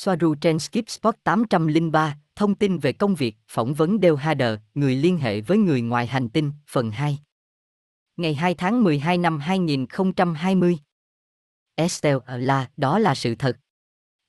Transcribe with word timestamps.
Soaru 0.00 0.34
trên 0.34 0.58
Skip 0.58 0.90
Spot 0.90 1.14
803, 1.24 2.16
thông 2.36 2.54
tin 2.54 2.78
về 2.78 2.92
công 2.92 3.14
việc, 3.14 3.36
phỏng 3.48 3.74
vấn 3.74 3.98
Dale 4.02 4.16
Hader, 4.16 4.58
người 4.74 4.96
liên 4.96 5.18
hệ 5.18 5.40
với 5.40 5.58
người 5.58 5.80
ngoài 5.80 6.06
hành 6.06 6.28
tinh, 6.28 6.52
phần 6.66 6.90
2. 6.90 7.18
Ngày 8.16 8.34
2 8.34 8.54
tháng 8.54 8.84
12 8.84 9.18
năm 9.18 9.38
2020. 9.38 10.78
Estelle 11.74 12.18
là, 12.26 12.70
đó 12.76 12.98
là 12.98 13.14
sự 13.14 13.34
thật. 13.34 13.56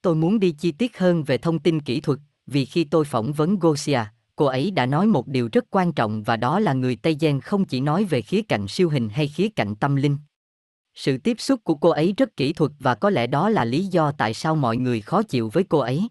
Tôi 0.02 0.16
muốn 0.16 0.40
đi 0.40 0.52
chi 0.52 0.72
tiết 0.72 0.98
hơn 0.98 1.24
về 1.24 1.38
thông 1.38 1.60
tin 1.60 1.80
kỹ 1.80 2.02
thuật, 2.02 2.20
vì 2.48 2.66
khi 2.66 2.84
tôi 2.84 3.06
phỏng 3.06 3.34
vấn 3.34 3.60
Gosia, 3.60 4.02
cô 4.36 4.46
ấy 4.46 4.72
đã 4.72 4.86
nói 4.86 5.08
một 5.08 5.28
điều 5.28 5.50
rất 5.52 5.66
quan 5.70 5.94
trọng 5.94 6.24
và 6.24 6.38
đó 6.38 6.60
là 6.60 6.74
người 6.74 6.96
Tây 6.96 7.18
Gen 7.20 7.42
không 7.42 7.66
chỉ 7.66 7.80
nói 7.80 8.04
về 8.04 8.22
khía 8.22 8.42
cạnh 8.42 8.68
siêu 8.68 8.90
hình 8.90 9.10
hay 9.10 9.28
khía 9.28 9.50
cạnh 9.50 9.76
tâm 9.76 9.96
linh. 9.96 10.18
Sự 10.96 11.18
tiếp 11.18 11.40
xúc 11.40 11.64
của 11.64 11.76
cô 11.76 11.90
ấy 11.90 12.14
rất 12.18 12.38
kỹ 12.38 12.54
thuật 12.54 12.72
và 12.80 12.96
có 12.96 13.10
lẽ 13.10 13.28
đó 13.28 13.50
là 13.50 13.66
lý 13.66 13.86
do 13.86 14.12
tại 14.12 14.34
sao 14.34 14.56
mọi 14.56 14.78
người 14.78 15.02
khó 15.02 15.24
chịu 15.24 15.50
với 15.50 15.64
cô 15.64 15.80
ấy. 15.80 16.08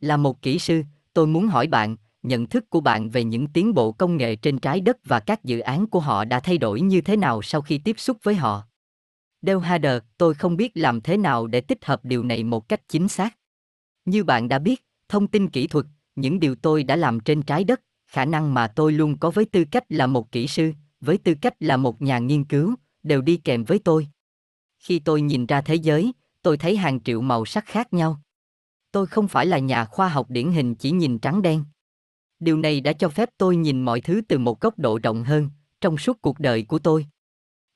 Là 0.00 0.16
một 0.16 0.42
kỹ 0.42 0.58
sư, 0.58 0.82
tôi 1.12 1.26
muốn 1.26 1.48
hỏi 1.48 1.66
bạn, 1.66 1.96
nhận 2.22 2.46
thức 2.46 2.70
của 2.70 2.80
bạn 2.80 3.10
về 3.10 3.24
những 3.24 3.46
tiến 3.46 3.74
bộ 3.74 3.92
công 3.92 4.16
nghệ 4.16 4.36
trên 4.36 4.58
trái 4.58 4.80
đất 4.80 4.96
và 5.04 5.20
các 5.20 5.44
dự 5.44 5.58
án 5.58 5.86
của 5.86 6.00
họ 6.00 6.24
đã 6.24 6.40
thay 6.40 6.58
đổi 6.58 6.80
như 6.80 7.00
thế 7.00 7.16
nào 7.16 7.42
sau 7.42 7.60
khi 7.60 7.78
tiếp 7.78 7.98
xúc 7.98 8.16
với 8.22 8.34
họ. 8.34 8.62
Dale 9.42 9.60
Hader, 9.60 10.02
tôi 10.18 10.34
không 10.34 10.56
biết 10.56 10.72
làm 10.74 11.00
thế 11.00 11.16
nào 11.16 11.46
để 11.46 11.60
tích 11.60 11.84
hợp 11.84 12.04
điều 12.04 12.22
này 12.22 12.44
một 12.44 12.68
cách 12.68 12.80
chính 12.88 13.08
xác. 13.08 13.36
Như 14.04 14.24
bạn 14.24 14.48
đã 14.48 14.58
biết, 14.58 14.84
thông 15.08 15.26
tin 15.26 15.48
kỹ 15.48 15.66
thuật, 15.66 15.86
những 16.16 16.40
điều 16.40 16.54
tôi 16.54 16.84
đã 16.84 16.96
làm 16.96 17.20
trên 17.20 17.42
trái 17.42 17.64
đất, 17.64 17.80
khả 18.06 18.24
năng 18.24 18.54
mà 18.54 18.66
tôi 18.66 18.92
luôn 18.92 19.18
có 19.18 19.30
với 19.30 19.44
tư 19.44 19.64
cách 19.70 19.84
là 19.88 20.06
một 20.06 20.32
kỹ 20.32 20.46
sư, 20.46 20.72
với 21.00 21.18
tư 21.18 21.34
cách 21.40 21.54
là 21.60 21.76
một 21.76 22.02
nhà 22.02 22.18
nghiên 22.18 22.44
cứu, 22.44 22.74
đều 23.02 23.22
đi 23.22 23.36
kèm 23.36 23.64
với 23.64 23.78
tôi. 23.78 24.08
Khi 24.78 24.98
tôi 24.98 25.22
nhìn 25.22 25.46
ra 25.46 25.60
thế 25.60 25.74
giới, 25.74 26.12
tôi 26.42 26.56
thấy 26.56 26.76
hàng 26.76 27.00
triệu 27.00 27.20
màu 27.20 27.44
sắc 27.44 27.66
khác 27.66 27.92
nhau. 27.92 28.20
Tôi 28.92 29.06
không 29.06 29.28
phải 29.28 29.46
là 29.46 29.58
nhà 29.58 29.84
khoa 29.84 30.08
học 30.08 30.30
điển 30.30 30.52
hình 30.52 30.74
chỉ 30.74 30.90
nhìn 30.90 31.18
trắng 31.18 31.42
đen. 31.42 31.64
Điều 32.40 32.56
này 32.56 32.80
đã 32.80 32.92
cho 32.92 33.08
phép 33.08 33.28
tôi 33.38 33.56
nhìn 33.56 33.82
mọi 33.82 34.00
thứ 34.00 34.20
từ 34.28 34.38
một 34.38 34.60
góc 34.60 34.78
độ 34.78 34.98
rộng 35.02 35.24
hơn, 35.24 35.50
trong 35.80 35.98
suốt 35.98 36.22
cuộc 36.22 36.40
đời 36.40 36.62
của 36.62 36.78
tôi. 36.78 37.06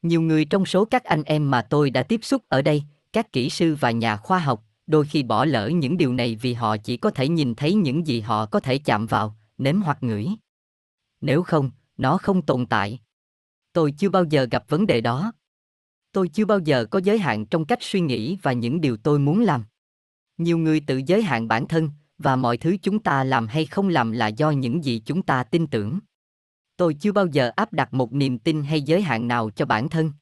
Nhiều 0.03 0.21
người 0.21 0.45
trong 0.45 0.67
số 0.67 0.85
các 0.85 1.05
anh 1.05 1.23
em 1.23 1.51
mà 1.51 1.63
tôi 1.63 1.91
đã 1.91 2.03
tiếp 2.03 2.21
xúc 2.25 2.43
ở 2.49 2.63
đây, 2.63 2.83
các 3.13 3.33
kỹ 3.33 3.51
sư 3.51 3.77
và 3.81 3.91
nhà 3.91 4.17
khoa 4.17 4.39
học, 4.39 4.65
đôi 4.87 5.05
khi 5.05 5.23
bỏ 5.23 5.45
lỡ 5.45 5.69
những 5.69 5.97
điều 5.97 6.13
này 6.13 6.37
vì 6.37 6.55
họ 6.55 6.77
chỉ 6.77 6.97
có 6.97 7.11
thể 7.11 7.29
nhìn 7.29 7.55
thấy 7.55 7.75
những 7.75 8.07
gì 8.07 8.21
họ 8.21 8.47
có 8.47 8.61
thể 8.61 8.79
chạm 8.79 9.07
vào, 9.07 9.37
nếm 9.59 9.81
hoặc 9.81 10.03
ngửi. 10.03 10.29
Nếu 11.21 11.43
không, 11.43 11.71
nó 11.97 12.19
không 12.19 12.43
tồn 12.43 12.67
tại. 12.67 13.01
Tôi 13.75 13.93
chưa 13.93 14.09
bao 14.09 14.25
giờ 14.25 14.47
gặp 14.51 14.65
vấn 14.69 14.87
đề 14.87 15.01
đó. 15.01 15.33
Tôi 16.13 16.29
chưa 16.29 16.45
bao 16.45 16.59
giờ 16.59 16.87
có 16.91 17.01
giới 17.05 17.19
hạn 17.19 17.47
trong 17.47 17.65
cách 17.65 17.79
suy 17.83 18.01
nghĩ 18.01 18.39
và 18.43 18.53
những 18.53 18.81
điều 18.81 18.97
tôi 18.97 19.19
muốn 19.19 19.41
làm. 19.41 19.65
Nhiều 20.39 20.59
người 20.59 20.81
tự 20.81 21.01
giới 21.07 21.23
hạn 21.23 21.49
bản 21.49 21.69
thân, 21.69 21.91
và 22.19 22.37
mọi 22.37 22.57
thứ 22.57 22.77
chúng 22.83 22.99
ta 22.99 23.25
làm 23.25 23.47
hay 23.47 23.67
không 23.67 23.89
làm 23.89 24.13
là 24.13 24.29
do 24.29 24.51
những 24.51 24.85
gì 24.85 25.03
chúng 25.07 25.23
ta 25.23 25.45
tin 25.45 25.67
tưởng. 25.67 25.99
Tôi 26.77 26.95
chưa 26.95 27.13
bao 27.13 27.27
giờ 27.27 27.51
áp 27.57 27.73
đặt 27.73 27.95
một 27.95 28.13
niềm 28.13 28.39
tin 28.39 28.63
hay 28.63 28.83
giới 28.83 29.03
hạn 29.03 29.29
nào 29.29 29.51
cho 29.51 29.67
bản 29.67 29.89
thân. 29.89 30.13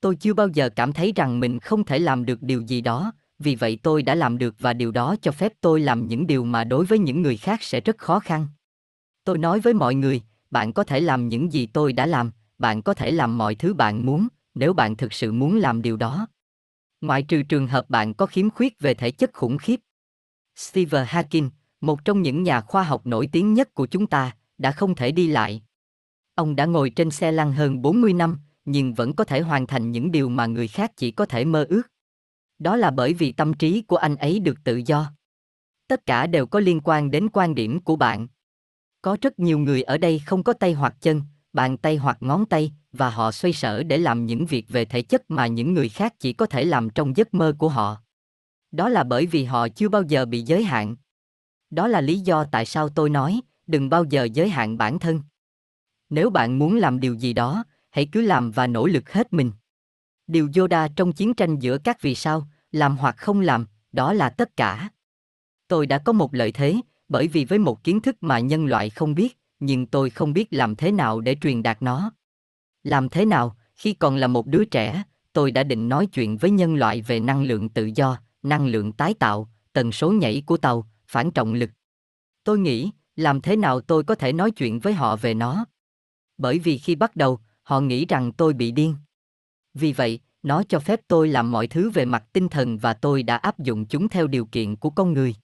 Tôi 0.00 0.16
chưa 0.16 0.34
bao 0.34 0.48
giờ 0.48 0.70
cảm 0.76 0.92
thấy 0.92 1.12
rằng 1.16 1.40
mình 1.40 1.60
không 1.60 1.84
thể 1.84 1.98
làm 1.98 2.24
được 2.24 2.42
điều 2.42 2.60
gì 2.60 2.80
đó, 2.80 3.12
vì 3.38 3.54
vậy 3.54 3.78
tôi 3.82 4.02
đã 4.02 4.14
làm 4.14 4.38
được 4.38 4.54
và 4.58 4.72
điều 4.72 4.90
đó 4.90 5.16
cho 5.22 5.32
phép 5.32 5.52
tôi 5.60 5.80
làm 5.80 6.08
những 6.08 6.26
điều 6.26 6.44
mà 6.44 6.64
đối 6.64 6.84
với 6.84 6.98
những 6.98 7.22
người 7.22 7.36
khác 7.36 7.62
sẽ 7.62 7.80
rất 7.80 7.98
khó 7.98 8.20
khăn. 8.20 8.48
Tôi 9.24 9.38
nói 9.38 9.60
với 9.60 9.74
mọi 9.74 9.94
người, 9.94 10.22
bạn 10.50 10.72
có 10.72 10.84
thể 10.84 11.00
làm 11.00 11.28
những 11.28 11.52
gì 11.52 11.66
tôi 11.66 11.92
đã 11.92 12.06
làm, 12.06 12.30
bạn 12.58 12.82
có 12.82 12.94
thể 12.94 13.10
làm 13.10 13.38
mọi 13.38 13.54
thứ 13.54 13.74
bạn 13.74 14.06
muốn, 14.06 14.28
nếu 14.54 14.72
bạn 14.72 14.96
thực 14.96 15.12
sự 15.12 15.32
muốn 15.32 15.56
làm 15.56 15.82
điều 15.82 15.96
đó. 15.96 16.26
Ngoại 17.00 17.22
trừ 17.22 17.42
trường 17.42 17.66
hợp 17.66 17.90
bạn 17.90 18.14
có 18.14 18.26
khiếm 18.26 18.50
khuyết 18.50 18.80
về 18.80 18.94
thể 18.94 19.10
chất 19.10 19.30
khủng 19.32 19.58
khiếp. 19.58 19.80
Steve 20.56 21.04
Hawking, 21.04 21.50
một 21.80 22.04
trong 22.04 22.22
những 22.22 22.42
nhà 22.42 22.60
khoa 22.60 22.82
học 22.82 23.06
nổi 23.06 23.28
tiếng 23.32 23.54
nhất 23.54 23.74
của 23.74 23.86
chúng 23.86 24.06
ta, 24.06 24.36
đã 24.58 24.72
không 24.72 24.94
thể 24.94 25.12
đi 25.12 25.26
lại. 25.26 25.62
Ông 26.34 26.56
đã 26.56 26.64
ngồi 26.64 26.90
trên 26.90 27.10
xe 27.10 27.32
lăn 27.32 27.52
hơn 27.52 27.82
40 27.82 28.12
năm, 28.12 28.38
nhưng 28.64 28.94
vẫn 28.94 29.16
có 29.16 29.24
thể 29.24 29.40
hoàn 29.40 29.66
thành 29.66 29.92
những 29.92 30.12
điều 30.12 30.28
mà 30.28 30.46
người 30.46 30.68
khác 30.68 30.92
chỉ 30.96 31.10
có 31.10 31.26
thể 31.26 31.44
mơ 31.44 31.66
ước. 31.68 31.82
Đó 32.58 32.76
là 32.76 32.90
bởi 32.90 33.14
vì 33.14 33.32
tâm 33.32 33.54
trí 33.54 33.82
của 33.82 33.96
anh 33.96 34.16
ấy 34.16 34.38
được 34.38 34.64
tự 34.64 34.82
do. 34.86 35.12
Tất 35.88 36.06
cả 36.06 36.26
đều 36.26 36.46
có 36.46 36.60
liên 36.60 36.80
quan 36.84 37.10
đến 37.10 37.28
quan 37.32 37.54
điểm 37.54 37.80
của 37.80 37.96
bạn. 37.96 38.28
Có 39.02 39.16
rất 39.22 39.38
nhiều 39.38 39.58
người 39.58 39.82
ở 39.82 39.98
đây 39.98 40.18
không 40.18 40.42
có 40.42 40.52
tay 40.52 40.72
hoặc 40.72 40.94
chân, 41.00 41.22
bàn 41.56 41.76
tay 41.76 41.96
hoặc 41.96 42.18
ngón 42.20 42.46
tay, 42.46 42.72
và 42.92 43.10
họ 43.10 43.32
xoay 43.32 43.52
sở 43.52 43.82
để 43.82 43.98
làm 43.98 44.26
những 44.26 44.46
việc 44.46 44.68
về 44.68 44.84
thể 44.84 45.02
chất 45.02 45.30
mà 45.30 45.46
những 45.46 45.74
người 45.74 45.88
khác 45.88 46.14
chỉ 46.18 46.32
có 46.32 46.46
thể 46.46 46.64
làm 46.64 46.90
trong 46.90 47.16
giấc 47.16 47.34
mơ 47.34 47.54
của 47.58 47.68
họ. 47.68 47.96
Đó 48.72 48.88
là 48.88 49.04
bởi 49.04 49.26
vì 49.26 49.44
họ 49.44 49.68
chưa 49.68 49.88
bao 49.88 50.02
giờ 50.02 50.26
bị 50.26 50.42
giới 50.42 50.64
hạn. 50.64 50.96
Đó 51.70 51.88
là 51.88 52.00
lý 52.00 52.18
do 52.18 52.44
tại 52.44 52.66
sao 52.66 52.88
tôi 52.88 53.10
nói, 53.10 53.40
đừng 53.66 53.90
bao 53.90 54.04
giờ 54.04 54.24
giới 54.24 54.48
hạn 54.48 54.78
bản 54.78 54.98
thân. 54.98 55.22
Nếu 56.10 56.30
bạn 56.30 56.58
muốn 56.58 56.76
làm 56.76 57.00
điều 57.00 57.14
gì 57.14 57.32
đó, 57.32 57.64
hãy 57.90 58.08
cứ 58.12 58.20
làm 58.20 58.50
và 58.50 58.66
nỗ 58.66 58.86
lực 58.86 59.12
hết 59.12 59.32
mình. 59.32 59.52
Điều 60.26 60.48
Yoda 60.56 60.88
trong 60.96 61.12
chiến 61.12 61.34
tranh 61.34 61.58
giữa 61.58 61.78
các 61.78 62.02
vì 62.02 62.14
sao, 62.14 62.48
làm 62.72 62.96
hoặc 62.96 63.16
không 63.16 63.40
làm, 63.40 63.66
đó 63.92 64.12
là 64.12 64.30
tất 64.30 64.56
cả. 64.56 64.88
Tôi 65.68 65.86
đã 65.86 65.98
có 65.98 66.12
một 66.12 66.34
lợi 66.34 66.52
thế, 66.52 66.80
bởi 67.08 67.28
vì 67.28 67.44
với 67.44 67.58
một 67.58 67.84
kiến 67.84 68.00
thức 68.00 68.16
mà 68.20 68.38
nhân 68.38 68.66
loại 68.66 68.90
không 68.90 69.14
biết, 69.14 69.38
nhưng 69.60 69.86
tôi 69.86 70.10
không 70.10 70.32
biết 70.32 70.48
làm 70.50 70.76
thế 70.76 70.92
nào 70.92 71.20
để 71.20 71.36
truyền 71.40 71.62
đạt 71.62 71.82
nó. 71.82 72.10
Làm 72.82 73.08
thế 73.08 73.24
nào, 73.24 73.56
khi 73.74 73.92
còn 73.92 74.16
là 74.16 74.26
một 74.26 74.46
đứa 74.46 74.64
trẻ, 74.64 75.02
tôi 75.32 75.50
đã 75.50 75.62
định 75.62 75.88
nói 75.88 76.06
chuyện 76.06 76.36
với 76.36 76.50
nhân 76.50 76.74
loại 76.74 77.02
về 77.02 77.20
năng 77.20 77.42
lượng 77.42 77.68
tự 77.68 77.90
do, 77.94 78.18
năng 78.42 78.66
lượng 78.66 78.92
tái 78.92 79.14
tạo, 79.14 79.48
tần 79.72 79.92
số 79.92 80.12
nhảy 80.12 80.42
của 80.46 80.56
tàu, 80.56 80.86
phản 81.06 81.30
trọng 81.30 81.54
lực. 81.54 81.70
Tôi 82.44 82.58
nghĩ, 82.58 82.90
làm 83.16 83.40
thế 83.40 83.56
nào 83.56 83.80
tôi 83.80 84.04
có 84.04 84.14
thể 84.14 84.32
nói 84.32 84.50
chuyện 84.50 84.78
với 84.78 84.92
họ 84.92 85.16
về 85.16 85.34
nó? 85.34 85.64
Bởi 86.38 86.58
vì 86.58 86.78
khi 86.78 86.94
bắt 86.94 87.16
đầu, 87.16 87.40
họ 87.62 87.80
nghĩ 87.80 88.06
rằng 88.06 88.32
tôi 88.32 88.52
bị 88.52 88.70
điên. 88.70 88.94
Vì 89.74 89.92
vậy, 89.92 90.20
nó 90.42 90.62
cho 90.68 90.80
phép 90.80 91.00
tôi 91.08 91.28
làm 91.28 91.50
mọi 91.50 91.66
thứ 91.66 91.90
về 91.90 92.04
mặt 92.04 92.24
tinh 92.32 92.48
thần 92.48 92.78
và 92.78 92.94
tôi 92.94 93.22
đã 93.22 93.36
áp 93.36 93.58
dụng 93.58 93.86
chúng 93.86 94.08
theo 94.08 94.26
điều 94.26 94.46
kiện 94.46 94.76
của 94.76 94.90
con 94.90 95.12
người. 95.12 95.34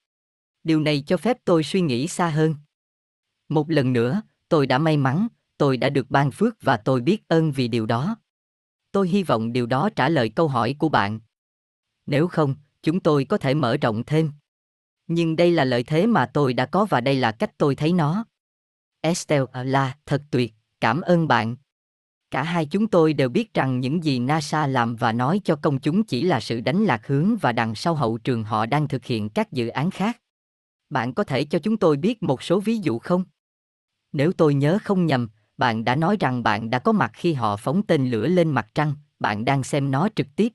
Điều 0.64 0.80
này 0.80 1.04
cho 1.06 1.16
phép 1.16 1.38
tôi 1.44 1.62
suy 1.62 1.80
nghĩ 1.80 2.08
xa 2.08 2.28
hơn. 2.28 2.54
Một 3.48 3.70
lần 3.70 3.92
nữa, 3.92 4.22
tôi 4.48 4.66
đã 4.66 4.78
may 4.78 4.96
mắn, 4.96 5.28
tôi 5.58 5.76
đã 5.76 5.88
được 5.88 6.10
ban 6.10 6.30
phước 6.30 6.62
và 6.62 6.76
tôi 6.76 7.00
biết 7.00 7.28
ơn 7.28 7.52
vì 7.52 7.68
điều 7.68 7.86
đó. 7.86 8.16
Tôi 8.92 9.08
hy 9.08 9.22
vọng 9.22 9.52
điều 9.52 9.66
đó 9.66 9.88
trả 9.96 10.08
lời 10.08 10.28
câu 10.28 10.48
hỏi 10.48 10.74
của 10.78 10.88
bạn. 10.88 11.20
Nếu 12.06 12.28
không, 12.28 12.54
chúng 12.82 13.00
tôi 13.00 13.24
có 13.24 13.38
thể 13.38 13.54
mở 13.54 13.76
rộng 13.76 14.02
thêm. 14.06 14.30
Nhưng 15.06 15.36
đây 15.36 15.50
là 15.50 15.64
lợi 15.64 15.82
thế 15.82 16.06
mà 16.06 16.26
tôi 16.26 16.52
đã 16.52 16.66
có 16.66 16.84
và 16.84 17.00
đây 17.00 17.16
là 17.16 17.32
cách 17.32 17.58
tôi 17.58 17.74
thấy 17.74 17.92
nó. 17.92 18.24
Estelle 19.00 19.46
à, 19.52 19.62
là 19.62 19.96
thật 20.06 20.22
tuyệt, 20.30 20.54
cảm 20.80 21.00
ơn 21.00 21.28
bạn. 21.28 21.56
Cả 22.30 22.42
hai 22.42 22.66
chúng 22.66 22.86
tôi 22.86 23.12
đều 23.12 23.28
biết 23.28 23.54
rằng 23.54 23.80
những 23.80 24.04
gì 24.04 24.18
NASA 24.18 24.66
làm 24.66 24.96
và 24.96 25.12
nói 25.12 25.40
cho 25.44 25.56
công 25.56 25.78
chúng 25.78 26.04
chỉ 26.04 26.22
là 26.22 26.40
sự 26.40 26.60
đánh 26.60 26.84
lạc 26.84 27.06
hướng 27.06 27.36
và 27.36 27.52
đằng 27.52 27.74
sau 27.74 27.94
hậu 27.94 28.18
trường 28.18 28.44
họ 28.44 28.66
đang 28.66 28.88
thực 28.88 29.04
hiện 29.04 29.28
các 29.28 29.52
dự 29.52 29.68
án 29.68 29.90
khác. 29.90 30.20
Bạn 30.90 31.14
có 31.14 31.24
thể 31.24 31.44
cho 31.44 31.58
chúng 31.58 31.76
tôi 31.76 31.96
biết 31.96 32.22
một 32.22 32.42
số 32.42 32.60
ví 32.60 32.76
dụ 32.76 32.98
không? 32.98 33.24
Nếu 34.12 34.32
tôi 34.32 34.54
nhớ 34.54 34.78
không 34.84 35.06
nhầm, 35.06 35.28
bạn 35.56 35.84
đã 35.84 35.96
nói 35.96 36.16
rằng 36.20 36.42
bạn 36.42 36.70
đã 36.70 36.78
có 36.78 36.92
mặt 36.92 37.10
khi 37.14 37.32
họ 37.32 37.56
phóng 37.56 37.82
tên 37.86 38.10
lửa 38.10 38.26
lên 38.26 38.50
mặt 38.50 38.66
trăng, 38.74 38.94
bạn 39.18 39.44
đang 39.44 39.62
xem 39.62 39.90
nó 39.90 40.08
trực 40.16 40.26
tiếp. 40.36 40.52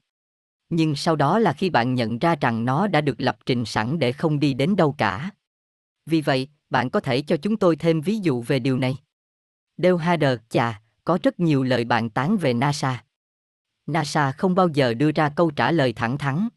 Nhưng 0.70 0.96
sau 0.96 1.16
đó 1.16 1.40
là 1.40 1.54
khi 1.54 1.70
bạn 1.70 1.94
nhận 1.94 2.20
ra 2.20 2.36
rằng 2.42 2.66
nó 2.66 2.88
đã 2.88 3.02
được 3.02 3.22
lập 3.22 3.38
trình 3.46 3.66
sẵn 3.66 4.00
để 4.00 4.12
không 4.12 4.40
đi 4.40 4.54
đến 4.54 4.76
đâu 4.76 4.96
cả. 4.98 5.32
Vì 6.06 6.22
vậy, 6.22 6.48
bạn 6.70 6.90
có 6.90 7.00
thể 7.00 7.22
cho 7.22 7.38
chúng 7.38 7.58
tôi 7.58 7.76
thêm 7.76 8.02
ví 8.02 8.18
dụ 8.18 8.42
về 8.42 8.60
điều 8.60 8.78
này. 8.78 8.98
Dale 9.78 9.98
Hader, 9.98 10.40
chà, 10.50 10.82
có 11.04 11.20
rất 11.24 11.40
nhiều 11.40 11.64
lời 11.64 11.86
bạn 11.86 12.10
tán 12.10 12.38
về 12.38 12.54
NASA. 12.54 13.04
NASA 13.86 14.32
không 14.32 14.56
bao 14.56 14.68
giờ 14.68 14.94
đưa 14.94 15.12
ra 15.12 15.30
câu 15.30 15.52
trả 15.52 15.72
lời 15.72 15.94
thẳng 15.94 16.18
thắn. 16.18 16.48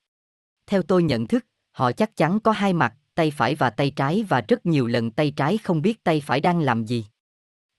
Theo 0.66 0.82
tôi 0.82 1.02
nhận 1.02 1.26
thức, 1.26 1.46
họ 1.72 1.92
chắc 1.92 2.16
chắn 2.16 2.40
có 2.40 2.52
hai 2.52 2.72
mặt, 2.72 2.94
tay 3.20 3.30
phải 3.30 3.54
và 3.54 3.70
tay 3.70 3.90
trái 3.90 4.24
và 4.28 4.40
rất 4.48 4.66
nhiều 4.66 4.86
lần 4.86 5.10
tay 5.10 5.30
trái 5.30 5.58
không 5.58 5.82
biết 5.82 6.04
tay 6.04 6.22
phải 6.26 6.40
đang 6.40 6.60
làm 6.60 6.84
gì. 6.84 7.06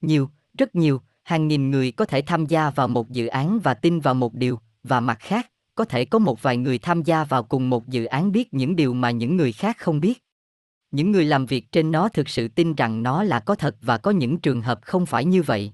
Nhiều, 0.00 0.30
rất 0.58 0.74
nhiều, 0.74 1.00
hàng 1.22 1.48
nghìn 1.48 1.70
người 1.70 1.92
có 1.92 2.04
thể 2.04 2.22
tham 2.22 2.46
gia 2.46 2.70
vào 2.70 2.88
một 2.88 3.10
dự 3.10 3.26
án 3.26 3.60
và 3.60 3.74
tin 3.74 4.00
vào 4.00 4.14
một 4.14 4.34
điều, 4.34 4.58
và 4.82 5.00
mặt 5.00 5.18
khác, 5.20 5.50
có 5.74 5.84
thể 5.84 6.04
có 6.04 6.18
một 6.18 6.42
vài 6.42 6.56
người 6.56 6.78
tham 6.78 7.02
gia 7.02 7.24
vào 7.24 7.42
cùng 7.42 7.70
một 7.70 7.88
dự 7.88 8.04
án 8.04 8.32
biết 8.32 8.54
những 8.54 8.76
điều 8.76 8.94
mà 8.94 9.10
những 9.10 9.36
người 9.36 9.52
khác 9.52 9.76
không 9.78 10.00
biết. 10.00 10.24
Những 10.90 11.10
người 11.10 11.24
làm 11.24 11.46
việc 11.46 11.72
trên 11.72 11.90
nó 11.90 12.08
thực 12.08 12.28
sự 12.28 12.48
tin 12.48 12.74
rằng 12.74 13.02
nó 13.02 13.22
là 13.22 13.40
có 13.40 13.54
thật 13.54 13.76
và 13.80 13.98
có 13.98 14.10
những 14.10 14.38
trường 14.38 14.62
hợp 14.62 14.80
không 14.82 15.06
phải 15.06 15.24
như 15.24 15.42
vậy. 15.42 15.72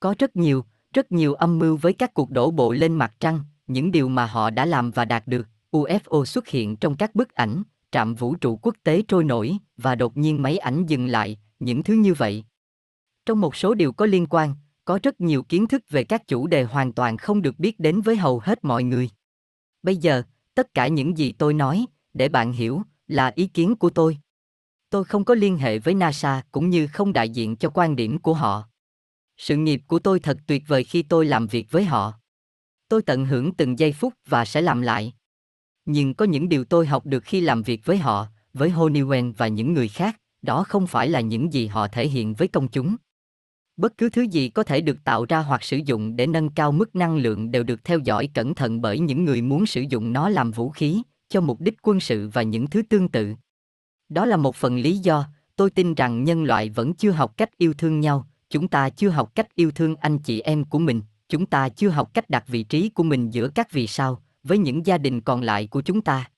Có 0.00 0.14
rất 0.18 0.36
nhiều, 0.36 0.64
rất 0.94 1.12
nhiều 1.12 1.34
âm 1.34 1.58
mưu 1.58 1.76
với 1.76 1.92
các 1.92 2.14
cuộc 2.14 2.30
đổ 2.30 2.50
bộ 2.50 2.72
lên 2.72 2.94
mặt 2.94 3.12
trăng, 3.20 3.40
những 3.66 3.92
điều 3.92 4.08
mà 4.08 4.26
họ 4.26 4.50
đã 4.50 4.66
làm 4.66 4.90
và 4.90 5.04
đạt 5.04 5.26
được. 5.26 5.46
UFO 5.70 6.24
xuất 6.24 6.48
hiện 6.48 6.76
trong 6.76 6.96
các 6.96 7.14
bức 7.14 7.34
ảnh, 7.34 7.62
trạm 7.92 8.14
vũ 8.14 8.34
trụ 8.34 8.58
quốc 8.62 8.76
tế 8.82 9.02
trôi 9.08 9.24
nổi 9.24 9.56
và 9.76 9.94
đột 9.94 10.16
nhiên 10.16 10.42
máy 10.42 10.58
ảnh 10.58 10.86
dừng 10.86 11.06
lại, 11.06 11.38
những 11.58 11.82
thứ 11.82 11.94
như 11.94 12.14
vậy. 12.14 12.44
Trong 13.26 13.40
một 13.40 13.56
số 13.56 13.74
điều 13.74 13.92
có 13.92 14.06
liên 14.06 14.26
quan, 14.26 14.54
có 14.84 14.98
rất 15.02 15.20
nhiều 15.20 15.42
kiến 15.42 15.66
thức 15.66 15.82
về 15.90 16.04
các 16.04 16.28
chủ 16.28 16.46
đề 16.46 16.62
hoàn 16.62 16.92
toàn 16.92 17.16
không 17.16 17.42
được 17.42 17.58
biết 17.58 17.80
đến 17.80 18.00
với 18.00 18.16
hầu 18.16 18.38
hết 18.38 18.64
mọi 18.64 18.84
người. 18.84 19.10
Bây 19.82 19.96
giờ, 19.96 20.22
tất 20.54 20.74
cả 20.74 20.88
những 20.88 21.18
gì 21.18 21.32
tôi 21.32 21.54
nói, 21.54 21.86
để 22.14 22.28
bạn 22.28 22.52
hiểu, 22.52 22.82
là 23.08 23.32
ý 23.34 23.46
kiến 23.46 23.76
của 23.76 23.90
tôi. 23.90 24.18
Tôi 24.90 25.04
không 25.04 25.24
có 25.24 25.34
liên 25.34 25.58
hệ 25.58 25.78
với 25.78 25.94
NASA 25.94 26.42
cũng 26.52 26.70
như 26.70 26.86
không 26.86 27.12
đại 27.12 27.28
diện 27.28 27.56
cho 27.56 27.70
quan 27.74 27.96
điểm 27.96 28.18
của 28.18 28.34
họ. 28.34 28.68
Sự 29.36 29.56
nghiệp 29.56 29.80
của 29.86 29.98
tôi 29.98 30.20
thật 30.20 30.38
tuyệt 30.46 30.62
vời 30.66 30.84
khi 30.84 31.02
tôi 31.02 31.26
làm 31.26 31.46
việc 31.46 31.66
với 31.70 31.84
họ. 31.84 32.14
Tôi 32.88 33.02
tận 33.02 33.26
hưởng 33.26 33.54
từng 33.54 33.78
giây 33.78 33.92
phút 33.92 34.14
và 34.26 34.44
sẽ 34.44 34.60
làm 34.60 34.82
lại. 34.82 35.12
Nhưng 35.84 36.14
có 36.14 36.24
những 36.24 36.48
điều 36.48 36.64
tôi 36.64 36.86
học 36.86 37.06
được 37.06 37.24
khi 37.24 37.40
làm 37.40 37.62
việc 37.62 37.84
với 37.84 37.96
họ, 37.96 38.26
với 38.54 38.70
Honeywell 38.70 39.32
và 39.36 39.48
những 39.48 39.72
người 39.72 39.88
khác, 39.88 40.16
đó 40.42 40.64
không 40.68 40.86
phải 40.86 41.08
là 41.08 41.20
những 41.20 41.52
gì 41.52 41.66
họ 41.66 41.88
thể 41.88 42.08
hiện 42.08 42.34
với 42.34 42.48
công 42.48 42.68
chúng. 42.68 42.96
Bất 43.76 43.98
cứ 43.98 44.08
thứ 44.08 44.22
gì 44.22 44.48
có 44.48 44.62
thể 44.62 44.80
được 44.80 45.04
tạo 45.04 45.24
ra 45.24 45.38
hoặc 45.38 45.62
sử 45.62 45.76
dụng 45.76 46.16
để 46.16 46.26
nâng 46.26 46.50
cao 46.50 46.72
mức 46.72 46.96
năng 46.96 47.16
lượng 47.16 47.50
đều 47.50 47.62
được 47.62 47.84
theo 47.84 47.98
dõi 47.98 48.28
cẩn 48.34 48.54
thận 48.54 48.80
bởi 48.80 48.98
những 48.98 49.24
người 49.24 49.42
muốn 49.42 49.66
sử 49.66 49.80
dụng 49.80 50.12
nó 50.12 50.28
làm 50.28 50.50
vũ 50.50 50.70
khí, 50.70 51.02
cho 51.28 51.40
mục 51.40 51.60
đích 51.60 51.74
quân 51.82 52.00
sự 52.00 52.28
và 52.28 52.42
những 52.42 52.66
thứ 52.66 52.82
tương 52.82 53.08
tự. 53.08 53.34
Đó 54.08 54.26
là 54.26 54.36
một 54.36 54.56
phần 54.56 54.76
lý 54.76 54.98
do, 54.98 55.26
tôi 55.56 55.70
tin 55.70 55.94
rằng 55.94 56.24
nhân 56.24 56.44
loại 56.44 56.70
vẫn 56.70 56.94
chưa 56.94 57.10
học 57.10 57.36
cách 57.36 57.58
yêu 57.58 57.74
thương 57.74 58.00
nhau, 58.00 58.26
chúng 58.50 58.68
ta 58.68 58.90
chưa 58.90 59.08
học 59.08 59.34
cách 59.34 59.54
yêu 59.54 59.70
thương 59.70 59.96
anh 59.96 60.18
chị 60.18 60.40
em 60.40 60.64
của 60.64 60.78
mình, 60.78 61.02
chúng 61.28 61.46
ta 61.46 61.68
chưa 61.68 61.88
học 61.88 62.14
cách 62.14 62.30
đặt 62.30 62.44
vị 62.48 62.62
trí 62.62 62.88
của 62.88 63.02
mình 63.02 63.30
giữa 63.30 63.48
các 63.48 63.72
vì 63.72 63.86
sao, 63.86 64.22
với 64.42 64.58
những 64.58 64.86
gia 64.86 64.98
đình 64.98 65.20
còn 65.20 65.42
lại 65.42 65.66
của 65.66 65.82
chúng 65.82 66.02
ta. 66.02 66.30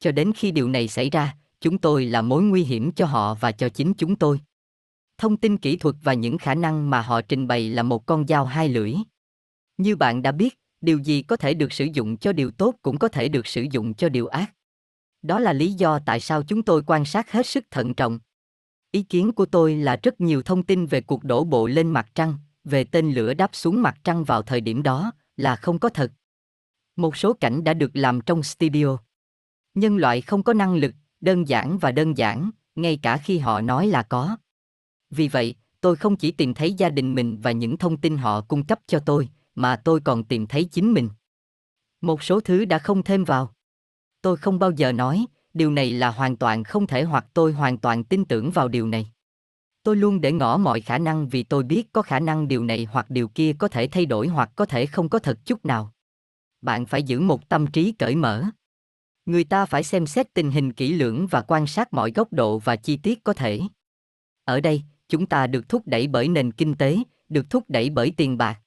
Cho 0.00 0.12
đến 0.12 0.32
khi 0.36 0.50
điều 0.50 0.68
này 0.68 0.88
xảy 0.88 1.10
ra, 1.10 1.36
chúng 1.60 1.78
tôi 1.78 2.06
là 2.06 2.22
mối 2.22 2.42
nguy 2.42 2.64
hiểm 2.64 2.92
cho 2.92 3.06
họ 3.06 3.34
và 3.34 3.52
cho 3.52 3.68
chính 3.68 3.94
chúng 3.94 4.16
tôi. 4.16 4.40
Thông 5.18 5.36
tin 5.36 5.56
kỹ 5.56 5.76
thuật 5.76 5.94
và 6.02 6.14
những 6.14 6.38
khả 6.38 6.54
năng 6.54 6.90
mà 6.90 7.00
họ 7.00 7.20
trình 7.22 7.46
bày 7.46 7.70
là 7.70 7.82
một 7.82 8.06
con 8.06 8.26
dao 8.26 8.44
hai 8.44 8.68
lưỡi. 8.68 8.94
Như 9.78 9.96
bạn 9.96 10.22
đã 10.22 10.32
biết, 10.32 10.58
điều 10.80 10.98
gì 10.98 11.22
có 11.22 11.36
thể 11.36 11.54
được 11.54 11.72
sử 11.72 11.84
dụng 11.84 12.16
cho 12.16 12.32
điều 12.32 12.50
tốt 12.50 12.74
cũng 12.82 12.98
có 12.98 13.08
thể 13.08 13.28
được 13.28 13.46
sử 13.46 13.66
dụng 13.70 13.94
cho 13.94 14.08
điều 14.08 14.26
ác. 14.26 14.52
Đó 15.22 15.38
là 15.38 15.52
lý 15.52 15.72
do 15.72 15.98
tại 16.06 16.20
sao 16.20 16.42
chúng 16.42 16.62
tôi 16.62 16.82
quan 16.86 17.04
sát 17.04 17.32
hết 17.32 17.46
sức 17.46 17.64
thận 17.70 17.94
trọng. 17.94 18.18
Ý 18.92 19.02
kiến 19.02 19.32
của 19.32 19.46
tôi 19.46 19.74
là 19.76 19.96
rất 20.02 20.20
nhiều 20.20 20.42
thông 20.42 20.62
tin 20.62 20.86
về 20.86 21.00
cuộc 21.00 21.24
đổ 21.24 21.44
bộ 21.44 21.66
lên 21.66 21.90
mặt 21.90 22.10
trăng, 22.14 22.34
về 22.64 22.84
tên 22.84 23.12
lửa 23.12 23.34
đáp 23.34 23.50
xuống 23.52 23.82
mặt 23.82 23.98
trăng 24.04 24.24
vào 24.24 24.42
thời 24.42 24.60
điểm 24.60 24.82
đó, 24.82 25.12
là 25.36 25.56
không 25.56 25.78
có 25.78 25.88
thật. 25.88 26.12
Một 27.00 27.16
số 27.16 27.32
cảnh 27.32 27.64
đã 27.64 27.74
được 27.74 27.90
làm 27.94 28.20
trong 28.20 28.42
studio. 28.42 28.96
Nhân 29.74 29.96
loại 29.96 30.20
không 30.20 30.42
có 30.42 30.52
năng 30.52 30.74
lực, 30.74 30.94
đơn 31.20 31.48
giản 31.48 31.78
và 31.78 31.92
đơn 31.92 32.18
giản, 32.18 32.50
ngay 32.74 32.98
cả 33.02 33.16
khi 33.16 33.38
họ 33.38 33.60
nói 33.60 33.86
là 33.86 34.02
có. 34.02 34.36
Vì 35.10 35.28
vậy, 35.28 35.54
tôi 35.80 35.96
không 35.96 36.16
chỉ 36.16 36.30
tìm 36.30 36.54
thấy 36.54 36.72
gia 36.72 36.88
đình 36.88 37.14
mình 37.14 37.38
và 37.42 37.52
những 37.52 37.76
thông 37.76 37.96
tin 37.96 38.16
họ 38.16 38.40
cung 38.40 38.66
cấp 38.66 38.78
cho 38.86 38.98
tôi, 38.98 39.28
mà 39.54 39.76
tôi 39.76 40.00
còn 40.00 40.24
tìm 40.24 40.46
thấy 40.46 40.64
chính 40.64 40.92
mình. 40.92 41.08
Một 42.00 42.22
số 42.22 42.40
thứ 42.40 42.64
đã 42.64 42.78
không 42.78 43.02
thêm 43.02 43.24
vào. 43.24 43.54
Tôi 44.22 44.36
không 44.36 44.58
bao 44.58 44.70
giờ 44.70 44.92
nói, 44.92 45.26
điều 45.54 45.70
này 45.70 45.90
là 45.90 46.10
hoàn 46.10 46.36
toàn 46.36 46.64
không 46.64 46.86
thể 46.86 47.02
hoặc 47.02 47.26
tôi 47.34 47.52
hoàn 47.52 47.78
toàn 47.78 48.04
tin 48.04 48.24
tưởng 48.24 48.50
vào 48.50 48.68
điều 48.68 48.86
này. 48.86 49.12
Tôi 49.82 49.96
luôn 49.96 50.20
để 50.20 50.32
ngỏ 50.32 50.56
mọi 50.56 50.80
khả 50.80 50.98
năng 50.98 51.28
vì 51.28 51.42
tôi 51.42 51.62
biết 51.62 51.92
có 51.92 52.02
khả 52.02 52.20
năng 52.20 52.48
điều 52.48 52.64
này 52.64 52.86
hoặc 52.90 53.10
điều 53.10 53.28
kia 53.28 53.52
có 53.58 53.68
thể 53.68 53.86
thay 53.86 54.06
đổi 54.06 54.28
hoặc 54.28 54.50
có 54.56 54.66
thể 54.66 54.86
không 54.86 55.08
có 55.08 55.18
thật 55.18 55.38
chút 55.44 55.64
nào. 55.64 55.92
Bạn 56.62 56.86
phải 56.86 57.02
giữ 57.02 57.20
một 57.20 57.48
tâm 57.48 57.66
trí 57.66 57.92
cởi 57.92 58.16
mở. 58.16 58.44
Người 59.26 59.44
ta 59.44 59.66
phải 59.66 59.82
xem 59.82 60.06
xét 60.06 60.34
tình 60.34 60.50
hình 60.50 60.72
kỹ 60.72 60.92
lưỡng 60.92 61.26
và 61.26 61.42
quan 61.42 61.66
sát 61.66 61.94
mọi 61.94 62.12
góc 62.12 62.32
độ 62.32 62.58
và 62.58 62.76
chi 62.76 62.96
tiết 62.96 63.24
có 63.24 63.32
thể. 63.32 63.60
Ở 64.44 64.60
đây, 64.60 64.82
chúng 65.08 65.26
ta 65.26 65.46
được 65.46 65.68
thúc 65.68 65.82
đẩy 65.86 66.06
bởi 66.06 66.28
nền 66.28 66.52
kinh 66.52 66.74
tế, 66.74 66.98
được 67.28 67.50
thúc 67.50 67.64
đẩy 67.68 67.90
bởi 67.90 68.12
tiền 68.16 68.38
bạc. 68.38 68.60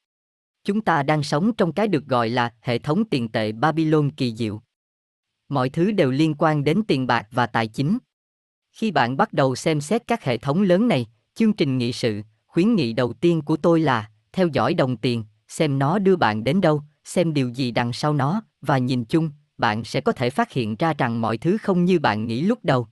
Chúng 0.63 0.81
ta 0.81 1.03
đang 1.03 1.23
sống 1.23 1.53
trong 1.53 1.73
cái 1.73 1.87
được 1.87 2.05
gọi 2.05 2.29
là 2.29 2.53
hệ 2.61 2.79
thống 2.79 3.05
tiền 3.09 3.29
tệ 3.29 3.51
Babylon 3.51 4.11
kỳ 4.11 4.35
diệu. 4.35 4.61
Mọi 5.49 5.69
thứ 5.69 5.91
đều 5.91 6.11
liên 6.11 6.35
quan 6.37 6.63
đến 6.63 6.81
tiền 6.87 7.07
bạc 7.07 7.27
và 7.31 7.45
tài 7.45 7.67
chính. 7.67 7.97
Khi 8.71 8.91
bạn 8.91 9.17
bắt 9.17 9.33
đầu 9.33 9.55
xem 9.55 9.81
xét 9.81 10.07
các 10.07 10.23
hệ 10.23 10.37
thống 10.37 10.61
lớn 10.61 10.87
này, 10.87 11.07
chương 11.35 11.53
trình 11.53 11.77
nghị 11.77 11.93
sự, 11.93 12.21
khuyến 12.45 12.75
nghị 12.75 12.93
đầu 12.93 13.13
tiên 13.13 13.41
của 13.41 13.57
tôi 13.57 13.79
là 13.79 14.09
theo 14.31 14.47
dõi 14.47 14.73
đồng 14.73 14.97
tiền, 14.97 15.23
xem 15.47 15.79
nó 15.79 15.99
đưa 15.99 16.15
bạn 16.15 16.43
đến 16.43 16.61
đâu, 16.61 16.83
xem 17.05 17.33
điều 17.33 17.49
gì 17.49 17.71
đằng 17.71 17.93
sau 17.93 18.13
nó 18.13 18.41
và 18.61 18.77
nhìn 18.77 19.05
chung, 19.05 19.29
bạn 19.57 19.83
sẽ 19.83 20.01
có 20.01 20.11
thể 20.11 20.29
phát 20.29 20.51
hiện 20.51 20.75
ra 20.75 20.93
rằng 20.93 21.21
mọi 21.21 21.37
thứ 21.37 21.57
không 21.57 21.85
như 21.85 21.99
bạn 21.99 22.27
nghĩ 22.27 22.41
lúc 22.41 22.59
đầu. 22.63 22.87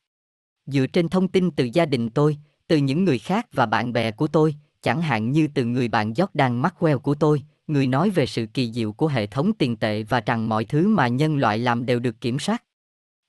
Dựa 0.66 0.88
trên 0.88 1.10
thông 1.10 1.28
tin 1.28 1.52
từ 1.52 1.70
gia 1.74 1.86
đình 1.86 2.10
tôi, 2.10 2.38
từ 2.68 2.78
những 2.78 3.04
người 3.04 3.20
khác 3.20 3.48
và 3.54 3.66
bạn 3.66 3.94
bè 3.94 4.12
của 4.12 4.28
tôi, 4.28 4.56
chẳng 4.82 5.02
hạn 5.02 5.32
như 5.32 5.48
từ 5.54 5.66
người 5.66 5.88
bạn 5.88 6.14
Jordan 6.14 6.62
Maxwell 6.62 7.00
của 7.00 7.16
tôi, 7.16 7.44
người 7.68 7.88
nói 7.88 8.10
về 8.10 8.26
sự 8.26 8.46
kỳ 8.54 8.72
diệu 8.72 8.94
của 8.94 9.08
hệ 9.08 9.28
thống 9.28 9.52
tiền 9.54 9.78
tệ 9.78 10.04
và 10.04 10.22
rằng 10.22 10.50
mọi 10.50 10.66
thứ 10.66 10.88
mà 10.88 11.08
nhân 11.08 11.38
loại 11.38 11.58
làm 11.58 11.86
đều 11.86 12.00
được 12.00 12.22
kiểm 12.22 12.40
soát. 12.40 12.64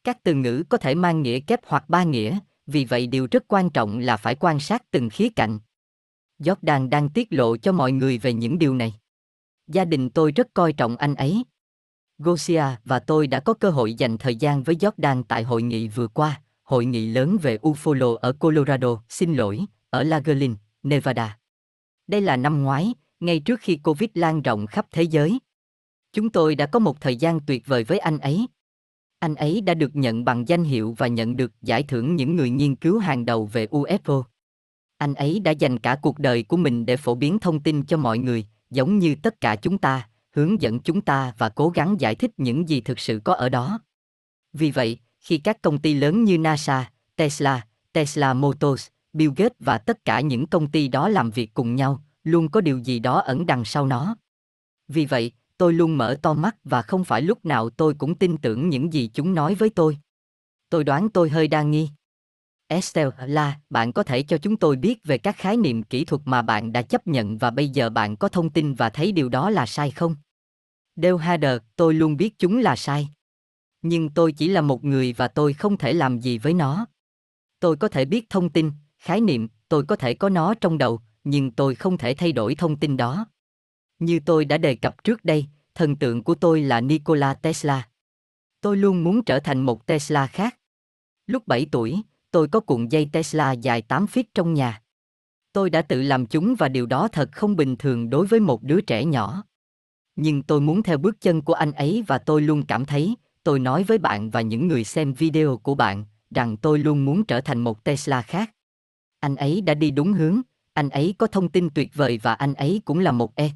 Các 0.04 0.22
từ 0.22 0.34
ngữ 0.34 0.64
có 0.68 0.78
thể 0.78 0.94
mang 0.94 1.22
nghĩa 1.22 1.40
kép 1.40 1.60
hoặc 1.66 1.88
ba 1.88 2.04
nghĩa, 2.04 2.38
vì 2.66 2.84
vậy 2.84 3.06
điều 3.06 3.28
rất 3.30 3.44
quan 3.48 3.70
trọng 3.70 3.98
là 3.98 4.16
phải 4.16 4.34
quan 4.34 4.60
sát 4.60 4.90
từng 4.90 5.10
khía 5.10 5.28
cạnh. 5.28 5.58
Jordan 6.38 6.88
đang 6.88 7.08
tiết 7.08 7.28
lộ 7.30 7.56
cho 7.56 7.72
mọi 7.72 7.92
người 7.92 8.18
về 8.18 8.32
những 8.32 8.58
điều 8.58 8.74
này. 8.74 8.94
Gia 9.66 9.84
đình 9.84 10.10
tôi 10.10 10.32
rất 10.32 10.48
coi 10.54 10.72
trọng 10.72 10.96
anh 10.96 11.14
ấy. 11.14 11.44
Gosia 12.18 12.64
và 12.84 12.98
tôi 12.98 13.26
đã 13.26 13.40
có 13.40 13.54
cơ 13.54 13.70
hội 13.70 13.94
dành 13.94 14.18
thời 14.18 14.36
gian 14.36 14.62
với 14.62 14.74
Jordan 14.74 15.22
tại 15.28 15.42
hội 15.42 15.62
nghị 15.62 15.88
vừa 15.88 16.08
qua, 16.08 16.40
hội 16.62 16.84
nghị 16.84 17.06
lớn 17.06 17.36
về 17.42 17.56
UFOLO 17.56 18.16
ở 18.16 18.32
Colorado, 18.32 19.02
xin 19.08 19.34
lỗi, 19.34 19.60
ở 19.90 20.02
Lagerlin, 20.02 20.54
Nevada. 20.82 21.38
Đây 22.06 22.20
là 22.20 22.36
năm 22.36 22.62
ngoái, 22.62 22.94
ngay 23.20 23.40
trước 23.40 23.60
khi 23.60 23.76
Covid 23.76 24.10
lan 24.14 24.42
rộng 24.42 24.66
khắp 24.66 24.86
thế 24.90 25.02
giới. 25.02 25.38
Chúng 26.12 26.30
tôi 26.30 26.54
đã 26.54 26.66
có 26.66 26.78
một 26.78 27.00
thời 27.00 27.16
gian 27.16 27.40
tuyệt 27.46 27.66
vời 27.66 27.84
với 27.84 27.98
anh 27.98 28.18
ấy. 28.18 28.46
Anh 29.18 29.34
ấy 29.34 29.60
đã 29.60 29.74
được 29.74 29.96
nhận 29.96 30.24
bằng 30.24 30.48
danh 30.48 30.64
hiệu 30.64 30.94
và 30.98 31.06
nhận 31.06 31.36
được 31.36 31.52
giải 31.62 31.82
thưởng 31.82 32.16
những 32.16 32.36
người 32.36 32.50
nghiên 32.50 32.76
cứu 32.76 32.98
hàng 32.98 33.24
đầu 33.24 33.46
về 33.46 33.66
UFO. 33.66 34.22
Anh 34.98 35.14
ấy 35.14 35.40
đã 35.40 35.50
dành 35.50 35.78
cả 35.78 35.96
cuộc 36.02 36.18
đời 36.18 36.42
của 36.42 36.56
mình 36.56 36.86
để 36.86 36.96
phổ 36.96 37.14
biến 37.14 37.38
thông 37.38 37.60
tin 37.60 37.86
cho 37.86 37.96
mọi 37.96 38.18
người, 38.18 38.46
giống 38.72 38.98
như 38.98 39.14
tất 39.22 39.40
cả 39.40 39.56
chúng 39.56 39.78
ta, 39.78 40.08
hướng 40.30 40.62
dẫn 40.62 40.80
chúng 40.80 41.00
ta 41.00 41.32
và 41.38 41.48
cố 41.48 41.68
gắng 41.68 42.00
giải 42.00 42.14
thích 42.14 42.30
những 42.36 42.68
gì 42.68 42.80
thực 42.80 42.98
sự 42.98 43.20
có 43.24 43.34
ở 43.34 43.48
đó. 43.48 43.80
Vì 44.52 44.70
vậy, 44.70 44.98
khi 45.20 45.38
các 45.38 45.62
công 45.62 45.78
ty 45.78 45.94
lớn 45.94 46.24
như 46.24 46.38
NASA, 46.38 46.90
Tesla, 47.16 47.66
Tesla 47.92 48.34
Motors, 48.34 48.88
Bill 49.12 49.32
Gates 49.36 49.56
và 49.58 49.78
tất 49.78 50.04
cả 50.04 50.20
những 50.20 50.46
công 50.46 50.70
ty 50.70 50.88
đó 50.88 51.08
làm 51.08 51.30
việc 51.30 51.54
cùng 51.54 51.74
nhau, 51.74 52.02
luôn 52.24 52.48
có 52.48 52.60
điều 52.60 52.78
gì 52.78 52.98
đó 52.98 53.18
ẩn 53.18 53.46
đằng 53.46 53.64
sau 53.64 53.86
nó. 53.86 54.16
Vì 54.88 55.06
vậy, 55.06 55.32
tôi 55.58 55.72
luôn 55.72 55.98
mở 55.98 56.16
to 56.22 56.34
mắt 56.34 56.56
và 56.64 56.82
không 56.82 57.04
phải 57.04 57.22
lúc 57.22 57.44
nào 57.44 57.70
tôi 57.70 57.94
cũng 57.94 58.14
tin 58.14 58.36
tưởng 58.36 58.68
những 58.68 58.92
gì 58.92 59.10
chúng 59.14 59.34
nói 59.34 59.54
với 59.54 59.70
tôi. 59.70 59.98
Tôi 60.68 60.84
đoán 60.84 61.08
tôi 61.08 61.30
hơi 61.30 61.48
đa 61.48 61.62
nghi. 61.62 61.88
Estelle 62.72 63.54
bạn 63.70 63.92
có 63.92 64.02
thể 64.02 64.22
cho 64.22 64.38
chúng 64.38 64.56
tôi 64.56 64.76
biết 64.76 65.04
về 65.04 65.18
các 65.18 65.36
khái 65.36 65.56
niệm 65.56 65.82
kỹ 65.82 66.04
thuật 66.04 66.22
mà 66.24 66.42
bạn 66.42 66.72
đã 66.72 66.82
chấp 66.82 67.06
nhận 67.06 67.38
và 67.38 67.50
bây 67.50 67.68
giờ 67.68 67.90
bạn 67.90 68.16
có 68.16 68.28
thông 68.28 68.50
tin 68.50 68.74
và 68.74 68.90
thấy 68.90 69.12
điều 69.12 69.28
đó 69.28 69.50
là 69.50 69.66
sai 69.66 69.90
không? 69.90 70.16
Dale 70.96 71.18
Hader, 71.18 71.58
tôi 71.76 71.94
luôn 71.94 72.16
biết 72.16 72.38
chúng 72.38 72.58
là 72.58 72.76
sai. 72.76 73.08
Nhưng 73.82 74.10
tôi 74.10 74.32
chỉ 74.32 74.48
là 74.48 74.60
một 74.60 74.84
người 74.84 75.12
và 75.12 75.28
tôi 75.28 75.52
không 75.52 75.76
thể 75.76 75.92
làm 75.92 76.18
gì 76.18 76.38
với 76.38 76.54
nó. 76.54 76.86
Tôi 77.60 77.76
có 77.76 77.88
thể 77.88 78.04
biết 78.04 78.30
thông 78.30 78.50
tin, 78.50 78.70
khái 78.98 79.20
niệm, 79.20 79.48
tôi 79.68 79.84
có 79.84 79.96
thể 79.96 80.14
có 80.14 80.28
nó 80.28 80.54
trong 80.54 80.78
đầu, 80.78 81.00
nhưng 81.24 81.50
tôi 81.50 81.74
không 81.74 81.98
thể 81.98 82.14
thay 82.14 82.32
đổi 82.32 82.54
thông 82.54 82.76
tin 82.76 82.96
đó. 82.96 83.26
Như 83.98 84.20
tôi 84.20 84.44
đã 84.44 84.58
đề 84.58 84.74
cập 84.74 85.04
trước 85.04 85.24
đây, 85.24 85.46
thần 85.74 85.96
tượng 85.96 86.24
của 86.24 86.34
tôi 86.34 86.62
là 86.62 86.80
Nikola 86.80 87.34
Tesla. 87.34 87.88
Tôi 88.60 88.76
luôn 88.76 89.04
muốn 89.04 89.24
trở 89.24 89.40
thành 89.40 89.60
một 89.60 89.86
Tesla 89.86 90.26
khác. 90.26 90.58
Lúc 91.26 91.46
7 91.46 91.66
tuổi, 91.72 92.02
tôi 92.32 92.48
có 92.48 92.60
cuộn 92.60 92.88
dây 92.88 93.08
Tesla 93.12 93.52
dài 93.52 93.82
8 93.82 94.06
feet 94.06 94.24
trong 94.34 94.54
nhà. 94.54 94.82
Tôi 95.52 95.70
đã 95.70 95.82
tự 95.82 96.02
làm 96.02 96.26
chúng 96.26 96.54
và 96.54 96.68
điều 96.68 96.86
đó 96.86 97.08
thật 97.08 97.28
không 97.32 97.56
bình 97.56 97.76
thường 97.76 98.10
đối 98.10 98.26
với 98.26 98.40
một 98.40 98.62
đứa 98.62 98.80
trẻ 98.80 99.04
nhỏ. 99.04 99.44
Nhưng 100.16 100.42
tôi 100.42 100.60
muốn 100.60 100.82
theo 100.82 100.98
bước 100.98 101.20
chân 101.20 101.42
của 101.42 101.52
anh 101.52 101.72
ấy 101.72 102.04
và 102.06 102.18
tôi 102.18 102.42
luôn 102.42 102.66
cảm 102.66 102.84
thấy, 102.84 103.16
tôi 103.44 103.58
nói 103.58 103.84
với 103.84 103.98
bạn 103.98 104.30
và 104.30 104.40
những 104.40 104.68
người 104.68 104.84
xem 104.84 105.14
video 105.14 105.56
của 105.56 105.74
bạn, 105.74 106.04
rằng 106.30 106.56
tôi 106.56 106.78
luôn 106.78 107.04
muốn 107.04 107.24
trở 107.24 107.40
thành 107.40 107.60
một 107.60 107.84
Tesla 107.84 108.22
khác. 108.22 108.50
Anh 109.20 109.36
ấy 109.36 109.60
đã 109.60 109.74
đi 109.74 109.90
đúng 109.90 110.12
hướng, 110.12 110.40
anh 110.72 110.88
ấy 110.88 111.14
có 111.18 111.26
thông 111.26 111.48
tin 111.48 111.70
tuyệt 111.70 111.94
vời 111.94 112.20
và 112.22 112.34
anh 112.34 112.54
ấy 112.54 112.82
cũng 112.84 112.98
là 112.98 113.12
một 113.12 113.34
E. 113.34 113.50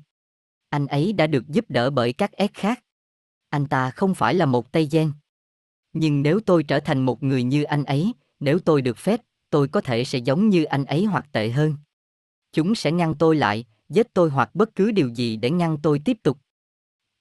Anh 0.71 0.87
ấy 0.87 1.13
đã 1.13 1.27
được 1.27 1.49
giúp 1.49 1.65
đỡ 1.69 1.91
bởi 1.91 2.13
các 2.13 2.31
S 2.39 2.55
khác. 2.55 2.85
Anh 3.51 3.67
ta 3.67 3.91
không 3.91 4.15
phải 4.15 4.35
là 4.35 4.47
một 4.47 4.73
Tây 4.73 4.89
Gen. 4.91 5.13
Nhưng 5.93 6.23
nếu 6.23 6.41
tôi 6.41 6.63
trở 6.63 6.81
thành 6.81 7.05
một 7.05 7.23
người 7.23 7.43
như 7.43 7.63
anh 7.63 7.85
ấy, 7.85 8.13
nếu 8.41 8.59
tôi 8.59 8.83
được 8.83 8.97
phép, 8.97 9.21
tôi 9.51 9.69
có 9.69 9.81
thể 9.81 10.05
sẽ 10.05 10.19
giống 10.19 10.49
như 10.49 10.65
anh 10.65 10.85
ấy 10.85 11.05
hoặc 11.05 11.27
tệ 11.33 11.51
hơn. 11.51 11.75
Chúng 12.53 12.75
sẽ 12.75 12.93
ngăn 12.93 13.15
tôi 13.15 13.37
lại, 13.37 13.65
giết 13.89 14.15
tôi 14.15 14.31
hoặc 14.31 14.55
bất 14.55 14.75
cứ 14.75 14.93
điều 14.93 15.09
gì 15.09 15.37
để 15.37 15.51
ngăn 15.51 15.77
tôi 15.83 16.01
tiếp 16.05 16.17
tục. 16.23 16.39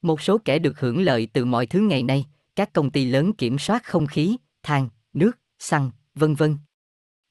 Một 0.01 0.21
số 0.21 0.37
kẻ 0.37 0.59
được 0.59 0.79
hưởng 0.79 1.01
lợi 1.01 1.27
từ 1.33 1.45
mọi 1.45 1.65
thứ 1.65 1.79
ngày 1.79 2.03
nay, 2.03 2.25
các 2.55 2.73
công 2.73 2.91
ty 2.91 3.05
lớn 3.05 3.33
kiểm 3.33 3.59
soát 3.59 3.83
không 3.83 4.07
khí, 4.07 4.37
than, 4.63 4.89
nước, 5.13 5.31
xăng, 5.59 5.91
vân 6.15 6.35
vân. 6.35 6.57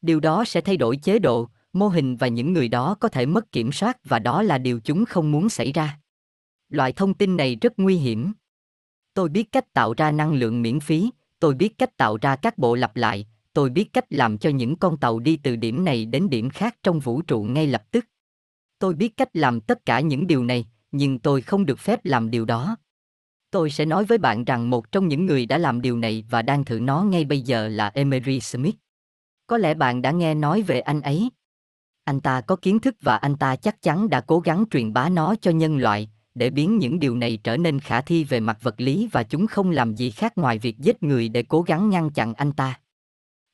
Điều 0.02 0.20
đó 0.20 0.44
sẽ 0.44 0.60
thay 0.60 0.76
đổi 0.76 0.96
chế 0.96 1.18
độ, 1.18 1.48
mô 1.72 1.88
hình 1.88 2.16
và 2.16 2.28
những 2.28 2.52
người 2.52 2.68
đó 2.68 2.96
có 3.00 3.08
thể 3.08 3.26
mất 3.26 3.52
kiểm 3.52 3.72
soát 3.72 3.98
và 4.04 4.18
đó 4.18 4.42
là 4.42 4.58
điều 4.58 4.80
chúng 4.80 5.04
không 5.04 5.32
muốn 5.32 5.48
xảy 5.48 5.72
ra. 5.72 5.98
Loại 6.68 6.92
thông 6.92 7.14
tin 7.14 7.36
này 7.36 7.56
rất 7.60 7.72
nguy 7.76 7.96
hiểm. 7.96 8.32
Tôi 9.14 9.28
biết 9.28 9.52
cách 9.52 9.72
tạo 9.72 9.94
ra 9.96 10.10
năng 10.10 10.32
lượng 10.32 10.62
miễn 10.62 10.80
phí, 10.80 11.10
tôi 11.38 11.54
biết 11.54 11.78
cách 11.78 11.96
tạo 11.96 12.18
ra 12.20 12.36
các 12.36 12.58
bộ 12.58 12.74
lặp 12.74 12.96
lại, 12.96 13.26
tôi 13.54 13.70
biết 13.70 13.92
cách 13.92 14.04
làm 14.10 14.38
cho 14.38 14.50
những 14.50 14.76
con 14.76 14.96
tàu 14.96 15.18
đi 15.18 15.36
từ 15.36 15.56
điểm 15.56 15.84
này 15.84 16.04
đến 16.04 16.30
điểm 16.30 16.50
khác 16.50 16.76
trong 16.82 17.00
vũ 17.00 17.22
trụ 17.22 17.42
ngay 17.42 17.66
lập 17.66 17.82
tức. 17.90 18.04
Tôi 18.78 18.94
biết 18.94 19.16
cách 19.16 19.28
làm 19.32 19.60
tất 19.60 19.86
cả 19.86 20.00
những 20.00 20.26
điều 20.26 20.44
này, 20.44 20.66
nhưng 20.92 21.18
tôi 21.18 21.40
không 21.40 21.66
được 21.66 21.78
phép 21.78 22.04
làm 22.04 22.30
điều 22.30 22.44
đó. 22.44 22.76
Tôi 23.50 23.70
sẽ 23.70 23.84
nói 23.84 24.04
với 24.04 24.18
bạn 24.18 24.44
rằng 24.44 24.70
một 24.70 24.92
trong 24.92 25.08
những 25.08 25.26
người 25.26 25.46
đã 25.46 25.58
làm 25.58 25.80
điều 25.80 25.98
này 25.98 26.24
và 26.30 26.42
đang 26.42 26.64
thử 26.64 26.80
nó 26.80 27.02
ngay 27.02 27.24
bây 27.24 27.40
giờ 27.40 27.68
là 27.68 27.90
Emery 27.94 28.40
Smith. 28.40 28.74
Có 29.46 29.58
lẽ 29.58 29.74
bạn 29.74 30.02
đã 30.02 30.10
nghe 30.10 30.34
nói 30.34 30.62
về 30.62 30.80
anh 30.80 31.00
ấy. 31.00 31.30
Anh 32.04 32.20
ta 32.20 32.40
có 32.40 32.56
kiến 32.56 32.78
thức 32.78 32.96
và 33.00 33.16
anh 33.16 33.36
ta 33.36 33.56
chắc 33.56 33.82
chắn 33.82 34.08
đã 34.08 34.20
cố 34.20 34.40
gắng 34.40 34.64
truyền 34.70 34.92
bá 34.92 35.08
nó 35.08 35.34
cho 35.40 35.50
nhân 35.50 35.76
loại, 35.76 36.10
để 36.34 36.50
biến 36.50 36.78
những 36.78 36.98
điều 36.98 37.16
này 37.16 37.38
trở 37.44 37.56
nên 37.56 37.80
khả 37.80 38.00
thi 38.00 38.24
về 38.24 38.40
mặt 38.40 38.58
vật 38.62 38.74
lý 38.80 39.08
và 39.12 39.22
chúng 39.22 39.46
không 39.46 39.70
làm 39.70 39.94
gì 39.94 40.10
khác 40.10 40.38
ngoài 40.38 40.58
việc 40.58 40.78
giết 40.78 41.02
người 41.02 41.28
để 41.28 41.42
cố 41.42 41.62
gắng 41.62 41.90
ngăn 41.90 42.10
chặn 42.10 42.34
anh 42.34 42.52
ta. 42.52 42.80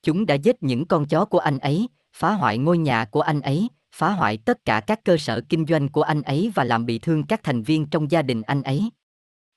Chúng 0.03 0.27
đã 0.27 0.35
giết 0.35 0.63
những 0.63 0.87
con 0.87 1.07
chó 1.07 1.25
của 1.25 1.39
anh 1.39 1.59
ấy, 1.59 1.89
phá 2.13 2.33
hoại 2.33 2.59
ngôi 2.59 2.79
nhà 2.79 3.05
của 3.05 3.21
anh 3.21 3.41
ấy, 3.41 3.69
phá 3.93 4.11
hoại 4.11 4.37
tất 4.37 4.65
cả 4.65 4.81
các 4.81 5.05
cơ 5.05 5.17
sở 5.17 5.41
kinh 5.49 5.67
doanh 5.67 5.89
của 5.89 6.03
anh 6.03 6.23
ấy 6.23 6.53
và 6.55 6.65
làm 6.65 6.87
bị 6.87 6.99
thương 6.99 7.27
các 7.27 7.43
thành 7.43 7.63
viên 7.63 7.87
trong 7.87 8.11
gia 8.11 8.23
đình 8.23 8.43
anh 8.43 8.63
ấy. 8.63 8.91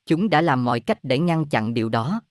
Chúng 0.05 0.29
đã 0.29 0.41
làm 0.41 0.65
mọi 0.65 0.79
cách 0.79 1.03
để 1.03 1.19
ngăn 1.19 1.45
chặn 1.45 1.73
điều 1.73 1.89
đó. 1.89 2.21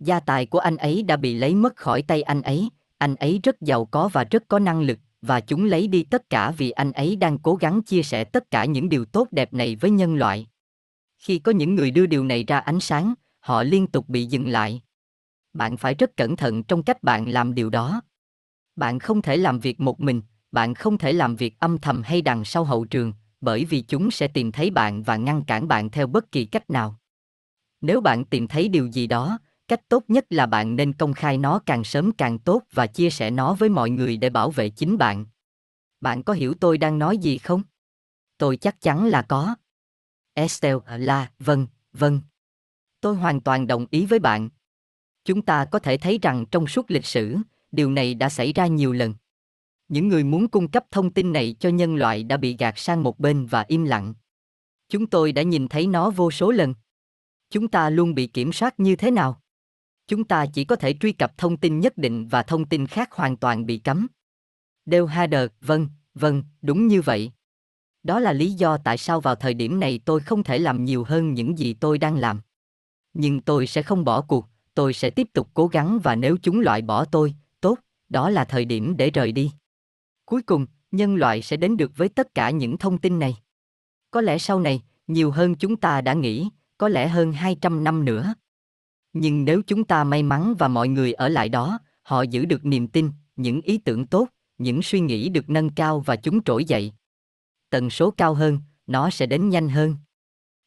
Gia 0.00 0.20
tài 0.20 0.46
của 0.46 0.58
anh 0.58 0.76
ấy 0.76 1.02
đã 1.02 1.16
bị 1.16 1.34
lấy 1.34 1.54
mất 1.54 1.76
khỏi 1.76 2.02
tay 2.02 2.22
anh 2.22 2.42
ấy, 2.42 2.68
anh 2.98 3.14
ấy 3.14 3.40
rất 3.42 3.60
giàu 3.60 3.84
có 3.84 4.08
và 4.08 4.24
rất 4.24 4.42
có 4.48 4.58
năng 4.58 4.80
lực, 4.80 4.98
và 5.22 5.40
chúng 5.40 5.64
lấy 5.64 5.88
đi 5.88 6.02
tất 6.02 6.30
cả 6.30 6.50
vì 6.50 6.70
anh 6.70 6.92
ấy 6.92 7.16
đang 7.16 7.38
cố 7.38 7.54
gắng 7.54 7.82
chia 7.82 8.02
sẻ 8.02 8.24
tất 8.24 8.50
cả 8.50 8.64
những 8.64 8.88
điều 8.88 9.04
tốt 9.04 9.28
đẹp 9.30 9.54
này 9.54 9.76
với 9.76 9.90
nhân 9.90 10.14
loại. 10.14 10.46
Khi 11.18 11.38
có 11.38 11.52
những 11.52 11.74
người 11.74 11.90
đưa 11.90 12.06
điều 12.06 12.24
này 12.24 12.44
ra 12.44 12.58
ánh 12.58 12.80
sáng, 12.80 13.14
họ 13.40 13.62
liên 13.62 13.86
tục 13.86 14.08
bị 14.08 14.24
dừng 14.24 14.48
lại. 14.48 14.82
Bạn 15.56 15.76
phải 15.76 15.94
rất 15.94 16.16
cẩn 16.16 16.36
thận 16.36 16.62
trong 16.62 16.82
cách 16.82 17.02
bạn 17.02 17.28
làm 17.28 17.54
điều 17.54 17.70
đó. 17.70 18.00
Bạn 18.76 18.98
không 18.98 19.22
thể 19.22 19.36
làm 19.36 19.60
việc 19.60 19.80
một 19.80 20.00
mình, 20.00 20.22
bạn 20.52 20.74
không 20.74 20.98
thể 20.98 21.12
làm 21.12 21.36
việc 21.36 21.60
âm 21.60 21.78
thầm 21.78 22.02
hay 22.02 22.22
đằng 22.22 22.44
sau 22.44 22.64
hậu 22.64 22.84
trường, 22.84 23.12
bởi 23.40 23.64
vì 23.64 23.80
chúng 23.80 24.10
sẽ 24.10 24.28
tìm 24.28 24.52
thấy 24.52 24.70
bạn 24.70 25.02
và 25.02 25.16
ngăn 25.16 25.44
cản 25.44 25.68
bạn 25.68 25.90
theo 25.90 26.06
bất 26.06 26.32
kỳ 26.32 26.44
cách 26.44 26.70
nào. 26.70 26.98
Nếu 27.80 28.00
bạn 28.00 28.24
tìm 28.24 28.48
thấy 28.48 28.68
điều 28.68 28.86
gì 28.86 29.06
đó, 29.06 29.38
cách 29.68 29.88
tốt 29.88 30.04
nhất 30.08 30.26
là 30.30 30.46
bạn 30.46 30.76
nên 30.76 30.92
công 30.92 31.12
khai 31.12 31.38
nó 31.38 31.58
càng 31.66 31.84
sớm 31.84 32.12
càng 32.12 32.38
tốt 32.38 32.62
và 32.72 32.86
chia 32.86 33.10
sẻ 33.10 33.30
nó 33.30 33.54
với 33.54 33.68
mọi 33.68 33.90
người 33.90 34.16
để 34.16 34.30
bảo 34.30 34.50
vệ 34.50 34.68
chính 34.68 34.98
bạn. 34.98 35.26
Bạn 36.00 36.22
có 36.22 36.32
hiểu 36.32 36.54
tôi 36.60 36.78
đang 36.78 36.98
nói 36.98 37.18
gì 37.18 37.38
không? 37.38 37.62
Tôi 38.38 38.56
chắc 38.56 38.80
chắn 38.80 39.06
là 39.06 39.22
có. 39.22 39.54
Estelle 40.34 40.80
là 40.98 41.30
vâng 41.38 41.66
vâng. 41.92 42.20
Tôi 43.00 43.16
hoàn 43.16 43.40
toàn 43.40 43.66
đồng 43.66 43.86
ý 43.90 44.06
với 44.06 44.18
bạn 44.18 44.48
chúng 45.26 45.42
ta 45.42 45.64
có 45.64 45.78
thể 45.78 45.96
thấy 45.96 46.18
rằng 46.22 46.44
trong 46.50 46.66
suốt 46.66 46.90
lịch 46.90 47.06
sử 47.06 47.36
điều 47.72 47.90
này 47.90 48.14
đã 48.14 48.28
xảy 48.28 48.52
ra 48.52 48.66
nhiều 48.66 48.92
lần 48.92 49.14
những 49.88 50.08
người 50.08 50.24
muốn 50.24 50.48
cung 50.48 50.68
cấp 50.68 50.84
thông 50.90 51.10
tin 51.10 51.32
này 51.32 51.56
cho 51.60 51.68
nhân 51.68 51.96
loại 51.96 52.22
đã 52.24 52.36
bị 52.36 52.56
gạt 52.58 52.78
sang 52.78 53.02
một 53.02 53.18
bên 53.18 53.46
và 53.46 53.64
im 53.68 53.84
lặng 53.84 54.14
chúng 54.88 55.06
tôi 55.06 55.32
đã 55.32 55.42
nhìn 55.42 55.68
thấy 55.68 55.86
nó 55.86 56.10
vô 56.10 56.30
số 56.30 56.50
lần 56.50 56.74
chúng 57.50 57.68
ta 57.68 57.90
luôn 57.90 58.14
bị 58.14 58.26
kiểm 58.26 58.52
soát 58.52 58.80
như 58.80 58.96
thế 58.96 59.10
nào 59.10 59.40
Chúng 60.08 60.24
ta 60.24 60.46
chỉ 60.46 60.64
có 60.64 60.76
thể 60.76 60.94
truy 61.00 61.12
cập 61.12 61.38
thông 61.38 61.56
tin 61.56 61.80
nhất 61.80 61.98
định 61.98 62.28
và 62.28 62.42
thông 62.42 62.64
tin 62.64 62.86
khác 62.86 63.12
hoàn 63.12 63.36
toàn 63.36 63.66
bị 63.66 63.78
cấm. 63.78 64.06
Đều 64.84 65.06
Hader, 65.06 65.50
vâng, 65.60 65.88
vâng, 66.14 66.42
đúng 66.62 66.86
như 66.86 67.02
vậy. 67.02 67.32
Đó 68.02 68.20
là 68.20 68.32
lý 68.32 68.52
do 68.52 68.76
tại 68.76 68.98
sao 68.98 69.20
vào 69.20 69.34
thời 69.34 69.54
điểm 69.54 69.80
này 69.80 70.00
tôi 70.04 70.20
không 70.20 70.44
thể 70.44 70.58
làm 70.58 70.84
nhiều 70.84 71.04
hơn 71.04 71.34
những 71.34 71.58
gì 71.58 71.74
tôi 71.74 71.98
đang 71.98 72.16
làm. 72.16 72.40
Nhưng 73.14 73.40
tôi 73.40 73.66
sẽ 73.66 73.82
không 73.82 74.04
bỏ 74.04 74.20
cuộc, 74.20 74.46
tôi 74.76 74.92
sẽ 74.92 75.10
tiếp 75.10 75.28
tục 75.32 75.48
cố 75.54 75.66
gắng 75.66 75.98
và 76.02 76.14
nếu 76.14 76.36
chúng 76.42 76.60
loại 76.60 76.82
bỏ 76.82 77.04
tôi, 77.04 77.34
tốt, 77.60 77.78
đó 78.08 78.30
là 78.30 78.44
thời 78.44 78.64
điểm 78.64 78.96
để 78.96 79.10
rời 79.10 79.32
đi. 79.32 79.52
Cuối 80.24 80.42
cùng, 80.42 80.66
nhân 80.90 81.16
loại 81.16 81.42
sẽ 81.42 81.56
đến 81.56 81.76
được 81.76 81.92
với 81.96 82.08
tất 82.08 82.34
cả 82.34 82.50
những 82.50 82.78
thông 82.78 82.98
tin 82.98 83.18
này. 83.18 83.36
Có 84.10 84.20
lẽ 84.20 84.38
sau 84.38 84.60
này, 84.60 84.82
nhiều 85.06 85.30
hơn 85.30 85.54
chúng 85.54 85.76
ta 85.76 86.00
đã 86.00 86.12
nghĩ, 86.12 86.48
có 86.78 86.88
lẽ 86.88 87.08
hơn 87.08 87.32
200 87.32 87.84
năm 87.84 88.04
nữa. 88.04 88.34
Nhưng 89.12 89.44
nếu 89.44 89.62
chúng 89.66 89.84
ta 89.84 90.04
may 90.04 90.22
mắn 90.22 90.54
và 90.58 90.68
mọi 90.68 90.88
người 90.88 91.12
ở 91.12 91.28
lại 91.28 91.48
đó, 91.48 91.78
họ 92.02 92.22
giữ 92.22 92.44
được 92.44 92.64
niềm 92.64 92.88
tin, 92.88 93.10
những 93.36 93.60
ý 93.60 93.78
tưởng 93.78 94.06
tốt, 94.06 94.28
những 94.58 94.82
suy 94.82 95.00
nghĩ 95.00 95.28
được 95.28 95.50
nâng 95.50 95.70
cao 95.70 96.00
và 96.00 96.16
chúng 96.16 96.44
trỗi 96.44 96.64
dậy. 96.64 96.92
Tần 97.70 97.90
số 97.90 98.10
cao 98.10 98.34
hơn, 98.34 98.58
nó 98.86 99.10
sẽ 99.10 99.26
đến 99.26 99.48
nhanh 99.48 99.68
hơn. 99.68 99.96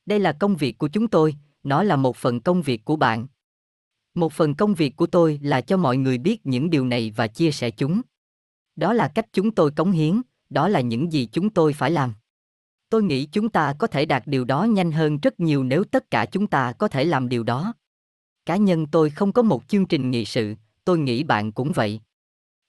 Đây 0.05 0.19
là 0.19 0.31
công 0.31 0.55
việc 0.55 0.77
của 0.77 0.87
chúng 0.87 1.07
tôi, 1.07 1.35
nó 1.63 1.83
là 1.83 1.95
một 1.95 2.17
phần 2.17 2.39
công 2.39 2.61
việc 2.61 2.85
của 2.85 2.95
bạn. 2.95 3.27
Một 4.15 4.33
phần 4.33 4.55
công 4.55 4.73
việc 4.73 4.95
của 4.95 5.07
tôi 5.07 5.39
là 5.43 5.61
cho 5.61 5.77
mọi 5.77 5.97
người 5.97 6.17
biết 6.17 6.45
những 6.45 6.69
điều 6.69 6.85
này 6.85 7.13
và 7.15 7.27
chia 7.27 7.51
sẻ 7.51 7.71
chúng. 7.71 8.01
Đó 8.75 8.93
là 8.93 9.07
cách 9.07 9.25
chúng 9.33 9.51
tôi 9.51 9.71
cống 9.71 9.91
hiến, 9.91 10.21
đó 10.49 10.67
là 10.67 10.81
những 10.81 11.13
gì 11.13 11.29
chúng 11.31 11.49
tôi 11.49 11.73
phải 11.73 11.91
làm. 11.91 12.13
Tôi 12.89 13.03
nghĩ 13.03 13.25
chúng 13.25 13.49
ta 13.49 13.73
có 13.79 13.87
thể 13.87 14.05
đạt 14.05 14.27
điều 14.27 14.45
đó 14.45 14.63
nhanh 14.63 14.91
hơn 14.91 15.17
rất 15.17 15.39
nhiều 15.39 15.63
nếu 15.63 15.83
tất 15.83 16.11
cả 16.11 16.25
chúng 16.25 16.47
ta 16.47 16.71
có 16.71 16.87
thể 16.87 17.05
làm 17.05 17.29
điều 17.29 17.43
đó. 17.43 17.73
Cá 18.45 18.55
nhân 18.55 18.87
tôi 18.87 19.09
không 19.09 19.31
có 19.31 19.41
một 19.41 19.67
chương 19.67 19.85
trình 19.85 20.11
nghị 20.11 20.25
sự, 20.25 20.55
tôi 20.85 20.99
nghĩ 20.99 21.23
bạn 21.23 21.51
cũng 21.51 21.71
vậy. 21.71 21.99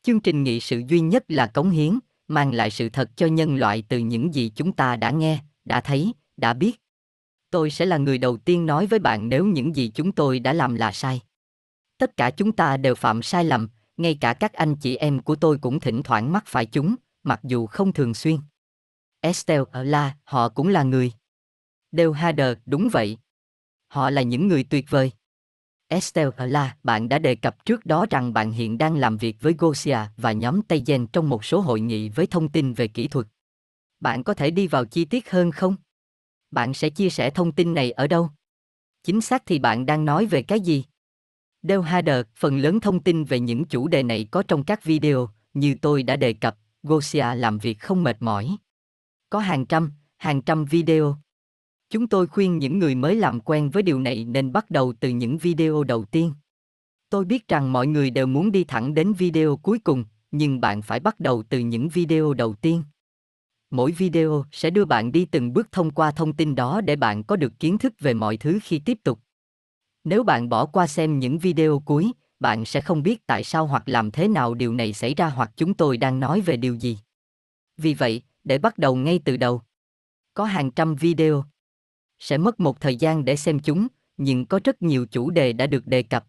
Chương 0.02 0.20
trình 0.20 0.42
nghị 0.42 0.60
sự 0.60 0.82
duy 0.88 1.00
nhất 1.00 1.24
là 1.28 1.46
cống 1.46 1.70
hiến, 1.70 1.98
mang 2.28 2.54
lại 2.54 2.70
sự 2.70 2.88
thật 2.88 3.10
cho 3.16 3.26
nhân 3.26 3.56
loại 3.56 3.82
từ 3.88 3.98
những 3.98 4.34
gì 4.34 4.52
chúng 4.54 4.72
ta 4.72 4.96
đã 4.96 5.10
nghe, 5.10 5.38
đã 5.64 5.80
thấy, 5.80 6.12
đã 6.36 6.52
biết. 6.54 6.80
Tôi 7.50 7.70
sẽ 7.70 7.86
là 7.86 7.96
người 7.96 8.18
đầu 8.18 8.36
tiên 8.36 8.66
nói 8.66 8.86
với 8.86 8.98
bạn 8.98 9.28
nếu 9.28 9.46
những 9.46 9.76
gì 9.76 9.90
chúng 9.94 10.12
tôi 10.12 10.40
đã 10.40 10.52
làm 10.52 10.74
là 10.74 10.92
sai. 10.92 11.20
Tất 12.00 12.16
cả 12.16 12.30
chúng 12.30 12.52
ta 12.52 12.76
đều 12.76 12.94
phạm 12.94 13.22
sai 13.22 13.44
lầm, 13.44 13.68
ngay 13.96 14.18
cả 14.20 14.34
các 14.34 14.52
anh 14.52 14.76
chị 14.76 14.96
em 14.96 15.22
của 15.22 15.36
tôi 15.36 15.58
cũng 15.58 15.80
thỉnh 15.80 16.02
thoảng 16.02 16.32
mắc 16.32 16.44
phải 16.46 16.66
chúng, 16.66 16.94
mặc 17.22 17.40
dù 17.42 17.66
không 17.66 17.92
thường 17.92 18.14
xuyên. 18.14 18.36
Estelle 19.20 19.64
ở 19.72 19.82
La, 19.82 20.16
họ 20.24 20.48
cũng 20.48 20.68
là 20.68 20.82
người. 20.82 21.12
Đều 21.92 22.12
Hader, 22.12 22.58
đúng 22.66 22.88
vậy. 22.92 23.18
Họ 23.88 24.10
là 24.10 24.22
những 24.22 24.48
người 24.48 24.64
tuyệt 24.64 24.84
vời. 24.90 25.12
Estelle 25.88 26.46
là 26.46 26.76
bạn 26.82 27.08
đã 27.08 27.18
đề 27.18 27.34
cập 27.34 27.64
trước 27.64 27.86
đó 27.86 28.06
rằng 28.10 28.32
bạn 28.32 28.52
hiện 28.52 28.78
đang 28.78 28.96
làm 28.96 29.16
việc 29.16 29.36
với 29.40 29.54
Gosia 29.58 29.98
và 30.16 30.32
nhóm 30.32 30.62
Tây 30.62 30.82
Gen 30.86 31.06
trong 31.06 31.28
một 31.28 31.44
số 31.44 31.60
hội 31.60 31.80
nghị 31.80 32.08
với 32.08 32.26
thông 32.26 32.48
tin 32.48 32.72
về 32.72 32.88
kỹ 32.88 33.08
thuật. 33.08 33.26
Bạn 34.00 34.24
có 34.24 34.34
thể 34.34 34.50
đi 34.50 34.66
vào 34.66 34.84
chi 34.84 35.04
tiết 35.04 35.30
hơn 35.30 35.50
không? 35.50 35.76
Bạn 36.50 36.74
sẽ 36.74 36.90
chia 36.90 37.10
sẻ 37.10 37.30
thông 37.30 37.52
tin 37.52 37.74
này 37.74 37.90
ở 37.90 38.06
đâu? 38.06 38.30
Chính 39.02 39.20
xác 39.20 39.42
thì 39.46 39.58
bạn 39.58 39.86
đang 39.86 40.04
nói 40.04 40.26
về 40.26 40.42
cái 40.42 40.60
gì? 40.60 40.84
Dell 41.62 41.82
Hader, 41.82 42.26
phần 42.36 42.58
lớn 42.58 42.80
thông 42.80 43.02
tin 43.02 43.24
về 43.24 43.40
những 43.40 43.64
chủ 43.64 43.88
đề 43.88 44.02
này 44.02 44.26
có 44.30 44.42
trong 44.48 44.64
các 44.64 44.84
video, 44.84 45.28
như 45.54 45.74
tôi 45.82 46.02
đã 46.02 46.16
đề 46.16 46.32
cập, 46.32 46.56
Gosia 46.82 47.34
làm 47.34 47.58
việc 47.58 47.78
không 47.78 48.02
mệt 48.02 48.16
mỏi. 48.20 48.56
Có 49.30 49.38
hàng 49.38 49.66
trăm, 49.66 49.92
hàng 50.16 50.42
trăm 50.42 50.64
video. 50.64 51.16
Chúng 51.90 52.08
tôi 52.08 52.26
khuyên 52.26 52.58
những 52.58 52.78
người 52.78 52.94
mới 52.94 53.16
làm 53.16 53.40
quen 53.40 53.70
với 53.70 53.82
điều 53.82 54.00
này 54.00 54.24
nên 54.24 54.52
bắt 54.52 54.70
đầu 54.70 54.92
từ 55.00 55.08
những 55.08 55.38
video 55.38 55.84
đầu 55.84 56.04
tiên. 56.04 56.34
Tôi 57.10 57.24
biết 57.24 57.48
rằng 57.48 57.72
mọi 57.72 57.86
người 57.86 58.10
đều 58.10 58.26
muốn 58.26 58.52
đi 58.52 58.64
thẳng 58.64 58.94
đến 58.94 59.12
video 59.12 59.56
cuối 59.56 59.78
cùng, 59.78 60.04
nhưng 60.30 60.60
bạn 60.60 60.82
phải 60.82 61.00
bắt 61.00 61.20
đầu 61.20 61.42
từ 61.48 61.58
những 61.58 61.88
video 61.88 62.34
đầu 62.34 62.54
tiên. 62.54 62.82
Mỗi 63.70 63.92
video 63.92 64.44
sẽ 64.52 64.70
đưa 64.70 64.84
bạn 64.84 65.12
đi 65.12 65.24
từng 65.24 65.52
bước 65.52 65.72
thông 65.72 65.90
qua 65.90 66.10
thông 66.10 66.32
tin 66.32 66.54
đó 66.54 66.80
để 66.80 66.96
bạn 66.96 67.24
có 67.24 67.36
được 67.36 67.52
kiến 67.58 67.78
thức 67.78 67.94
về 68.00 68.14
mọi 68.14 68.36
thứ 68.36 68.58
khi 68.62 68.78
tiếp 68.78 68.98
tục. 69.04 69.20
Nếu 70.04 70.22
bạn 70.22 70.48
bỏ 70.48 70.66
qua 70.66 70.86
xem 70.86 71.18
những 71.18 71.38
video 71.38 71.82
cuối, 71.84 72.12
bạn 72.40 72.64
sẽ 72.64 72.80
không 72.80 73.02
biết 73.02 73.26
tại 73.26 73.44
sao 73.44 73.66
hoặc 73.66 73.82
làm 73.86 74.10
thế 74.10 74.28
nào 74.28 74.54
điều 74.54 74.74
này 74.74 74.92
xảy 74.92 75.14
ra 75.14 75.28
hoặc 75.28 75.50
chúng 75.56 75.74
tôi 75.74 75.96
đang 75.96 76.20
nói 76.20 76.40
về 76.40 76.56
điều 76.56 76.74
gì. 76.74 76.98
Vì 77.76 77.94
vậy, 77.94 78.22
để 78.44 78.58
bắt 78.58 78.78
đầu 78.78 78.96
ngay 78.96 79.20
từ 79.24 79.36
đầu, 79.36 79.62
có 80.34 80.44
hàng 80.44 80.70
trăm 80.70 80.94
video 80.94 81.44
sẽ 82.18 82.38
mất 82.38 82.60
một 82.60 82.80
thời 82.80 82.96
gian 82.96 83.24
để 83.24 83.36
xem 83.36 83.58
chúng, 83.58 83.86
nhưng 84.16 84.46
có 84.46 84.60
rất 84.64 84.82
nhiều 84.82 85.06
chủ 85.06 85.30
đề 85.30 85.52
đã 85.52 85.66
được 85.66 85.86
đề 85.86 86.02
cập. 86.02 86.26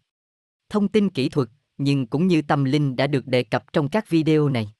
Thông 0.68 0.88
tin 0.88 1.10
kỹ 1.10 1.28
thuật, 1.28 1.48
nhưng 1.78 2.06
cũng 2.06 2.26
như 2.26 2.42
tâm 2.42 2.64
linh 2.64 2.96
đã 2.96 3.06
được 3.06 3.26
đề 3.26 3.42
cập 3.42 3.72
trong 3.72 3.88
các 3.88 4.08
video 4.08 4.48
này. 4.48 4.72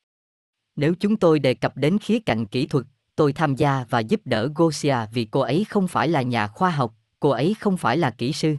Nếu 0.77 0.95
chúng 1.01 1.17
tôi 1.17 1.39
đề 1.39 1.55
cập 1.55 1.77
đến 1.77 1.99
khía 1.99 2.19
cạnh 2.19 2.47
kỹ 2.47 2.67
thuật, 2.67 2.87
tôi 3.17 3.33
tham 3.33 3.57
gia 3.57 3.85
và 3.91 4.01
giúp 4.01 4.21
đỡ 4.25 4.49
Gosia 4.55 4.97
vì 5.13 5.25
cô 5.25 5.41
ấy 5.41 5.65
không 5.69 5.89
phải 5.89 6.09
là 6.09 6.23
nhà 6.23 6.47
khoa 6.47 6.71
học, 6.71 6.95
cô 7.21 7.31
ấy 7.31 7.55
không 7.61 7.77
phải 7.77 7.97
là 7.97 8.11
kỹ 8.11 8.33
sư. 8.33 8.57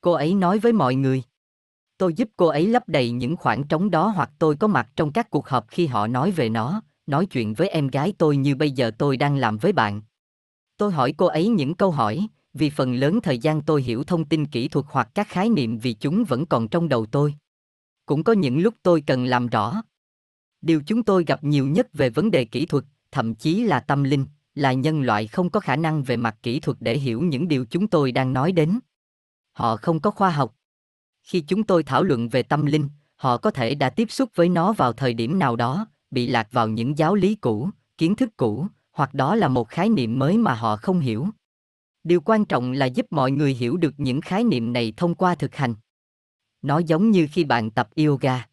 Cô 0.00 0.12
ấy 0.12 0.34
nói 0.34 0.58
với 0.58 0.72
mọi 0.72 0.94
người. 0.94 1.22
Tôi 1.98 2.14
giúp 2.14 2.30
cô 2.36 2.46
ấy 2.46 2.66
lấp 2.66 2.88
đầy 2.88 3.10
những 3.10 3.36
khoảng 3.36 3.68
trống 3.68 3.90
đó 3.90 4.06
hoặc 4.06 4.30
tôi 4.38 4.56
có 4.56 4.66
mặt 4.66 4.88
trong 4.96 5.12
các 5.12 5.30
cuộc 5.30 5.48
họp 5.48 5.66
khi 5.68 5.86
họ 5.86 6.06
nói 6.06 6.30
về 6.30 6.48
nó, 6.48 6.82
nói 7.06 7.26
chuyện 7.26 7.54
với 7.54 7.68
em 7.68 7.88
gái 7.88 8.12
tôi 8.18 8.36
như 8.36 8.54
bây 8.54 8.70
giờ 8.70 8.90
tôi 8.98 9.16
đang 9.16 9.36
làm 9.36 9.58
với 9.58 9.72
bạn. 9.72 10.02
Tôi 10.76 10.92
hỏi 10.92 11.14
cô 11.16 11.26
ấy 11.26 11.48
những 11.48 11.74
câu 11.74 11.90
hỏi, 11.90 12.26
vì 12.54 12.70
phần 12.70 12.94
lớn 12.94 13.20
thời 13.22 13.38
gian 13.38 13.62
tôi 13.62 13.82
hiểu 13.82 14.04
thông 14.04 14.24
tin 14.24 14.46
kỹ 14.46 14.68
thuật 14.68 14.86
hoặc 14.88 15.08
các 15.14 15.28
khái 15.28 15.48
niệm 15.48 15.78
vì 15.78 15.92
chúng 15.92 16.24
vẫn 16.24 16.46
còn 16.46 16.68
trong 16.68 16.88
đầu 16.88 17.06
tôi. 17.06 17.34
Cũng 18.06 18.24
có 18.24 18.32
những 18.32 18.58
lúc 18.58 18.74
tôi 18.82 19.02
cần 19.06 19.24
làm 19.24 19.46
rõ. 19.46 19.82
Điều 20.62 20.82
chúng 20.86 21.02
tôi 21.02 21.24
gặp 21.24 21.44
nhiều 21.44 21.66
nhất 21.66 21.88
về 21.92 22.10
vấn 22.10 22.30
đề 22.30 22.44
kỹ 22.44 22.66
thuật, 22.66 22.84
thậm 23.12 23.34
chí 23.34 23.64
là 23.64 23.80
tâm 23.80 24.04
linh, 24.04 24.26
là 24.54 24.72
nhân 24.72 25.02
loại 25.02 25.26
không 25.26 25.50
có 25.50 25.60
khả 25.60 25.76
năng 25.76 26.02
về 26.02 26.16
mặt 26.16 26.36
kỹ 26.42 26.60
thuật 26.60 26.78
để 26.80 26.98
hiểu 26.98 27.22
những 27.22 27.48
điều 27.48 27.64
chúng 27.70 27.88
tôi 27.88 28.12
đang 28.12 28.32
nói 28.32 28.52
đến. 28.52 28.78
Họ 29.60 29.76
không 29.76 30.00
có 30.00 30.10
khoa 30.10 30.30
học. 30.30 30.54
Khi 31.22 31.40
chúng 31.40 31.64
tôi 31.64 31.82
thảo 31.82 32.02
luận 32.02 32.28
về 32.28 32.42
tâm 32.42 32.66
linh, 32.66 32.88
họ 33.16 33.36
có 33.36 33.50
thể 33.50 33.74
đã 33.74 33.90
tiếp 33.90 34.10
xúc 34.10 34.30
với 34.34 34.48
nó 34.48 34.72
vào 34.72 34.92
thời 34.92 35.14
điểm 35.14 35.38
nào 35.38 35.56
đó, 35.56 35.86
bị 36.10 36.26
lạc 36.26 36.52
vào 36.52 36.68
những 36.68 36.98
giáo 36.98 37.14
lý 37.14 37.34
cũ, 37.34 37.70
kiến 37.98 38.14
thức 38.14 38.30
cũ, 38.36 38.66
hoặc 38.92 39.14
đó 39.14 39.34
là 39.34 39.48
một 39.48 39.68
khái 39.68 39.88
niệm 39.88 40.18
mới 40.18 40.38
mà 40.38 40.54
họ 40.54 40.76
không 40.76 41.00
hiểu. 41.00 41.28
Điều 42.04 42.20
quan 42.20 42.44
trọng 42.44 42.72
là 42.72 42.86
giúp 42.86 43.06
mọi 43.10 43.30
người 43.30 43.54
hiểu 43.54 43.76
được 43.76 43.94
những 43.96 44.20
khái 44.20 44.44
niệm 44.44 44.72
này 44.72 44.92
thông 44.96 45.14
qua 45.14 45.34
thực 45.34 45.54
hành. 45.54 45.74
Nó 46.62 46.78
giống 46.78 47.10
như 47.10 47.28
khi 47.32 47.44
bạn 47.44 47.70
tập 47.70 47.88
yoga. 47.96 48.46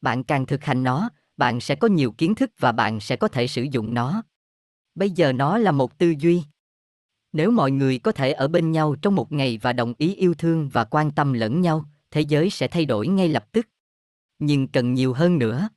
Bạn 0.00 0.24
càng 0.24 0.46
thực 0.46 0.64
hành 0.64 0.82
nó, 0.82 1.10
bạn 1.36 1.60
sẽ 1.60 1.74
có 1.74 1.88
nhiều 1.88 2.12
kiến 2.12 2.34
thức 2.34 2.50
và 2.58 2.72
bạn 2.72 3.00
sẽ 3.00 3.16
có 3.16 3.28
thể 3.28 3.46
sử 3.46 3.62
dụng 3.62 3.94
nó. 3.94 4.22
Bây 4.94 5.10
giờ 5.10 5.32
nó 5.32 5.58
là 5.58 5.72
một 5.72 5.98
tư 5.98 6.14
duy. 6.18 6.42
Nếu 7.32 7.50
mọi 7.50 7.70
người 7.70 7.98
có 7.98 8.12
thể 8.12 8.32
ở 8.32 8.48
bên 8.48 8.72
nhau 8.72 8.94
trong 9.02 9.14
một 9.14 9.32
ngày 9.32 9.58
và 9.62 9.72
đồng 9.72 9.94
ý 9.98 10.14
yêu 10.14 10.34
thương 10.34 10.68
và 10.68 10.84
quan 10.84 11.10
tâm 11.10 11.32
lẫn 11.32 11.60
nhau, 11.60 11.84
thế 12.10 12.20
giới 12.20 12.50
sẽ 12.50 12.68
thay 12.68 12.84
đổi 12.84 13.08
ngay 13.08 13.28
lập 13.28 13.44
tức. 13.52 13.66
Nhưng 14.38 14.68
cần 14.68 14.94
nhiều 14.94 15.12
hơn 15.12 15.38
nữa. 15.38 15.68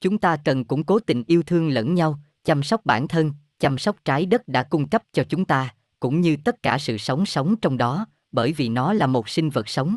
Chúng 0.00 0.18
ta 0.18 0.36
cần 0.44 0.64
củng 0.64 0.84
cố 0.84 0.98
tình 0.98 1.24
yêu 1.26 1.42
thương 1.42 1.68
lẫn 1.68 1.94
nhau, 1.94 2.18
chăm 2.44 2.62
sóc 2.62 2.86
bản 2.86 3.08
thân, 3.08 3.32
chăm 3.58 3.78
sóc 3.78 3.96
trái 4.04 4.26
đất 4.26 4.48
đã 4.48 4.62
cung 4.62 4.88
cấp 4.88 5.02
cho 5.12 5.24
chúng 5.28 5.44
ta, 5.44 5.74
cũng 6.00 6.20
như 6.20 6.36
tất 6.44 6.62
cả 6.62 6.78
sự 6.78 6.98
sống 6.98 7.26
sống 7.26 7.56
trong 7.56 7.76
đó, 7.76 8.06
bởi 8.32 8.52
vì 8.52 8.68
nó 8.68 8.92
là 8.92 9.06
một 9.06 9.28
sinh 9.28 9.50
vật 9.50 9.68
sống. 9.68 9.96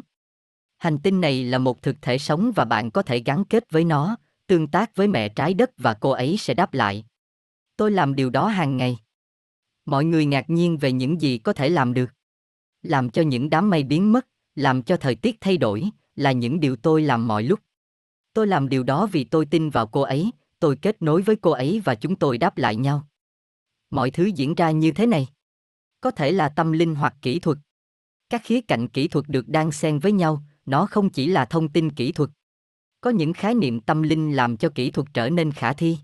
Hành 0.78 1.00
tinh 1.00 1.22
này 1.22 1.44
là 1.44 1.58
một 1.58 1.82
thực 1.82 2.02
thể 2.02 2.18
sống 2.18 2.52
và 2.56 2.66
bạn 2.66 2.92
có 2.92 3.02
thể 3.02 3.20
gắn 3.20 3.46
kết 3.46 3.72
với 3.72 3.84
nó, 3.84 4.16
tương 4.48 4.68
tác 4.68 4.96
với 4.96 5.08
mẹ 5.08 5.30
trái 5.30 5.54
đất 5.54 5.72
và 5.78 5.94
cô 5.94 6.10
ấy 6.10 6.38
sẽ 6.40 6.54
đáp 6.54 6.74
lại. 6.74 7.06
Tôi 7.78 7.92
làm 7.92 8.16
điều 8.16 8.30
đó 8.30 8.48
hàng 8.48 8.78
ngày. 8.78 8.98
Mọi 9.86 10.06
người 10.06 10.26
ngạc 10.26 10.50
nhiên 10.50 10.78
về 10.78 10.92
những 10.92 11.22
gì 11.22 11.38
có 11.38 11.54
thể 11.54 11.70
làm 11.70 11.94
được. 11.94 12.14
Làm 12.82 13.10
cho 13.10 13.22
những 13.22 13.50
đám 13.50 13.70
mây 13.70 13.84
biến 13.84 14.12
mất, 14.12 14.28
làm 14.56 14.84
cho 14.84 14.98
thời 14.98 15.16
tiết 15.16 15.38
thay 15.42 15.58
đổi, 15.58 15.90
là 16.16 16.32
những 16.32 16.60
điều 16.60 16.76
tôi 16.76 17.02
làm 17.02 17.28
mọi 17.28 17.44
lúc. 17.44 17.60
Tôi 18.34 18.48
làm 18.48 18.70
điều 18.70 18.84
đó 18.84 19.08
vì 19.12 19.24
tôi 19.24 19.46
tin 19.46 19.70
vào 19.70 19.88
cô 19.88 20.02
ấy, 20.02 20.32
tôi 20.60 20.76
kết 20.76 21.02
nối 21.02 21.22
với 21.22 21.36
cô 21.36 21.52
ấy 21.52 21.82
và 21.86 21.96
chúng 21.96 22.16
tôi 22.16 22.38
đáp 22.38 22.58
lại 22.58 22.76
nhau. 22.76 23.08
Mọi 23.90 24.12
thứ 24.12 24.26
diễn 24.26 24.56
ra 24.56 24.72
như 24.72 24.92
thế 24.92 25.06
này. 25.06 25.28
Có 26.02 26.12
thể 26.12 26.32
là 26.32 26.50
tâm 26.50 26.72
linh 26.72 26.96
hoặc 26.96 27.16
kỹ 27.22 27.40
thuật. 27.40 27.58
Các 28.30 28.42
khía 28.44 28.62
cạnh 28.62 28.88
kỹ 28.88 29.08
thuật 29.08 29.26
được 29.28 29.48
đan 29.48 29.72
xen 29.72 30.00
với 30.00 30.12
nhau, 30.12 30.44
nó 30.66 30.86
không 30.86 31.10
chỉ 31.10 31.28
là 31.28 31.46
thông 31.46 31.70
tin 31.70 31.92
kỹ 31.92 32.12
thuật. 32.12 32.30
Có 33.02 33.10
những 33.10 33.34
khái 33.34 33.56
niệm 33.56 33.80
tâm 33.80 34.02
linh 34.02 34.36
làm 34.36 34.58
cho 34.58 34.70
kỹ 34.70 34.92
thuật 34.92 35.08
trở 35.14 35.30
nên 35.30 35.52
khả 35.52 35.74
thi. 35.74 35.98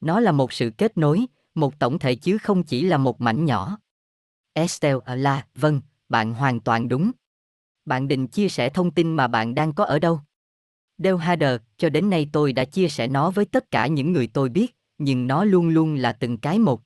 Nó 0.00 0.20
là 0.20 0.32
một 0.32 0.52
sự 0.52 0.70
kết 0.78 0.98
nối, 0.98 1.26
một 1.60 1.78
tổng 1.78 1.98
thể 1.98 2.14
chứ 2.14 2.38
không 2.38 2.62
chỉ 2.62 2.82
là 2.82 2.96
một 2.96 3.20
mảnh 3.20 3.44
nhỏ. 3.44 3.78
Estelle 4.52 5.16
là, 5.16 5.46
vâng, 5.54 5.80
bạn 6.08 6.34
hoàn 6.34 6.60
toàn 6.60 6.88
đúng. 6.88 7.10
Bạn 7.84 8.08
định 8.08 8.26
chia 8.26 8.48
sẻ 8.48 8.68
thông 8.68 8.90
tin 8.90 9.16
mà 9.16 9.26
bạn 9.26 9.54
đang 9.54 9.72
có 9.72 9.84
ở 9.84 9.98
đâu? 9.98 10.20
Dale 10.98 11.18
Hader, 11.18 11.60
cho 11.76 11.88
đến 11.88 12.10
nay 12.10 12.28
tôi 12.32 12.52
đã 12.52 12.64
chia 12.64 12.88
sẻ 12.88 13.08
nó 13.08 13.30
với 13.30 13.44
tất 13.44 13.70
cả 13.70 13.86
những 13.86 14.12
người 14.12 14.26
tôi 14.26 14.48
biết, 14.48 14.76
nhưng 14.98 15.26
nó 15.26 15.44
luôn 15.44 15.68
luôn 15.68 15.94
là 15.94 16.12
từng 16.12 16.38
cái 16.38 16.58
một. 16.58 16.80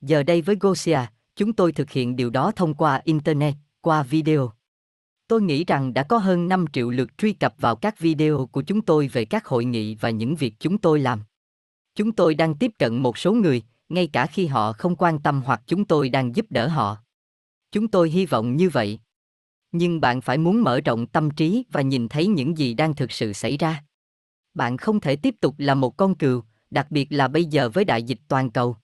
Giờ 0.00 0.22
đây 0.22 0.42
với 0.42 0.56
Gosia, 0.60 1.00
chúng 1.36 1.52
tôi 1.52 1.72
thực 1.72 1.90
hiện 1.90 2.16
điều 2.16 2.30
đó 2.30 2.52
thông 2.56 2.74
qua 2.74 3.00
Internet, 3.04 3.54
qua 3.80 4.02
video. 4.02 4.52
Tôi 5.28 5.42
nghĩ 5.42 5.64
rằng 5.64 5.94
đã 5.94 6.02
có 6.02 6.18
hơn 6.18 6.48
5 6.48 6.64
triệu 6.72 6.90
lượt 6.90 7.18
truy 7.18 7.32
cập 7.32 7.54
vào 7.58 7.76
các 7.76 7.98
video 7.98 8.48
của 8.52 8.62
chúng 8.62 8.82
tôi 8.82 9.08
về 9.08 9.24
các 9.24 9.46
hội 9.46 9.64
nghị 9.64 9.94
và 9.94 10.10
những 10.10 10.36
việc 10.36 10.54
chúng 10.58 10.78
tôi 10.78 11.00
làm. 11.00 11.22
Chúng 11.94 12.12
tôi 12.12 12.34
đang 12.34 12.54
tiếp 12.54 12.70
cận 12.78 13.02
một 13.02 13.18
số 13.18 13.32
người, 13.32 13.62
ngay 13.88 14.06
cả 14.12 14.26
khi 14.26 14.46
họ 14.46 14.72
không 14.72 14.96
quan 14.96 15.18
tâm 15.18 15.42
hoặc 15.44 15.62
chúng 15.66 15.84
tôi 15.84 16.08
đang 16.08 16.36
giúp 16.36 16.46
đỡ 16.50 16.68
họ. 16.68 16.96
Chúng 17.72 17.88
tôi 17.88 18.10
hy 18.10 18.26
vọng 18.26 18.56
như 18.56 18.68
vậy. 18.68 18.98
Nhưng 19.72 20.00
bạn 20.00 20.20
phải 20.20 20.38
muốn 20.38 20.62
mở 20.62 20.80
rộng 20.80 21.06
tâm 21.06 21.30
trí 21.30 21.64
và 21.70 21.82
nhìn 21.82 22.08
thấy 22.08 22.26
những 22.26 22.58
gì 22.58 22.74
đang 22.74 22.94
thực 22.94 23.12
sự 23.12 23.32
xảy 23.32 23.56
ra. 23.56 23.84
Bạn 24.54 24.76
không 24.76 25.00
thể 25.00 25.16
tiếp 25.16 25.34
tục 25.40 25.54
là 25.58 25.74
một 25.74 25.96
con 25.96 26.14
cừu, 26.14 26.42
đặc 26.70 26.90
biệt 26.90 27.06
là 27.10 27.28
bây 27.28 27.44
giờ 27.44 27.68
với 27.68 27.84
đại 27.84 28.02
dịch 28.02 28.18
toàn 28.28 28.50
cầu. 28.50 28.76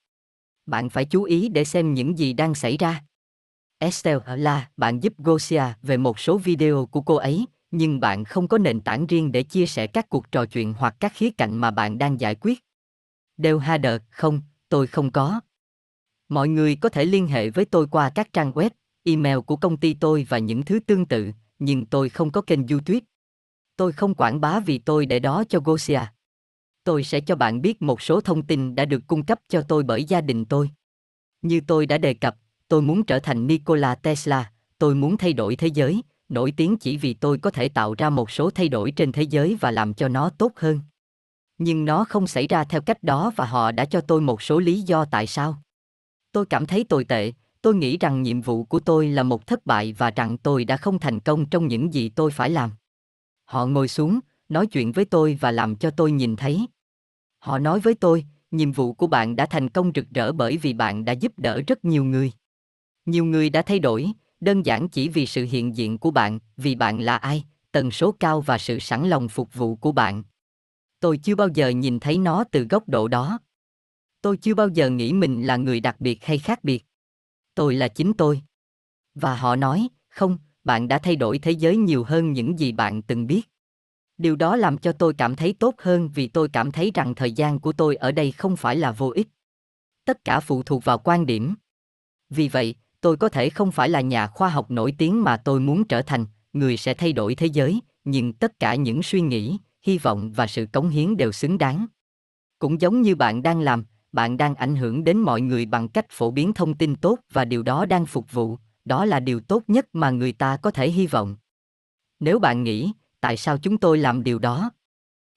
Bạn 0.65 0.89
phải 0.89 1.05
chú 1.05 1.23
ý 1.23 1.49
để 1.49 1.65
xem 1.65 1.93
những 1.93 2.17
gì 2.17 2.33
đang 2.33 2.55
xảy 2.55 2.77
ra. 2.77 3.03
Estelle 3.77 4.35
là 4.35 4.69
bạn 4.77 4.99
giúp 4.99 5.13
Gosia 5.17 5.63
về 5.81 5.97
một 5.97 6.19
số 6.19 6.37
video 6.37 6.85
của 6.85 7.01
cô 7.01 7.15
ấy, 7.15 7.45
nhưng 7.71 7.99
bạn 7.99 8.23
không 8.23 8.47
có 8.47 8.57
nền 8.57 8.81
tảng 8.81 9.07
riêng 9.07 9.31
để 9.31 9.43
chia 9.43 9.65
sẻ 9.65 9.87
các 9.87 10.09
cuộc 10.09 10.31
trò 10.31 10.45
chuyện 10.45 10.73
hoặc 10.73 10.95
các 10.99 11.13
khía 11.15 11.29
cạnh 11.29 11.57
mà 11.57 11.71
bạn 11.71 11.97
đang 11.97 12.19
giải 12.19 12.35
quyết. 12.35 12.59
Del 13.37 13.57
Hader, 13.57 14.01
không, 14.09 14.41
tôi 14.69 14.87
không 14.87 15.11
có. 15.11 15.41
Mọi 16.29 16.47
người 16.47 16.75
có 16.75 16.89
thể 16.89 17.05
liên 17.05 17.27
hệ 17.27 17.49
với 17.49 17.65
tôi 17.65 17.87
qua 17.87 18.09
các 18.09 18.33
trang 18.33 18.51
web, 18.51 18.69
email 19.03 19.37
của 19.39 19.55
công 19.55 19.77
ty 19.77 19.93
tôi 19.93 20.25
và 20.29 20.37
những 20.37 20.63
thứ 20.63 20.79
tương 20.79 21.05
tự, 21.05 21.31
nhưng 21.59 21.85
tôi 21.85 22.09
không 22.09 22.31
có 22.31 22.41
kênh 22.41 22.67
YouTube. 22.67 22.99
Tôi 23.77 23.91
không 23.91 24.15
quảng 24.15 24.41
bá 24.41 24.59
vì 24.59 24.77
tôi 24.77 25.05
để 25.05 25.19
đó 25.19 25.43
cho 25.49 25.59
Gosia. 25.59 25.99
Tôi 26.83 27.03
sẽ 27.03 27.19
cho 27.19 27.35
bạn 27.35 27.61
biết 27.61 27.81
một 27.81 28.01
số 28.01 28.21
thông 28.21 28.43
tin 28.43 28.75
đã 28.75 28.85
được 28.85 29.03
cung 29.07 29.25
cấp 29.25 29.39
cho 29.49 29.61
tôi 29.61 29.83
bởi 29.83 30.03
gia 30.03 30.21
đình 30.21 30.45
tôi. 30.45 30.69
Như 31.41 31.61
tôi 31.67 31.85
đã 31.85 31.97
đề 31.97 32.13
cập, 32.13 32.35
tôi 32.67 32.81
muốn 32.81 33.05
trở 33.05 33.19
thành 33.19 33.47
Nikola 33.47 33.95
Tesla, 33.95 34.51
tôi 34.77 34.95
muốn 34.95 35.17
thay 35.17 35.33
đổi 35.33 35.55
thế 35.55 35.67
giới, 35.67 36.01
nổi 36.29 36.53
tiếng 36.57 36.77
chỉ 36.77 36.97
vì 36.97 37.13
tôi 37.13 37.37
có 37.37 37.51
thể 37.51 37.69
tạo 37.69 37.95
ra 37.97 38.09
một 38.09 38.31
số 38.31 38.49
thay 38.49 38.69
đổi 38.69 38.91
trên 38.91 39.11
thế 39.11 39.21
giới 39.21 39.57
và 39.59 39.71
làm 39.71 39.93
cho 39.93 40.07
nó 40.07 40.29
tốt 40.29 40.51
hơn. 40.55 40.79
Nhưng 41.57 41.85
nó 41.85 42.03
không 42.03 42.27
xảy 42.27 42.47
ra 42.47 42.63
theo 42.63 42.81
cách 42.81 43.03
đó 43.03 43.31
và 43.35 43.45
họ 43.45 43.71
đã 43.71 43.85
cho 43.85 44.01
tôi 44.01 44.21
một 44.21 44.41
số 44.41 44.59
lý 44.59 44.81
do 44.81 45.05
tại 45.05 45.27
sao. 45.27 45.61
Tôi 46.31 46.45
cảm 46.45 46.65
thấy 46.65 46.83
tồi 46.83 47.03
tệ, 47.03 47.31
tôi 47.61 47.75
nghĩ 47.75 47.97
rằng 47.97 48.21
nhiệm 48.21 48.41
vụ 48.41 48.63
của 48.63 48.79
tôi 48.79 49.07
là 49.07 49.23
một 49.23 49.47
thất 49.47 49.65
bại 49.65 49.93
và 49.93 50.11
rằng 50.11 50.37
tôi 50.37 50.65
đã 50.65 50.77
không 50.77 50.99
thành 50.99 51.19
công 51.19 51.45
trong 51.45 51.67
những 51.67 51.93
gì 51.93 52.09
tôi 52.09 52.31
phải 52.31 52.49
làm. 52.49 52.71
Họ 53.45 53.65
ngồi 53.65 53.87
xuống, 53.87 54.19
nói 54.49 54.67
chuyện 54.67 54.91
với 54.91 55.05
tôi 55.05 55.37
và 55.41 55.51
làm 55.51 55.75
cho 55.75 55.89
tôi 55.89 56.11
nhìn 56.11 56.35
thấy. 56.35 56.67
Họ 57.39 57.59
nói 57.59 57.79
với 57.79 57.95
tôi, 57.95 58.25
nhiệm 58.51 58.71
vụ 58.71 58.93
của 58.93 59.07
bạn 59.07 59.35
đã 59.35 59.45
thành 59.45 59.69
công 59.69 59.91
rực 59.95 60.05
rỡ 60.09 60.31
bởi 60.31 60.57
vì 60.57 60.73
bạn 60.73 61.05
đã 61.05 61.13
giúp 61.13 61.39
đỡ 61.39 61.61
rất 61.67 61.85
nhiều 61.85 62.03
người. 62.03 62.31
Nhiều 63.05 63.25
người 63.25 63.49
đã 63.49 63.61
thay 63.61 63.79
đổi, 63.79 64.11
đơn 64.39 64.65
giản 64.65 64.89
chỉ 64.89 65.09
vì 65.09 65.25
sự 65.25 65.45
hiện 65.49 65.75
diện 65.75 65.97
của 65.97 66.11
bạn, 66.11 66.39
vì 66.57 66.75
bạn 66.75 67.01
là 67.01 67.17
ai, 67.17 67.43
tần 67.71 67.91
số 67.91 68.11
cao 68.11 68.41
và 68.41 68.57
sự 68.57 68.79
sẵn 68.79 69.09
lòng 69.09 69.29
phục 69.29 69.53
vụ 69.53 69.75
của 69.75 69.91
bạn. 69.91 70.23
Tôi 71.05 71.17
chưa 71.17 71.35
bao 71.35 71.47
giờ 71.53 71.69
nhìn 71.69 71.99
thấy 71.99 72.17
nó 72.17 72.43
từ 72.51 72.67
góc 72.69 72.89
độ 72.89 73.07
đó. 73.07 73.39
Tôi 74.21 74.37
chưa 74.37 74.53
bao 74.53 74.69
giờ 74.69 74.89
nghĩ 74.89 75.13
mình 75.13 75.47
là 75.47 75.57
người 75.57 75.79
đặc 75.79 75.95
biệt 75.99 76.25
hay 76.25 76.37
khác 76.37 76.63
biệt. 76.63 76.85
Tôi 77.55 77.75
là 77.75 77.87
chính 77.87 78.13
tôi. 78.13 78.41
Và 79.15 79.35
họ 79.35 79.55
nói, 79.55 79.87
không, 80.09 80.37
bạn 80.63 80.87
đã 80.87 80.99
thay 80.99 81.15
đổi 81.15 81.39
thế 81.39 81.51
giới 81.51 81.77
nhiều 81.77 82.03
hơn 82.03 82.33
những 82.33 82.59
gì 82.59 82.71
bạn 82.71 83.01
từng 83.01 83.27
biết. 83.27 83.41
Điều 84.17 84.35
đó 84.35 84.55
làm 84.55 84.77
cho 84.77 84.91
tôi 84.91 85.13
cảm 85.13 85.35
thấy 85.35 85.55
tốt 85.59 85.75
hơn 85.77 86.09
vì 86.15 86.27
tôi 86.27 86.49
cảm 86.49 86.71
thấy 86.71 86.91
rằng 86.93 87.15
thời 87.15 87.31
gian 87.31 87.59
của 87.59 87.73
tôi 87.73 87.95
ở 87.95 88.11
đây 88.11 88.31
không 88.31 88.57
phải 88.57 88.75
là 88.75 88.91
vô 88.91 89.09
ích. 89.15 89.27
Tất 90.05 90.25
cả 90.25 90.39
phụ 90.39 90.63
thuộc 90.63 90.85
vào 90.85 90.97
quan 90.97 91.25
điểm. 91.25 91.55
Vì 92.29 92.47
vậy, 92.47 92.75
tôi 93.01 93.17
có 93.17 93.29
thể 93.29 93.49
không 93.49 93.71
phải 93.71 93.89
là 93.89 94.01
nhà 94.01 94.27
khoa 94.27 94.49
học 94.49 94.71
nổi 94.71 94.95
tiếng 94.97 95.23
mà 95.23 95.37
tôi 95.37 95.59
muốn 95.59 95.87
trở 95.87 96.01
thành, 96.01 96.25
người 96.53 96.77
sẽ 96.77 96.93
thay 96.93 97.13
đổi 97.13 97.35
thế 97.35 97.47
giới, 97.47 97.81
nhưng 98.03 98.33
tất 98.33 98.59
cả 98.59 98.75
những 98.75 99.03
suy 99.03 99.21
nghĩ, 99.21 99.57
hy 99.85 99.97
vọng 99.97 100.31
và 100.35 100.47
sự 100.47 100.67
cống 100.73 100.89
hiến 100.89 101.17
đều 101.17 101.31
xứng 101.31 101.57
đáng. 101.57 101.85
Cũng 102.59 102.81
giống 102.81 103.01
như 103.01 103.15
bạn 103.15 103.43
đang 103.43 103.59
làm, 103.59 103.85
bạn 104.11 104.37
đang 104.37 104.55
ảnh 104.55 104.75
hưởng 104.75 105.03
đến 105.03 105.17
mọi 105.17 105.41
người 105.41 105.65
bằng 105.65 105.89
cách 105.89 106.05
phổ 106.09 106.31
biến 106.31 106.53
thông 106.53 106.77
tin 106.77 106.95
tốt 106.95 107.19
và 107.31 107.45
điều 107.45 107.63
đó 107.63 107.85
đang 107.85 108.05
phục 108.05 108.31
vụ, 108.31 108.57
đó 108.85 109.05
là 109.05 109.19
điều 109.19 109.39
tốt 109.39 109.63
nhất 109.67 109.87
mà 109.93 110.09
người 110.09 110.31
ta 110.31 110.57
có 110.57 110.71
thể 110.71 110.89
hy 110.89 111.07
vọng. 111.07 111.35
Nếu 112.19 112.39
bạn 112.39 112.63
nghĩ, 112.63 112.91
tại 113.19 113.37
sao 113.37 113.57
chúng 113.57 113.77
tôi 113.77 113.97
làm 113.97 114.23
điều 114.23 114.39
đó? 114.39 114.71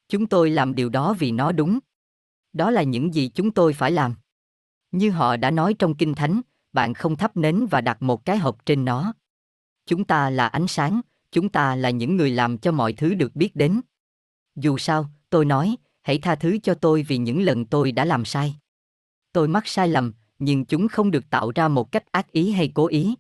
Chúng 0.08 0.26
tôi 0.26 0.50
làm 0.50 0.74
điều 0.74 0.88
đó 0.88 1.14
vì 1.18 1.32
nó 1.32 1.52
đúng. 1.52 1.78
Đó 2.52 2.70
là 2.70 2.82
những 2.82 3.14
gì 3.14 3.28
chúng 3.28 3.50
tôi 3.50 3.72
phải 3.72 3.90
làm. 3.90 4.14
Như 4.92 5.10
họ 5.10 5.36
đã 5.36 5.50
nói 5.50 5.74
trong 5.74 5.94
Kinh 5.94 6.14
Thánh, 6.14 6.40
bạn 6.72 6.94
không 6.94 7.16
thắp 7.16 7.36
nến 7.36 7.66
và 7.70 7.80
đặt 7.80 8.02
một 8.02 8.24
cái 8.24 8.38
hộp 8.38 8.66
trên 8.66 8.84
nó. 8.84 9.12
Chúng 9.86 10.04
ta 10.04 10.30
là 10.30 10.46
ánh 10.46 10.68
sáng, 10.68 11.00
chúng 11.32 11.48
ta 11.48 11.76
là 11.76 11.90
những 11.90 12.16
người 12.16 12.30
làm 12.30 12.58
cho 12.58 12.72
mọi 12.72 12.92
thứ 12.92 13.14
được 13.14 13.36
biết 13.36 13.56
đến. 13.56 13.80
Dù 14.60 14.78
sao, 14.78 15.10
tôi 15.30 15.44
nói, 15.44 15.76
hãy 16.02 16.18
tha 16.18 16.34
thứ 16.34 16.58
cho 16.62 16.74
tôi 16.74 17.02
vì 17.02 17.18
những 17.18 17.42
lần 17.42 17.64
tôi 17.64 17.92
đã 17.92 18.04
làm 18.04 18.24
sai. 18.24 18.56
Tôi 19.32 19.48
mắc 19.48 19.66
sai 19.66 19.88
lầm, 19.88 20.12
nhưng 20.38 20.64
chúng 20.64 20.88
không 20.88 21.10
được 21.10 21.30
tạo 21.30 21.52
ra 21.54 21.68
một 21.68 21.92
cách 21.92 22.12
ác 22.12 22.32
ý 22.32 22.50
hay 22.50 22.72
cố 22.74 22.86
ý. 22.86 23.14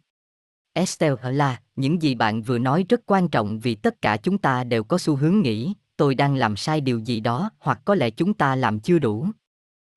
Estelle 0.72 1.32
là, 1.32 1.60
những 1.76 2.02
gì 2.02 2.14
bạn 2.14 2.42
vừa 2.42 2.58
nói 2.58 2.84
rất 2.88 3.00
quan 3.06 3.28
trọng 3.28 3.60
vì 3.60 3.74
tất 3.74 4.02
cả 4.02 4.16
chúng 4.16 4.38
ta 4.38 4.64
đều 4.64 4.84
có 4.84 4.98
xu 4.98 5.16
hướng 5.16 5.40
nghĩ, 5.40 5.74
tôi 5.96 6.14
đang 6.14 6.36
làm 6.36 6.56
sai 6.56 6.80
điều 6.80 6.98
gì 6.98 7.20
đó 7.20 7.50
hoặc 7.58 7.80
có 7.84 7.94
lẽ 7.94 8.10
chúng 8.10 8.34
ta 8.34 8.56
làm 8.56 8.80
chưa 8.80 8.98
đủ. 8.98 9.26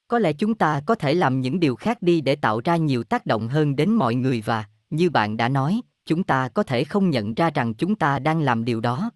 Có 0.07 0.19
lẽ 0.19 0.33
chúng 0.33 0.55
ta 0.55 0.81
có 0.85 0.95
thể 0.95 1.13
làm 1.13 1.41
những 1.41 1.59
điều 1.59 1.75
khác 1.75 2.01
đi 2.01 2.21
để 2.21 2.35
tạo 2.35 2.61
ra 2.63 2.75
nhiều 2.75 3.03
tác 3.03 3.25
động 3.25 3.47
hơn 3.47 3.75
đến 3.75 3.89
mọi 3.89 4.15
người 4.15 4.41
và, 4.41 4.65
như 4.89 5.09
bạn 5.09 5.37
đã 5.37 5.49
nói, 5.49 5.81
chúng 6.05 6.23
ta 6.23 6.49
có 6.49 6.63
thể 6.63 6.83
không 6.83 7.09
nhận 7.09 7.33
ra 7.33 7.49
rằng 7.49 7.73
chúng 7.73 7.95
ta 7.95 8.19
đang 8.19 8.41
làm 8.41 8.65
điều 8.65 8.81
đó. 8.81 9.11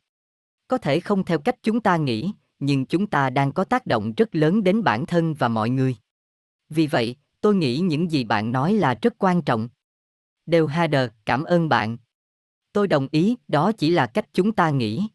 Có 0.68 0.78
thể 0.78 1.00
không 1.00 1.24
theo 1.24 1.40
cách 1.40 1.56
chúng 1.64 1.82
ta 1.82 1.98
nghĩ, 1.98 2.32
nhưng 2.60 2.86
chúng 2.86 3.08
ta 3.08 3.30
đang 3.30 3.52
có 3.52 3.64
tác 3.64 3.86
động 3.86 4.14
rất 4.18 4.36
lớn 4.36 4.64
đến 4.64 4.84
bản 4.84 5.06
thân 5.06 5.34
và 5.34 5.48
mọi 5.48 5.70
người. 5.70 5.96
Vì 6.70 6.88
vậy, 6.88 7.16
tôi 7.42 7.56
nghĩ 7.56 7.80
những 7.80 8.12
gì 8.12 8.24
bạn 8.24 8.52
nói 8.52 8.74
là 8.74 8.96
rất 9.02 9.14
quan 9.18 9.42
trọng. 9.42 9.70
Đều 10.46 10.68
Hader, 10.68 11.10
cảm 11.26 11.44
ơn 11.44 11.70
bạn. 11.70 11.98
Tôi 12.74 12.88
đồng 12.88 13.08
ý, 13.12 13.38
đó 13.48 13.72
chỉ 13.72 13.90
là 13.90 14.08
cách 14.08 14.26
chúng 14.34 14.52
ta 14.52 14.70
nghĩ. 14.70 15.08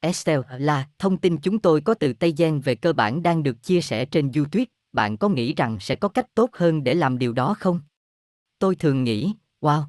Estelle 0.00 0.42
là 0.58 0.88
thông 0.98 1.16
tin 1.16 1.38
chúng 1.38 1.58
tôi 1.58 1.80
có 1.80 1.94
từ 1.94 2.12
Tây 2.12 2.34
Gen 2.36 2.60
về 2.60 2.74
cơ 2.74 2.92
bản 2.92 3.22
đang 3.22 3.42
được 3.42 3.62
chia 3.62 3.80
sẻ 3.80 4.04
trên 4.04 4.32
YouTube. 4.32 4.64
Bạn 4.92 5.16
có 5.16 5.28
nghĩ 5.28 5.54
rằng 5.54 5.76
sẽ 5.80 5.96
có 5.96 6.08
cách 6.08 6.26
tốt 6.34 6.50
hơn 6.52 6.84
để 6.84 6.94
làm 6.94 7.18
điều 7.18 7.32
đó 7.32 7.54
không? 7.58 7.80
Tôi 8.58 8.76
thường 8.76 9.04
nghĩ, 9.04 9.34
wow. 9.60 9.82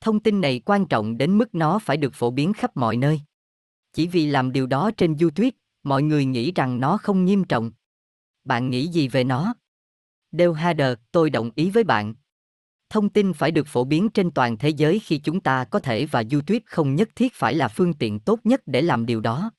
Thông 0.00 0.20
tin 0.20 0.40
này 0.40 0.60
quan 0.64 0.86
trọng 0.86 1.18
đến 1.18 1.38
mức 1.38 1.54
nó 1.54 1.78
phải 1.78 1.96
được 1.96 2.14
phổ 2.14 2.30
biến 2.30 2.52
khắp 2.52 2.76
mọi 2.76 2.96
nơi. 2.96 3.20
Chỉ 3.92 4.06
vì 4.06 4.26
làm 4.26 4.52
điều 4.52 4.66
đó 4.66 4.90
trên 4.96 5.16
YouTube, 5.20 5.50
mọi 5.82 6.02
người 6.02 6.24
nghĩ 6.24 6.52
rằng 6.52 6.80
nó 6.80 6.96
không 6.96 7.24
nghiêm 7.24 7.44
trọng. 7.44 7.72
Bạn 8.44 8.70
nghĩ 8.70 8.86
gì 8.86 9.08
về 9.08 9.24
nó? 9.24 9.54
Dale 10.32 10.52
Hader, 10.54 10.98
tôi 11.12 11.30
đồng 11.30 11.50
ý 11.54 11.70
với 11.70 11.84
bạn. 11.84 12.14
Thông 12.90 13.08
tin 13.08 13.32
phải 13.32 13.50
được 13.50 13.66
phổ 13.66 13.84
biến 13.84 14.08
trên 14.08 14.30
toàn 14.30 14.58
thế 14.58 14.68
giới 14.68 14.98
khi 14.98 15.18
chúng 15.18 15.40
ta 15.40 15.64
có 15.64 15.78
thể 15.78 16.06
và 16.06 16.22
YouTube 16.32 16.60
không 16.66 16.94
nhất 16.94 17.08
thiết 17.16 17.34
phải 17.34 17.54
là 17.54 17.68
phương 17.68 17.94
tiện 17.94 18.20
tốt 18.20 18.40
nhất 18.44 18.62
để 18.66 18.82
làm 18.82 19.06
điều 19.06 19.20
đó. 19.20 19.50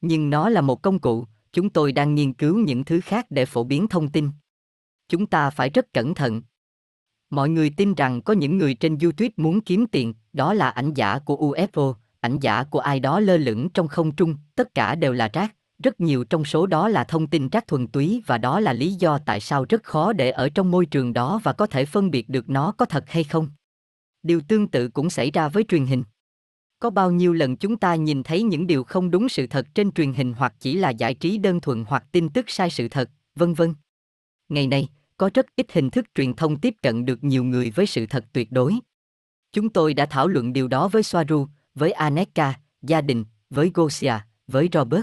Nhưng 0.00 0.30
nó 0.30 0.48
là 0.48 0.60
một 0.60 0.82
công 0.82 0.98
cụ, 0.98 1.26
chúng 1.52 1.70
tôi 1.70 1.92
đang 1.92 2.14
nghiên 2.14 2.32
cứu 2.32 2.58
những 2.58 2.84
thứ 2.84 3.00
khác 3.00 3.26
để 3.30 3.46
phổ 3.46 3.64
biến 3.64 3.88
thông 3.88 4.08
tin. 4.08 4.30
Chúng 5.08 5.26
ta 5.26 5.50
phải 5.50 5.70
rất 5.70 5.92
cẩn 5.92 6.14
thận. 6.14 6.42
Mọi 7.30 7.48
người 7.48 7.70
tin 7.76 7.94
rằng 7.94 8.22
có 8.22 8.32
những 8.32 8.58
người 8.58 8.74
trên 8.74 8.98
YouTube 8.98 9.30
muốn 9.36 9.60
kiếm 9.60 9.86
tiền, 9.86 10.14
đó 10.32 10.54
là 10.54 10.70
ảnh 10.70 10.94
giả 10.94 11.18
của 11.18 11.36
UFO, 11.36 11.94
ảnh 12.20 12.38
giả 12.40 12.64
của 12.64 12.78
ai 12.78 13.00
đó 13.00 13.20
lơ 13.20 13.36
lửng 13.36 13.68
trong 13.74 13.88
không 13.88 14.16
trung, 14.16 14.36
tất 14.54 14.74
cả 14.74 14.94
đều 14.94 15.12
là 15.12 15.30
rác 15.32 15.54
rất 15.82 16.00
nhiều 16.00 16.24
trong 16.24 16.44
số 16.44 16.66
đó 16.66 16.88
là 16.88 17.04
thông 17.04 17.26
tin 17.26 17.48
rác 17.48 17.66
thuần 17.66 17.88
túy 17.88 18.22
và 18.26 18.38
đó 18.38 18.60
là 18.60 18.72
lý 18.72 18.92
do 18.92 19.18
tại 19.18 19.40
sao 19.40 19.66
rất 19.68 19.82
khó 19.82 20.12
để 20.12 20.30
ở 20.30 20.48
trong 20.48 20.70
môi 20.70 20.86
trường 20.86 21.12
đó 21.12 21.40
và 21.42 21.52
có 21.52 21.66
thể 21.66 21.84
phân 21.84 22.10
biệt 22.10 22.28
được 22.28 22.50
nó 22.50 22.72
có 22.72 22.84
thật 22.84 23.04
hay 23.06 23.24
không. 23.24 23.50
Điều 24.22 24.40
tương 24.48 24.68
tự 24.68 24.88
cũng 24.88 25.10
xảy 25.10 25.30
ra 25.30 25.48
với 25.48 25.64
truyền 25.68 25.86
hình. 25.86 26.02
Có 26.78 26.90
bao 26.90 27.10
nhiêu 27.10 27.32
lần 27.32 27.56
chúng 27.56 27.76
ta 27.76 27.94
nhìn 27.94 28.22
thấy 28.22 28.42
những 28.42 28.66
điều 28.66 28.84
không 28.84 29.10
đúng 29.10 29.28
sự 29.28 29.46
thật 29.46 29.66
trên 29.74 29.92
truyền 29.92 30.12
hình 30.12 30.32
hoặc 30.32 30.54
chỉ 30.60 30.74
là 30.74 30.90
giải 30.90 31.14
trí 31.14 31.38
đơn 31.38 31.60
thuần 31.60 31.84
hoặc 31.88 32.04
tin 32.12 32.28
tức 32.28 32.50
sai 32.50 32.70
sự 32.70 32.88
thật, 32.88 33.10
vân 33.34 33.54
vân. 33.54 33.74
Ngày 34.48 34.66
nay, 34.66 34.88
có 35.16 35.30
rất 35.34 35.46
ít 35.56 35.72
hình 35.72 35.90
thức 35.90 36.06
truyền 36.14 36.34
thông 36.34 36.60
tiếp 36.60 36.74
cận 36.82 37.04
được 37.04 37.24
nhiều 37.24 37.44
người 37.44 37.70
với 37.70 37.86
sự 37.86 38.06
thật 38.06 38.24
tuyệt 38.32 38.52
đối. 38.52 38.74
Chúng 39.52 39.68
tôi 39.68 39.94
đã 39.94 40.06
thảo 40.06 40.28
luận 40.28 40.52
điều 40.52 40.68
đó 40.68 40.88
với 40.88 41.02
Soaru, 41.02 41.46
với 41.78 41.92
Aneka, 41.92 42.54
gia 42.82 43.00
đình, 43.00 43.24
với 43.50 43.70
Gosia, 43.74 44.14
với 44.46 44.68
Robert. 44.72 45.02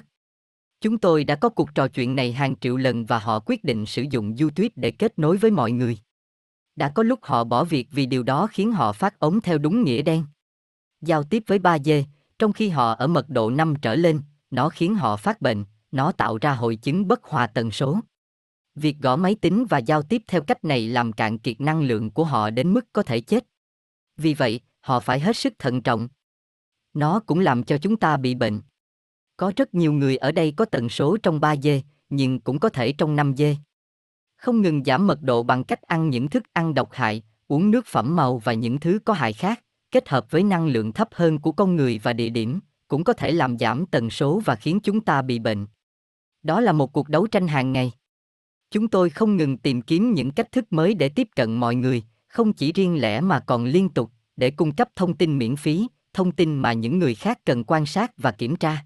Chúng 0.82 0.98
tôi 0.98 1.24
đã 1.24 1.36
có 1.36 1.50
cuộc 1.50 1.76
trò 1.76 1.88
chuyện 1.88 2.16
này 2.16 2.32
hàng 2.32 2.56
triệu 2.56 2.78
lần 2.78 3.06
và 3.06 3.20
họ 3.20 3.40
quyết 3.40 3.64
định 3.64 3.86
sử 3.86 4.06
dụng 4.10 4.36
YouTube 4.40 4.70
để 4.76 4.92
kết 4.92 5.20
nối 5.20 5.38
với 5.38 5.52
mọi 5.52 5.72
người. 5.72 5.98
Đã 6.76 6.90
có 6.90 7.04
lúc 7.04 7.20
họ 7.22 7.44
bỏ 7.44 7.64
việc 7.64 7.88
vì 7.92 8.06
điều 8.06 8.24
đó 8.24 8.48
khiến 8.48 8.72
họ 8.72 8.94
phát 8.94 9.20
ống 9.20 9.42
theo 9.42 9.58
đúng 9.58 9.84
nghĩa 9.84 10.02
đen. 10.02 10.26
Giao 11.02 11.24
tiếp 11.24 11.44
với 11.48 11.60
3D, 11.60 12.04
trong 12.40 12.54
khi 12.54 12.70
họ 12.70 12.94
ở 12.94 13.08
mật 13.08 13.30
độ 13.30 13.50
5 13.50 13.74
trở 13.82 13.96
lên, 13.96 14.22
nó 14.52 14.70
khiến 14.70 14.96
họ 14.96 15.18
phát 15.18 15.42
bệnh, 15.42 15.66
nó 15.92 16.12
tạo 16.12 16.38
ra 16.38 16.54
hội 16.54 16.76
chứng 16.76 17.08
bất 17.08 17.24
hòa 17.24 17.48
tần 17.48 17.72
số. 17.72 18.00
Việc 18.76 18.98
gõ 19.00 19.16
máy 19.16 19.36
tính 19.36 19.66
và 19.70 19.78
giao 19.78 20.02
tiếp 20.02 20.22
theo 20.28 20.42
cách 20.42 20.66
này 20.66 20.88
làm 20.88 21.14
cạn 21.14 21.38
kiệt 21.38 21.62
năng 21.62 21.82
lượng 21.82 22.12
của 22.12 22.24
họ 22.24 22.50
đến 22.50 22.74
mức 22.74 22.86
có 22.94 23.04
thể 23.04 23.22
chết. 23.22 23.46
Vì 24.18 24.34
vậy, 24.34 24.60
họ 24.82 25.00
phải 25.00 25.20
hết 25.20 25.38
sức 25.38 25.54
thận 25.60 25.82
trọng. 25.82 26.08
Nó 26.96 27.20
cũng 27.20 27.40
làm 27.40 27.64
cho 27.64 27.78
chúng 27.78 27.98
ta 27.98 28.18
bị 28.18 28.36
bệnh. 28.36 28.62
Có 29.38 29.52
rất 29.56 29.74
nhiều 29.74 29.94
người 29.94 30.18
ở 30.18 30.32
đây 30.32 30.54
có 30.58 30.66
tần 30.66 30.90
số 30.90 31.18
trong 31.24 31.40
3G, 31.40 31.82
nhưng 32.10 32.40
cũng 32.40 32.60
có 32.60 32.70
thể 32.70 32.92
trong 32.92 33.16
5G. 33.16 33.56
Không 34.38 34.62
ngừng 34.62 34.84
giảm 34.84 35.08
mật 35.08 35.22
độ 35.22 35.44
bằng 35.44 35.64
cách 35.64 35.82
ăn 35.82 36.10
những 36.10 36.28
thức 36.28 36.44
ăn 36.54 36.74
độc 36.74 36.90
hại, 36.92 37.22
uống 37.48 37.72
nước 37.72 37.86
phẩm 37.86 38.16
màu 38.16 38.38
và 38.38 38.54
những 38.54 38.80
thứ 38.80 39.00
có 39.06 39.14
hại 39.14 39.34
khác, 39.34 39.64
kết 39.92 40.10
hợp 40.10 40.32
với 40.32 40.44
năng 40.44 40.68
lượng 40.68 40.94
thấp 40.94 41.10
hơn 41.12 41.40
của 41.40 41.52
con 41.52 41.76
người 41.76 42.00
và 42.04 42.14
địa 42.14 42.30
điểm, 42.30 42.60
cũng 42.88 43.04
có 43.04 43.14
thể 43.14 43.32
làm 43.32 43.58
giảm 43.58 43.86
tần 43.86 44.10
số 44.10 44.42
và 44.46 44.56
khiến 44.56 44.80
chúng 44.80 45.02
ta 45.02 45.22
bị 45.22 45.40
bệnh. 45.40 45.68
Đó 46.44 46.62
là 46.62 46.72
một 46.72 46.94
cuộc 46.94 47.10
đấu 47.10 47.28
tranh 47.28 47.48
hàng 47.48 47.74
ngày. 47.74 47.92
Chúng 48.72 48.88
tôi 48.88 49.10
không 49.10 49.38
ngừng 49.38 49.58
tìm 49.58 49.82
kiếm 49.82 50.14
những 50.14 50.32
cách 50.32 50.52
thức 50.52 50.66
mới 50.70 50.94
để 50.94 51.10
tiếp 51.10 51.28
cận 51.36 51.56
mọi 51.56 51.76
người, 51.76 52.04
không 52.28 52.54
chỉ 52.54 52.72
riêng 52.72 53.02
lẻ 53.02 53.22
mà 53.22 53.40
còn 53.40 53.66
liên 53.66 53.90
tục, 53.90 54.12
để 54.36 54.52
cung 54.52 54.76
cấp 54.76 54.90
thông 54.96 55.18
tin 55.18 55.38
miễn 55.38 55.56
phí, 55.56 55.88
thông 56.16 56.32
tin 56.32 56.56
mà 56.56 56.74
những 56.74 57.00
người 57.00 57.16
khác 57.16 57.40
cần 57.46 57.64
quan 57.64 57.86
sát 57.86 58.12
và 58.18 58.32
kiểm 58.32 58.56
tra. 58.56 58.86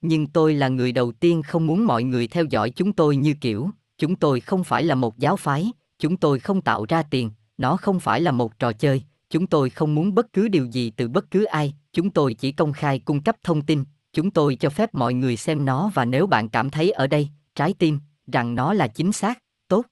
Nhưng 0.00 0.26
tôi 0.26 0.54
là 0.54 0.68
người 0.68 0.92
đầu 0.92 1.12
tiên 1.12 1.42
không 1.42 1.66
muốn 1.66 1.86
mọi 1.86 2.02
người 2.02 2.26
theo 2.26 2.44
dõi 2.44 2.70
chúng 2.70 2.92
tôi 2.92 3.16
như 3.16 3.34
kiểu, 3.40 3.70
chúng 3.98 4.16
tôi 4.16 4.40
không 4.40 4.64
phải 4.64 4.84
là 4.84 4.94
một 4.94 5.18
giáo 5.18 5.36
phái, 5.36 5.72
chúng 5.98 6.16
tôi 6.16 6.40
không 6.40 6.60
tạo 6.60 6.86
ra 6.88 7.02
tiền, 7.02 7.30
nó 7.58 7.76
không 7.76 8.00
phải 8.00 8.20
là 8.20 8.30
một 8.30 8.58
trò 8.58 8.72
chơi, 8.72 9.02
chúng 9.30 9.46
tôi 9.46 9.70
không 9.70 9.94
muốn 9.94 10.14
bất 10.14 10.32
cứ 10.32 10.48
điều 10.48 10.66
gì 10.66 10.90
từ 10.96 11.08
bất 11.08 11.30
cứ 11.30 11.44
ai, 11.44 11.74
chúng 11.92 12.10
tôi 12.10 12.34
chỉ 12.34 12.52
công 12.52 12.72
khai 12.72 12.98
cung 12.98 13.22
cấp 13.22 13.36
thông 13.42 13.62
tin, 13.62 13.84
chúng 14.12 14.30
tôi 14.30 14.56
cho 14.56 14.70
phép 14.70 14.94
mọi 14.94 15.14
người 15.14 15.36
xem 15.36 15.64
nó 15.64 15.90
và 15.94 16.04
nếu 16.04 16.26
bạn 16.26 16.48
cảm 16.48 16.70
thấy 16.70 16.90
ở 16.90 17.06
đây, 17.06 17.28
trái 17.54 17.74
tim, 17.78 17.98
rằng 18.32 18.54
nó 18.54 18.72
là 18.72 18.88
chính 18.88 19.12
xác, 19.12 19.42
tốt, 19.68 19.86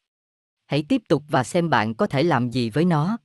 hãy 0.66 0.84
tiếp 0.88 1.02
tục 1.08 1.22
và 1.28 1.44
xem 1.44 1.70
bạn 1.70 1.94
có 1.94 2.06
thể 2.06 2.22
làm 2.22 2.50
gì 2.50 2.70
với 2.70 2.84
nó. 2.84 3.18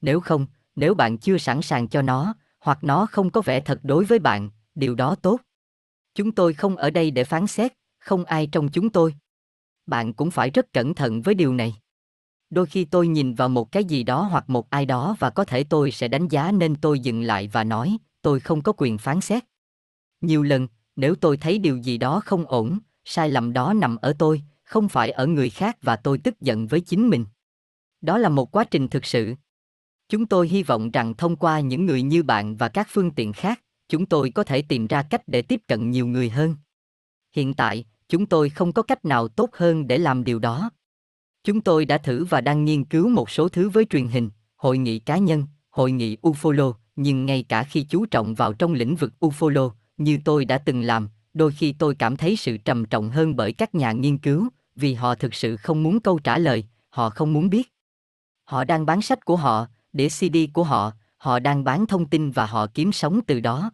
Nếu 0.00 0.20
không, 0.20 0.46
nếu 0.76 0.94
bạn 0.94 1.18
chưa 1.18 1.38
sẵn 1.38 1.62
sàng 1.62 1.88
cho 1.88 2.02
nó 2.02 2.34
hoặc 2.66 2.84
nó 2.84 3.06
không 3.06 3.30
có 3.30 3.40
vẻ 3.40 3.60
thật 3.60 3.80
đối 3.82 4.04
với 4.04 4.18
bạn 4.18 4.50
điều 4.74 4.94
đó 4.94 5.14
tốt 5.14 5.40
Chúng 6.14 6.32
tôi 6.32 6.54
không 6.54 6.76
ở 6.76 6.90
đây 6.90 7.10
để 7.10 7.24
phán 7.24 7.46
xét, 7.46 7.72
không 7.98 8.24
ai 8.24 8.46
trong 8.46 8.68
chúng 8.68 8.90
tôi. 8.90 9.14
Bạn 9.86 10.12
cũng 10.12 10.30
phải 10.30 10.50
rất 10.50 10.72
cẩn 10.72 10.94
thận 10.94 11.22
với 11.22 11.34
điều 11.34 11.54
này. 11.54 11.76
Đôi 12.50 12.66
khi 12.66 12.84
tôi 12.84 13.08
nhìn 13.08 13.34
vào 13.34 13.48
một 13.48 13.72
cái 13.72 13.84
gì 13.84 14.02
đó 14.02 14.22
hoặc 14.22 14.50
một 14.50 14.70
ai 14.70 14.86
đó 14.86 15.16
và 15.18 15.30
có 15.30 15.44
thể 15.44 15.64
tôi 15.64 15.90
sẽ 15.90 16.08
đánh 16.08 16.28
giá 16.28 16.52
nên 16.52 16.76
tôi 16.76 17.00
dừng 17.00 17.22
lại 17.22 17.48
và 17.52 17.64
nói, 17.64 17.96
tôi 18.22 18.40
không 18.40 18.62
có 18.62 18.72
quyền 18.76 18.98
phán 18.98 19.20
xét. 19.20 19.44
Nhiều 20.20 20.42
lần, 20.42 20.68
nếu 20.96 21.14
tôi 21.14 21.36
thấy 21.36 21.58
điều 21.58 21.76
gì 21.76 21.98
đó 21.98 22.20
không 22.24 22.46
ổn, 22.46 22.78
sai 23.04 23.30
lầm 23.30 23.52
đó 23.52 23.72
nằm 23.72 23.96
ở 23.96 24.12
tôi, 24.18 24.42
không 24.62 24.88
phải 24.88 25.10
ở 25.10 25.26
người 25.26 25.50
khác 25.50 25.76
và 25.82 25.96
tôi 25.96 26.18
tức 26.18 26.40
giận 26.40 26.66
với 26.66 26.80
chính 26.80 27.08
mình. 27.08 27.26
Đó 28.00 28.18
là 28.18 28.28
một 28.28 28.56
quá 28.56 28.64
trình 28.64 28.88
thực 28.88 29.04
sự. 29.04 29.34
Chúng 30.08 30.26
tôi 30.26 30.48
hy 30.48 30.62
vọng 30.62 30.90
rằng 30.90 31.14
thông 31.14 31.36
qua 31.36 31.60
những 31.60 31.86
người 31.86 32.02
như 32.02 32.22
bạn 32.22 32.56
và 32.56 32.68
các 32.68 32.88
phương 32.90 33.10
tiện 33.10 33.32
khác, 33.32 33.60
chúng 33.88 34.06
tôi 34.06 34.30
có 34.30 34.44
thể 34.44 34.62
tìm 34.62 34.86
ra 34.86 35.02
cách 35.02 35.22
để 35.26 35.42
tiếp 35.42 35.60
cận 35.68 35.90
nhiều 35.90 36.06
người 36.06 36.30
hơn. 36.30 36.56
Hiện 37.32 37.54
tại, 37.54 37.84
chúng 38.08 38.26
tôi 38.26 38.50
không 38.50 38.72
có 38.72 38.82
cách 38.82 39.04
nào 39.04 39.28
tốt 39.28 39.50
hơn 39.52 39.86
để 39.86 39.98
làm 39.98 40.24
điều 40.24 40.38
đó. 40.38 40.70
Chúng 41.44 41.60
tôi 41.60 41.84
đã 41.84 41.98
thử 41.98 42.24
và 42.24 42.40
đang 42.40 42.64
nghiên 42.64 42.84
cứu 42.84 43.08
một 43.08 43.30
số 43.30 43.48
thứ 43.48 43.68
với 43.68 43.84
truyền 43.84 44.06
hình, 44.06 44.30
hội 44.56 44.78
nghị 44.78 44.98
cá 44.98 45.18
nhân, 45.18 45.44
hội 45.70 45.92
nghị 45.92 46.16
ufolo, 46.22 46.72
nhưng 46.96 47.26
ngay 47.26 47.44
cả 47.48 47.62
khi 47.62 47.82
chú 47.82 48.06
trọng 48.06 48.34
vào 48.34 48.52
trong 48.52 48.72
lĩnh 48.72 48.96
vực 48.96 49.12
ufolo, 49.20 49.70
như 49.96 50.18
tôi 50.24 50.44
đã 50.44 50.58
từng 50.58 50.82
làm, 50.82 51.08
đôi 51.34 51.52
khi 51.52 51.72
tôi 51.72 51.94
cảm 51.94 52.16
thấy 52.16 52.36
sự 52.36 52.56
trầm 52.56 52.84
trọng 52.84 53.10
hơn 53.10 53.36
bởi 53.36 53.52
các 53.52 53.74
nhà 53.74 53.92
nghiên 53.92 54.18
cứu, 54.18 54.48
vì 54.74 54.94
họ 54.94 55.14
thực 55.14 55.34
sự 55.34 55.56
không 55.56 55.82
muốn 55.82 56.00
câu 56.00 56.18
trả 56.18 56.38
lời, 56.38 56.64
họ 56.88 57.10
không 57.10 57.32
muốn 57.32 57.50
biết. 57.50 57.72
Họ 58.44 58.64
đang 58.64 58.86
bán 58.86 59.02
sách 59.02 59.24
của 59.24 59.36
họ, 59.36 59.66
đĩa 59.96 60.08
CD 60.08 60.36
của 60.52 60.64
họ, 60.64 60.92
họ 61.16 61.38
đang 61.38 61.64
bán 61.64 61.86
thông 61.86 62.08
tin 62.08 62.30
và 62.30 62.46
họ 62.46 62.66
kiếm 62.74 62.92
sống 62.92 63.20
từ 63.26 63.40
đó. 63.40 63.70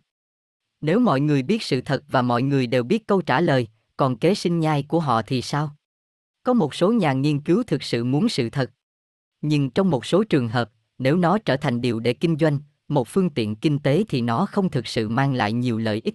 Nếu 0.80 0.98
mọi 0.98 1.20
người 1.20 1.42
biết 1.42 1.62
sự 1.62 1.80
thật 1.80 2.04
và 2.08 2.22
mọi 2.22 2.42
người 2.42 2.66
đều 2.66 2.82
biết 2.82 3.06
câu 3.06 3.22
trả 3.22 3.40
lời, 3.40 3.68
còn 3.96 4.16
kế 4.16 4.34
sinh 4.34 4.60
nhai 4.60 4.82
của 4.82 5.00
họ 5.00 5.22
thì 5.22 5.42
sao? 5.42 5.76
Có 6.42 6.54
một 6.54 6.74
số 6.74 6.92
nhà 6.92 7.12
nghiên 7.12 7.40
cứu 7.40 7.62
thực 7.62 7.82
sự 7.82 8.04
muốn 8.04 8.28
sự 8.28 8.50
thật. 8.50 8.70
Nhưng 9.40 9.70
trong 9.70 9.90
một 9.90 10.06
số 10.06 10.24
trường 10.24 10.48
hợp, 10.48 10.70
nếu 10.98 11.16
nó 11.16 11.38
trở 11.38 11.56
thành 11.56 11.80
điều 11.80 12.00
để 12.00 12.12
kinh 12.12 12.36
doanh, 12.40 12.58
một 12.88 13.08
phương 13.08 13.30
tiện 13.30 13.56
kinh 13.56 13.78
tế 13.78 14.04
thì 14.08 14.20
nó 14.20 14.46
không 14.46 14.70
thực 14.70 14.86
sự 14.86 15.08
mang 15.08 15.34
lại 15.34 15.52
nhiều 15.52 15.78
lợi 15.78 16.00
ích. 16.04 16.14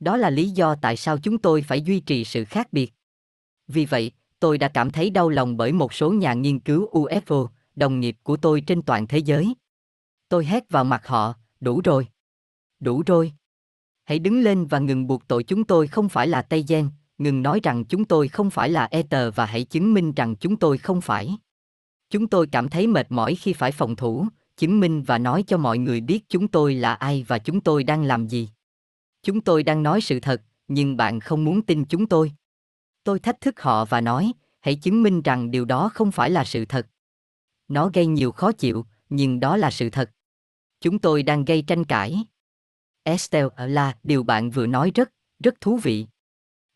Đó 0.00 0.16
là 0.16 0.30
lý 0.30 0.50
do 0.50 0.74
tại 0.74 0.96
sao 0.96 1.18
chúng 1.18 1.38
tôi 1.38 1.62
phải 1.62 1.82
duy 1.82 2.00
trì 2.00 2.24
sự 2.24 2.44
khác 2.44 2.72
biệt. 2.72 2.92
Vì 3.68 3.84
vậy, 3.84 4.12
tôi 4.40 4.58
đã 4.58 4.68
cảm 4.68 4.90
thấy 4.90 5.10
đau 5.10 5.28
lòng 5.28 5.56
bởi 5.56 5.72
một 5.72 5.92
số 5.92 6.12
nhà 6.12 6.34
nghiên 6.34 6.60
cứu 6.60 6.90
UFO, 6.92 7.48
đồng 7.76 8.00
nghiệp 8.00 8.16
của 8.22 8.36
tôi 8.36 8.60
trên 8.60 8.82
toàn 8.82 9.06
thế 9.06 9.18
giới. 9.18 9.54
Tôi 10.28 10.46
hét 10.46 10.70
vào 10.70 10.84
mặt 10.84 11.06
họ, 11.06 11.34
đủ 11.60 11.80
rồi. 11.84 12.08
Đủ 12.80 13.02
rồi. 13.06 13.32
Hãy 14.04 14.18
đứng 14.18 14.40
lên 14.40 14.66
và 14.66 14.78
ngừng 14.78 15.06
buộc 15.06 15.28
tội 15.28 15.44
chúng 15.44 15.64
tôi 15.64 15.86
không 15.86 16.08
phải 16.08 16.28
là 16.28 16.42
Tây 16.42 16.64
Gen, 16.68 16.90
ngừng 17.18 17.42
nói 17.42 17.60
rằng 17.62 17.84
chúng 17.84 18.04
tôi 18.04 18.28
không 18.28 18.50
phải 18.50 18.68
là 18.68 18.88
Ether 18.90 19.34
và 19.34 19.46
hãy 19.46 19.64
chứng 19.64 19.94
minh 19.94 20.12
rằng 20.12 20.36
chúng 20.36 20.56
tôi 20.56 20.78
không 20.78 21.00
phải. 21.00 21.36
Chúng 22.10 22.28
tôi 22.28 22.46
cảm 22.52 22.68
thấy 22.68 22.86
mệt 22.86 23.06
mỏi 23.08 23.34
khi 23.34 23.52
phải 23.52 23.72
phòng 23.72 23.96
thủ, 23.96 24.26
chứng 24.56 24.80
minh 24.80 25.02
và 25.02 25.18
nói 25.18 25.44
cho 25.46 25.58
mọi 25.58 25.78
người 25.78 26.00
biết 26.00 26.28
chúng 26.28 26.48
tôi 26.48 26.74
là 26.74 26.94
ai 26.94 27.24
và 27.28 27.38
chúng 27.38 27.60
tôi 27.60 27.84
đang 27.84 28.04
làm 28.04 28.26
gì. 28.26 28.48
Chúng 29.22 29.40
tôi 29.40 29.62
đang 29.62 29.82
nói 29.82 30.00
sự 30.00 30.20
thật, 30.20 30.42
nhưng 30.68 30.96
bạn 30.96 31.20
không 31.20 31.44
muốn 31.44 31.62
tin 31.62 31.84
chúng 31.84 32.06
tôi. 32.06 32.32
Tôi 33.04 33.18
thách 33.18 33.40
thức 33.40 33.60
họ 33.60 33.84
và 33.84 34.00
nói, 34.00 34.32
hãy 34.60 34.74
chứng 34.74 35.02
minh 35.02 35.22
rằng 35.22 35.50
điều 35.50 35.64
đó 35.64 35.90
không 35.94 36.12
phải 36.12 36.30
là 36.30 36.44
sự 36.44 36.64
thật. 36.64 36.86
Nó 37.68 37.90
gây 37.94 38.06
nhiều 38.06 38.32
khó 38.32 38.52
chịu, 38.52 38.86
nhưng 39.08 39.40
đó 39.40 39.56
là 39.56 39.70
sự 39.70 39.90
thật. 39.90 40.10
Chúng 40.80 40.98
tôi 40.98 41.22
đang 41.22 41.44
gây 41.44 41.62
tranh 41.62 41.84
cãi. 41.84 42.24
Estelle 43.02 43.48
là 43.56 43.96
điều 44.02 44.22
bạn 44.22 44.50
vừa 44.50 44.66
nói 44.66 44.92
rất, 44.94 45.10
rất 45.44 45.60
thú 45.60 45.76
vị. 45.76 46.06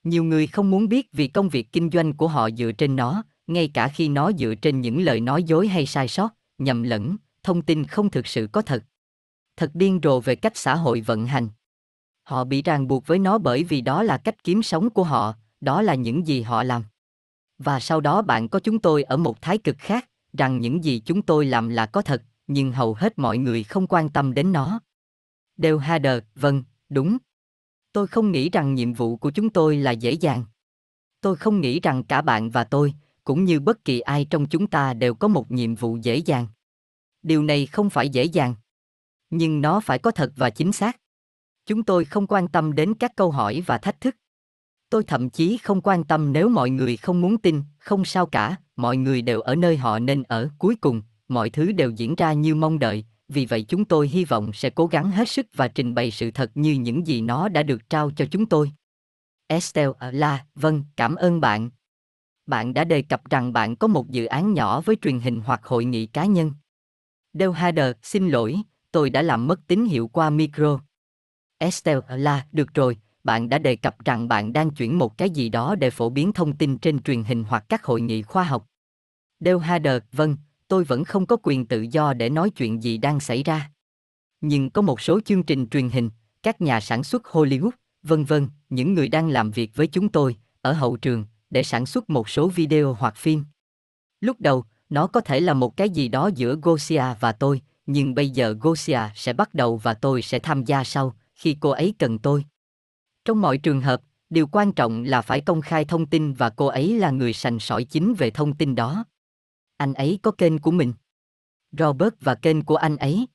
Nhiều 0.04 0.24
người 0.24 0.46
không 0.46 0.70
muốn 0.70 0.88
biết 0.88 1.08
vì 1.12 1.28
công 1.28 1.48
việc 1.48 1.72
kinh 1.72 1.90
doanh 1.92 2.12
của 2.12 2.28
họ 2.28 2.50
dựa 2.50 2.72
trên 2.72 2.96
nó, 2.96 3.22
ngay 3.46 3.70
cả 3.74 3.88
khi 3.88 4.08
nó 4.08 4.32
dựa 4.32 4.54
trên 4.54 4.80
những 4.80 5.02
lời 5.02 5.20
nói 5.20 5.42
dối 5.42 5.68
hay 5.68 5.86
sai 5.86 6.08
sót, 6.08 6.34
nhầm 6.58 6.82
lẫn, 6.82 7.16
thông 7.42 7.62
tin 7.62 7.84
không 7.84 8.10
thực 8.10 8.26
sự 8.26 8.48
có 8.52 8.62
thật. 8.62 8.84
thật 9.56 9.70
điên 9.74 10.00
rồ 10.02 10.20
về 10.20 10.36
cách 10.36 10.56
xã 10.56 10.74
hội 10.74 11.00
vận 11.00 11.26
hành. 11.26 11.48
Họ 12.22 12.44
bị 12.44 12.62
ràng 12.62 12.88
buộc 12.88 13.06
với 13.06 13.18
nó 13.18 13.38
bởi 13.38 13.64
vì 13.64 13.80
đó 13.80 14.02
là 14.02 14.18
cách 14.18 14.44
kiếm 14.44 14.62
sống 14.62 14.90
của 14.90 15.04
họ, 15.04 15.34
đó 15.60 15.82
là 15.82 15.94
những 15.94 16.26
gì 16.26 16.42
họ 16.42 16.62
làm. 16.62 16.84
Và 17.58 17.80
sau 17.80 18.00
đó 18.00 18.22
bạn 18.22 18.48
có 18.48 18.60
chúng 18.60 18.78
tôi 18.78 19.02
ở 19.02 19.16
một 19.16 19.42
thái 19.42 19.58
cực 19.58 19.76
khác, 19.78 20.08
rằng 20.38 20.60
những 20.60 20.84
gì 20.84 21.02
chúng 21.04 21.22
tôi 21.22 21.46
làm 21.46 21.68
là 21.68 21.86
có 21.86 22.02
thật, 22.02 22.22
nhưng 22.46 22.72
hầu 22.72 22.94
hết 22.94 23.18
mọi 23.18 23.38
người 23.38 23.64
không 23.64 23.86
quan 23.86 24.08
tâm 24.08 24.34
đến 24.34 24.52
nó. 24.52 24.80
Đều 25.56 25.78
Hader, 25.78 26.22
vâng, 26.34 26.64
đúng. 26.88 27.18
Tôi 27.92 28.06
không 28.06 28.32
nghĩ 28.32 28.50
rằng 28.50 28.74
nhiệm 28.74 28.92
vụ 28.92 29.16
của 29.16 29.30
chúng 29.30 29.50
tôi 29.50 29.76
là 29.76 29.90
dễ 29.90 30.12
dàng. 30.12 30.44
Tôi 31.20 31.36
không 31.36 31.60
nghĩ 31.60 31.80
rằng 31.80 32.04
cả 32.04 32.22
bạn 32.22 32.50
và 32.50 32.64
tôi, 32.64 32.94
cũng 33.24 33.44
như 33.44 33.60
bất 33.60 33.84
kỳ 33.84 34.00
ai 34.00 34.24
trong 34.24 34.46
chúng 34.46 34.66
ta 34.66 34.94
đều 34.94 35.14
có 35.14 35.28
một 35.28 35.50
nhiệm 35.50 35.74
vụ 35.74 35.96
dễ 35.96 36.16
dàng. 36.16 36.46
Điều 37.22 37.42
này 37.42 37.66
không 37.66 37.90
phải 37.90 38.08
dễ 38.08 38.24
dàng. 38.24 38.54
Nhưng 39.30 39.60
nó 39.60 39.80
phải 39.80 39.98
có 39.98 40.10
thật 40.10 40.32
và 40.36 40.50
chính 40.50 40.72
xác. 40.72 41.00
Chúng 41.66 41.82
tôi 41.82 42.04
không 42.04 42.26
quan 42.26 42.48
tâm 42.48 42.74
đến 42.74 42.94
các 42.94 43.12
câu 43.16 43.30
hỏi 43.30 43.62
và 43.66 43.78
thách 43.78 44.00
thức. 44.00 44.16
Tôi 44.90 45.04
thậm 45.04 45.30
chí 45.30 45.58
không 45.58 45.80
quan 45.80 46.04
tâm 46.04 46.32
nếu 46.32 46.48
mọi 46.48 46.70
người 46.70 46.96
không 46.96 47.20
muốn 47.20 47.38
tin, 47.38 47.62
không 47.78 48.04
sao 48.04 48.26
cả, 48.26 48.56
mọi 48.76 48.96
người 48.96 49.22
đều 49.22 49.40
ở 49.40 49.54
nơi 49.54 49.76
họ 49.76 49.98
nên 49.98 50.22
ở, 50.22 50.48
cuối 50.58 50.76
cùng, 50.76 51.02
mọi 51.28 51.50
thứ 51.50 51.72
đều 51.72 51.90
diễn 51.90 52.14
ra 52.14 52.32
như 52.32 52.54
mong 52.54 52.78
đợi, 52.78 53.04
vì 53.28 53.46
vậy 53.46 53.62
chúng 53.68 53.84
tôi 53.84 54.08
hy 54.08 54.24
vọng 54.24 54.52
sẽ 54.52 54.70
cố 54.70 54.86
gắng 54.86 55.10
hết 55.10 55.28
sức 55.28 55.46
và 55.54 55.68
trình 55.68 55.94
bày 55.94 56.10
sự 56.10 56.30
thật 56.30 56.50
như 56.54 56.72
những 56.72 57.06
gì 57.06 57.20
nó 57.20 57.48
đã 57.48 57.62
được 57.62 57.90
trao 57.90 58.10
cho 58.10 58.24
chúng 58.30 58.46
tôi. 58.46 58.72
Estelle 59.46 59.92
la 60.12 60.44
vâng, 60.54 60.84
cảm 60.96 61.14
ơn 61.14 61.40
bạn. 61.40 61.70
Bạn 62.46 62.74
đã 62.74 62.84
đề 62.84 63.02
cập 63.02 63.30
rằng 63.30 63.52
bạn 63.52 63.76
có 63.76 63.88
một 63.88 64.10
dự 64.10 64.24
án 64.24 64.54
nhỏ 64.54 64.80
với 64.80 64.96
truyền 65.02 65.20
hình 65.20 65.40
hoặc 65.44 65.60
hội 65.64 65.84
nghị 65.84 66.06
cá 66.06 66.24
nhân. 66.24 66.52
Del 67.32 67.50
Hader, 67.50 67.96
xin 68.02 68.28
lỗi, 68.28 68.56
tôi 68.92 69.10
đã 69.10 69.22
làm 69.22 69.46
mất 69.46 69.60
tín 69.66 69.84
hiệu 69.84 70.08
qua 70.08 70.30
micro. 70.30 70.80
Estelle 71.58 72.00
là, 72.08 72.46
được 72.52 72.74
rồi, 72.74 72.96
bạn 73.24 73.48
đã 73.48 73.58
đề 73.58 73.76
cập 73.76 74.04
rằng 74.04 74.28
bạn 74.28 74.52
đang 74.52 74.70
chuyển 74.70 74.98
một 74.98 75.18
cái 75.18 75.30
gì 75.30 75.48
đó 75.48 75.74
để 75.74 75.90
phổ 75.90 76.10
biến 76.10 76.32
thông 76.32 76.56
tin 76.56 76.78
trên 76.78 77.02
truyền 77.02 77.24
hình 77.24 77.44
hoặc 77.44 77.64
các 77.68 77.84
hội 77.84 78.00
nghị 78.00 78.22
khoa 78.22 78.44
học. 78.44 78.66
Del 79.40 79.58
Hader, 79.58 80.02
vâng, 80.12 80.36
tôi 80.68 80.84
vẫn 80.84 81.04
không 81.04 81.26
có 81.26 81.36
quyền 81.42 81.66
tự 81.66 81.80
do 81.80 82.12
để 82.12 82.30
nói 82.30 82.50
chuyện 82.50 82.82
gì 82.82 82.98
đang 82.98 83.20
xảy 83.20 83.42
ra. 83.42 83.70
Nhưng 84.40 84.70
có 84.70 84.82
một 84.82 85.00
số 85.00 85.20
chương 85.20 85.42
trình 85.42 85.66
truyền 85.66 85.88
hình, 85.88 86.10
các 86.42 86.60
nhà 86.60 86.80
sản 86.80 87.04
xuất 87.04 87.24
Hollywood, 87.24 87.70
vân 88.02 88.24
vân, 88.24 88.48
những 88.70 88.94
người 88.94 89.08
đang 89.08 89.28
làm 89.28 89.50
việc 89.50 89.70
với 89.74 89.86
chúng 89.86 90.08
tôi 90.08 90.36
ở 90.62 90.72
hậu 90.72 90.96
trường 90.96 91.24
để 91.50 91.62
sản 91.62 91.86
xuất 91.86 92.10
một 92.10 92.28
số 92.28 92.48
video 92.48 92.94
hoặc 92.94 93.16
phim. 93.16 93.44
Lúc 94.20 94.40
đầu, 94.40 94.64
nó 94.90 95.06
có 95.06 95.20
thể 95.20 95.40
là 95.40 95.54
một 95.54 95.76
cái 95.76 95.90
gì 95.90 96.08
đó 96.08 96.30
giữa 96.34 96.56
Gosia 96.62 97.04
và 97.20 97.32
tôi, 97.32 97.62
nhưng 97.86 98.14
bây 98.14 98.30
giờ 98.30 98.56
Gosia 98.60 99.00
sẽ 99.14 99.32
bắt 99.32 99.54
đầu 99.54 99.76
và 99.76 99.94
tôi 99.94 100.22
sẽ 100.22 100.38
tham 100.38 100.64
gia 100.64 100.84
sau 100.84 101.14
khi 101.34 101.56
cô 101.60 101.70
ấy 101.70 101.94
cần 101.98 102.18
tôi. 102.18 102.44
Trong 103.28 103.40
mọi 103.40 103.58
trường 103.58 103.80
hợp, 103.80 104.00
điều 104.30 104.46
quan 104.46 104.72
trọng 104.72 105.02
là 105.02 105.22
phải 105.22 105.40
công 105.40 105.60
khai 105.60 105.84
thông 105.84 106.06
tin 106.06 106.32
và 106.32 106.50
cô 106.50 106.66
ấy 106.66 106.98
là 106.98 107.10
người 107.10 107.32
sành 107.32 107.58
sỏi 107.58 107.84
chính 107.84 108.14
về 108.14 108.30
thông 108.30 108.54
tin 108.54 108.74
đó. 108.74 109.04
Anh 109.76 109.94
ấy 109.94 110.18
có 110.22 110.30
kênh 110.30 110.58
của 110.58 110.70
mình. 110.70 110.92
Robert 111.72 112.14
và 112.20 112.34
kênh 112.34 112.62
của 112.62 112.76
anh 112.76 112.96
ấy. 112.96 113.26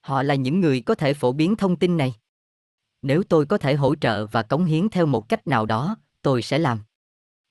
Họ 0.00 0.22
là 0.22 0.34
những 0.34 0.60
người 0.60 0.80
có 0.80 0.94
thể 0.94 1.14
phổ 1.14 1.32
biến 1.32 1.56
thông 1.56 1.76
tin 1.76 1.96
này. 1.96 2.14
Nếu 3.02 3.22
tôi 3.22 3.46
có 3.46 3.58
thể 3.58 3.74
hỗ 3.74 3.94
trợ 3.94 4.26
và 4.26 4.42
cống 4.42 4.64
hiến 4.64 4.88
theo 4.88 5.06
một 5.06 5.28
cách 5.28 5.46
nào 5.46 5.66
đó, 5.66 5.96
tôi 6.22 6.42
sẽ 6.42 6.58
làm. 6.58 6.78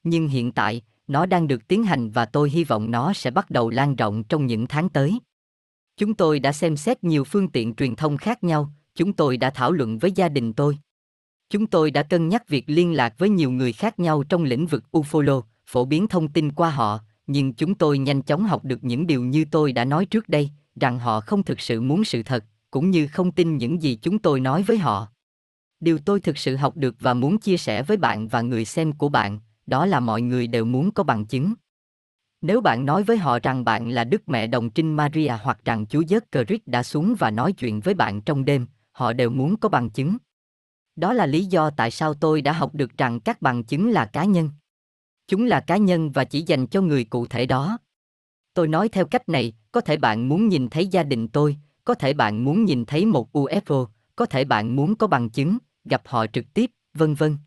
Nhưng 0.04 0.28
hiện 0.28 0.52
tại, 0.52 0.82
nó 1.08 1.26
đang 1.26 1.48
được 1.48 1.68
tiến 1.68 1.84
hành 1.84 2.10
và 2.10 2.26
tôi 2.26 2.50
hy 2.50 2.63
vọng 2.63 2.92
nó 2.92 3.13
sẽ 3.13 3.32
bắt 3.32 3.50
đầu 3.50 3.70
lan 3.70 3.96
rộng 3.96 4.24
trong 4.24 4.46
những 4.46 4.68
tháng 4.68 4.89
tới. 4.89 5.20
Chúng 5.98 6.13
tôi 6.13 6.39
đã 6.39 6.52
xem 6.52 6.78
xét 6.78 7.04
nhiều 7.04 7.24
phương 7.24 7.50
tiện 7.50 7.76
truyền 7.76 7.96
thông 7.96 8.18
khác 8.18 8.44
nhau, 8.44 8.74
chúng 8.96 9.13
tôi 9.13 9.38
đã 9.38 9.50
thảo 9.50 9.72
luận 9.72 9.98
với 9.98 10.12
gia 10.12 10.30
đình 10.30 10.54
tôi. 10.54 10.78
Chúng 11.49 11.67
tôi 11.67 11.91
đã 11.91 12.03
cân 12.03 12.29
nhắc 12.29 12.47
việc 12.47 12.63
liên 12.67 12.93
lạc 12.93 13.13
với 13.17 13.29
nhiều 13.29 13.51
người 13.51 13.73
khác 13.73 13.99
nhau 13.99 14.23
trong 14.23 14.43
lĩnh 14.43 14.67
vực 14.67 14.83
ufolo, 14.91 15.41
phổ 15.67 15.85
biến 15.85 16.07
thông 16.07 16.27
tin 16.27 16.51
qua 16.51 16.69
họ, 16.69 16.99
nhưng 17.27 17.53
chúng 17.53 17.75
tôi 17.75 17.97
nhanh 17.97 18.21
chóng 18.21 18.43
học 18.43 18.65
được 18.65 18.83
những 18.83 19.07
điều 19.07 19.23
như 19.23 19.45
tôi 19.51 19.71
đã 19.71 19.85
nói 19.85 20.05
trước 20.05 20.29
đây, 20.29 20.49
rằng 20.75 20.99
họ 20.99 21.21
không 21.21 21.43
thực 21.43 21.59
sự 21.59 21.81
muốn 21.81 22.03
sự 22.03 22.23
thật, 22.23 22.45
cũng 22.71 22.89
như 22.89 23.07
không 23.07 23.31
tin 23.31 23.57
những 23.57 23.81
gì 23.81 23.95
chúng 24.01 24.19
tôi 24.19 24.39
nói 24.39 24.63
với 24.63 24.77
họ. 24.77 25.07
Điều 25.79 25.97
tôi 25.97 26.19
thực 26.19 26.38
sự 26.38 26.55
học 26.55 26.77
được 26.77 26.95
và 26.99 27.13
muốn 27.13 27.38
chia 27.38 27.57
sẻ 27.57 27.83
với 27.83 27.97
bạn 27.97 28.27
và 28.27 28.41
người 28.41 28.65
xem 28.65 28.91
của 28.91 29.09
bạn, 29.09 29.39
đó 29.67 29.85
là 29.85 29.99
mọi 29.99 30.21
người 30.21 30.47
đều 30.47 30.65
muốn 30.65 30.91
có 30.91 31.03
bằng 31.03 31.25
chứng. 31.25 31.53
Nếu 32.41 32.62
bạn 32.62 32.85
nói 32.85 33.03
với 33.03 33.17
họ 33.17 33.39
rằng 33.39 33.65
bạn 33.65 33.89
là 33.89 34.03
Đức 34.03 34.29
Mẹ 34.29 34.47
Đồng 34.47 34.69
Trinh 34.69 34.95
Maria 34.95 35.33
hoặc 35.43 35.65
rằng 35.65 35.85
Chúa 35.85 36.03
Giêsu 36.07 36.43
Christ 36.47 36.62
đã 36.65 36.83
xuống 36.83 37.15
và 37.19 37.31
nói 37.31 37.53
chuyện 37.53 37.79
với 37.79 37.93
bạn 37.93 38.21
trong 38.21 38.45
đêm, 38.45 38.67
họ 38.91 39.13
đều 39.13 39.29
muốn 39.29 39.57
có 39.57 39.69
bằng 39.69 39.89
chứng. 39.89 40.17
Đó 40.99 41.13
là 41.13 41.25
lý 41.25 41.45
do 41.45 41.69
tại 41.69 41.91
sao 41.91 42.13
tôi 42.13 42.41
đã 42.41 42.51
học 42.51 42.75
được 42.75 42.97
rằng 42.97 43.19
các 43.19 43.41
bằng 43.41 43.63
chứng 43.63 43.89
là 43.89 44.05
cá 44.05 44.25
nhân. 44.25 44.49
Chúng 45.27 45.45
là 45.45 45.59
cá 45.59 45.77
nhân 45.77 46.12
và 46.12 46.23
chỉ 46.23 46.41
dành 46.41 46.67
cho 46.67 46.81
người 46.81 47.03
cụ 47.03 47.25
thể 47.25 47.45
đó. 47.45 47.77
Tôi 48.53 48.67
nói 48.67 48.89
theo 48.89 49.05
cách 49.05 49.29
này, 49.29 49.53
có 49.71 49.81
thể 49.81 49.97
bạn 49.97 50.29
muốn 50.29 50.47
nhìn 50.47 50.69
thấy 50.69 50.88
gia 50.88 51.03
đình 51.03 51.27
tôi, 51.27 51.57
có 51.83 51.93
thể 51.93 52.13
bạn 52.13 52.43
muốn 52.43 52.65
nhìn 52.65 52.85
thấy 52.85 53.05
một 53.05 53.35
UFO, 53.35 53.88
có 54.15 54.25
thể 54.25 54.45
bạn 54.45 54.75
muốn 54.75 54.95
có 54.95 55.07
bằng 55.07 55.29
chứng, 55.29 55.57
gặp 55.85 56.01
họ 56.05 56.25
trực 56.27 56.45
tiếp, 56.53 56.71
vân 56.93 57.13
vân. 57.13 57.38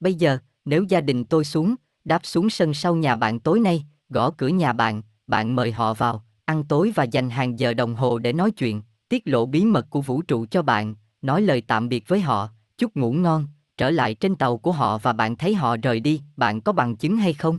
Bây 0.00 0.14
giờ, 0.14 0.38
nếu 0.64 0.82
gia 0.82 1.00
đình 1.00 1.24
tôi 1.24 1.44
xuống, 1.44 1.74
đáp 2.04 2.20
xuống 2.26 2.50
sân 2.50 2.74
sau 2.74 2.96
nhà 2.96 3.16
bạn 3.16 3.40
tối 3.40 3.60
nay, 3.60 3.86
gõ 4.08 4.30
cửa 4.30 4.48
nhà 4.48 4.72
bạn, 4.72 5.02
bạn 5.26 5.56
mời 5.56 5.72
họ 5.72 5.94
vào, 5.94 6.24
ăn 6.44 6.64
tối 6.64 6.92
và 6.94 7.04
dành 7.04 7.30
hàng 7.30 7.58
giờ 7.58 7.74
đồng 7.74 7.94
hồ 7.94 8.18
để 8.18 8.32
nói 8.32 8.50
chuyện, 8.50 8.82
tiết 9.08 9.22
lộ 9.24 9.46
bí 9.46 9.64
mật 9.64 9.86
của 9.90 10.00
vũ 10.00 10.22
trụ 10.22 10.46
cho 10.46 10.62
bạn, 10.62 10.94
nói 11.22 11.42
lời 11.42 11.60
tạm 11.60 11.88
biệt 11.88 12.08
với 12.08 12.20
họ, 12.20 12.50
chúc 12.78 12.96
ngủ 12.96 13.12
ngon, 13.12 13.48
trở 13.76 13.90
lại 13.90 14.14
trên 14.14 14.36
tàu 14.36 14.58
của 14.58 14.72
họ 14.72 14.98
và 14.98 15.12
bạn 15.12 15.36
thấy 15.36 15.54
họ 15.54 15.76
rời 15.82 16.00
đi, 16.00 16.22
bạn 16.36 16.60
có 16.60 16.72
bằng 16.72 16.96
chứng 16.96 17.16
hay 17.16 17.32
không? 17.32 17.58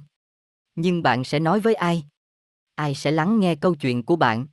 Nhưng 0.76 1.04
bạn 1.04 1.24
sẽ 1.24 1.40
nói 1.40 1.60
với 1.60 1.76
ai? 1.76 2.06
Ai 2.76 2.96
sẽ 2.96 3.12
lắng 3.12 3.40
nghe 3.40 3.56
câu 3.56 3.76
chuyện 3.76 4.04
của 4.04 4.16
bạn? 4.16 4.48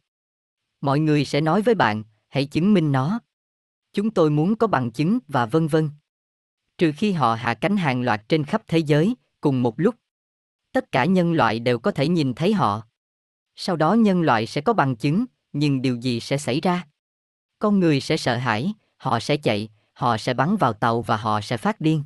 Mọi 0.81 1.01
người 1.01 1.25
sẽ 1.25 1.41
nói 1.41 1.63
với 1.63 1.75
bạn, 1.75 2.03
hãy 2.29 2.47
chứng 2.47 2.75
minh 2.75 2.93
nó. 2.93 3.21
Chúng 3.93 4.11
tôi 4.11 4.31
muốn 4.31 4.57
có 4.57 4.67
bằng 4.67 4.91
chứng 4.91 5.19
và 5.29 5.47
vân 5.47 5.67
vân. 5.67 5.91
Trừ 6.79 6.93
khi 6.97 7.13
họ 7.13 7.35
hạ 7.35 7.55
cánh 7.55 7.77
hàng 7.77 8.03
loạt 8.03 8.23
trên 8.29 8.45
khắp 8.45 8.63
thế 8.67 8.79
giới, 8.79 9.15
cùng 9.41 9.63
một 9.63 9.81
lúc. 9.81 9.95
Tất 10.73 10.93
cả 10.93 11.05
nhân 11.05 11.33
loại 11.33 11.59
đều 11.59 11.79
có 11.79 11.91
thể 11.91 12.09
nhìn 12.09 12.35
thấy 12.35 12.53
họ. 12.53 12.83
Sau 13.57 13.77
đó 13.77 13.95
nhân 13.95 14.23
loại 14.23 14.47
sẽ 14.47 14.61
có 14.61 14.73
bằng 14.73 14.97
chứng, 14.97 15.25
nhưng 15.53 15.83
điều 15.83 15.97
gì 15.97 16.21
sẽ 16.21 16.39
xảy 16.39 16.61
ra? 16.61 16.87
Con 17.59 17.81
người 17.81 18.01
sẽ 18.01 18.17
sợ 18.17 18.37
hãi, 18.37 18.73
họ 18.97 19.21
sẽ 19.21 19.37
chạy, 19.37 19.69
họ 19.95 20.17
sẽ 20.19 20.35
bắn 20.35 20.57
vào 20.57 20.73
tàu 20.73 21.03
và 21.03 21.17
họ 21.17 21.41
sẽ 21.41 21.57
phát 21.57 21.81
điên. 21.81 22.05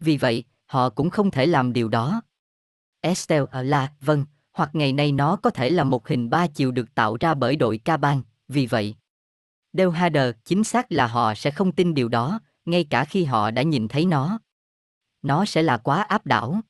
Vì 0.00 0.16
vậy, 0.16 0.44
họ 0.66 0.90
cũng 0.90 1.10
không 1.10 1.30
thể 1.30 1.46
làm 1.46 1.72
điều 1.72 1.88
đó. 1.88 2.22
Estelle 3.00 3.62
là, 3.62 3.92
vâng, 4.00 4.24
hoặc 4.52 4.70
ngày 4.72 4.92
nay 4.92 5.12
nó 5.12 5.36
có 5.36 5.50
thể 5.50 5.70
là 5.70 5.84
một 5.84 6.08
hình 6.08 6.30
ba 6.30 6.46
chiều 6.46 6.70
được 6.72 6.94
tạo 6.94 7.16
ra 7.20 7.34
bởi 7.34 7.56
đội 7.56 7.78
ca 7.78 7.96
bang, 7.96 8.22
vì 8.48 8.66
vậy. 8.66 8.94
Del 9.72 9.90
Hader, 9.90 10.34
chính 10.44 10.64
xác 10.64 10.92
là 10.92 11.06
họ 11.06 11.34
sẽ 11.34 11.50
không 11.50 11.72
tin 11.72 11.94
điều 11.94 12.08
đó, 12.08 12.40
ngay 12.64 12.84
cả 12.90 13.04
khi 13.04 13.24
họ 13.24 13.50
đã 13.50 13.62
nhìn 13.62 13.88
thấy 13.88 14.06
nó. 14.06 14.38
Nó 15.22 15.44
sẽ 15.44 15.62
là 15.62 15.76
quá 15.76 16.02
áp 16.02 16.26
đảo. 16.26 16.60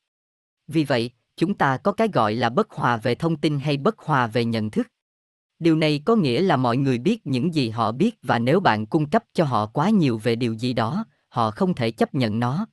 Vì 0.67 0.83
vậy, 0.83 1.11
chúng 1.35 1.53
ta 1.53 1.77
có 1.77 1.91
cái 1.91 2.07
gọi 2.07 2.35
là 2.35 2.49
bất 2.49 2.71
hòa 2.71 2.97
về 2.97 3.15
thông 3.15 3.37
tin 3.37 3.59
hay 3.59 3.77
bất 3.77 3.99
hòa 3.99 4.27
về 4.27 4.45
nhận 4.45 4.71
thức. 4.71 4.87
Điều 5.65 5.75
này 5.75 6.01
có 6.05 6.15
nghĩa 6.15 6.41
là 6.41 6.57
mọi 6.57 6.77
người 6.77 6.97
biết 6.97 7.27
những 7.27 7.53
gì 7.53 7.69
họ 7.69 7.91
biết 7.91 8.15
và 8.21 8.39
nếu 8.39 8.59
bạn 8.59 8.85
cung 8.85 9.09
cấp 9.09 9.23
cho 9.33 9.43
họ 9.45 9.65
quá 9.65 9.89
nhiều 9.89 10.17
về 10.17 10.35
điều 10.35 10.53
gì 10.53 10.73
đó, 10.73 11.05
họ 11.29 11.51
không 11.51 11.73
thể 11.73 11.91
chấp 11.91 12.15
nhận 12.15 12.39
nó. 12.39 12.67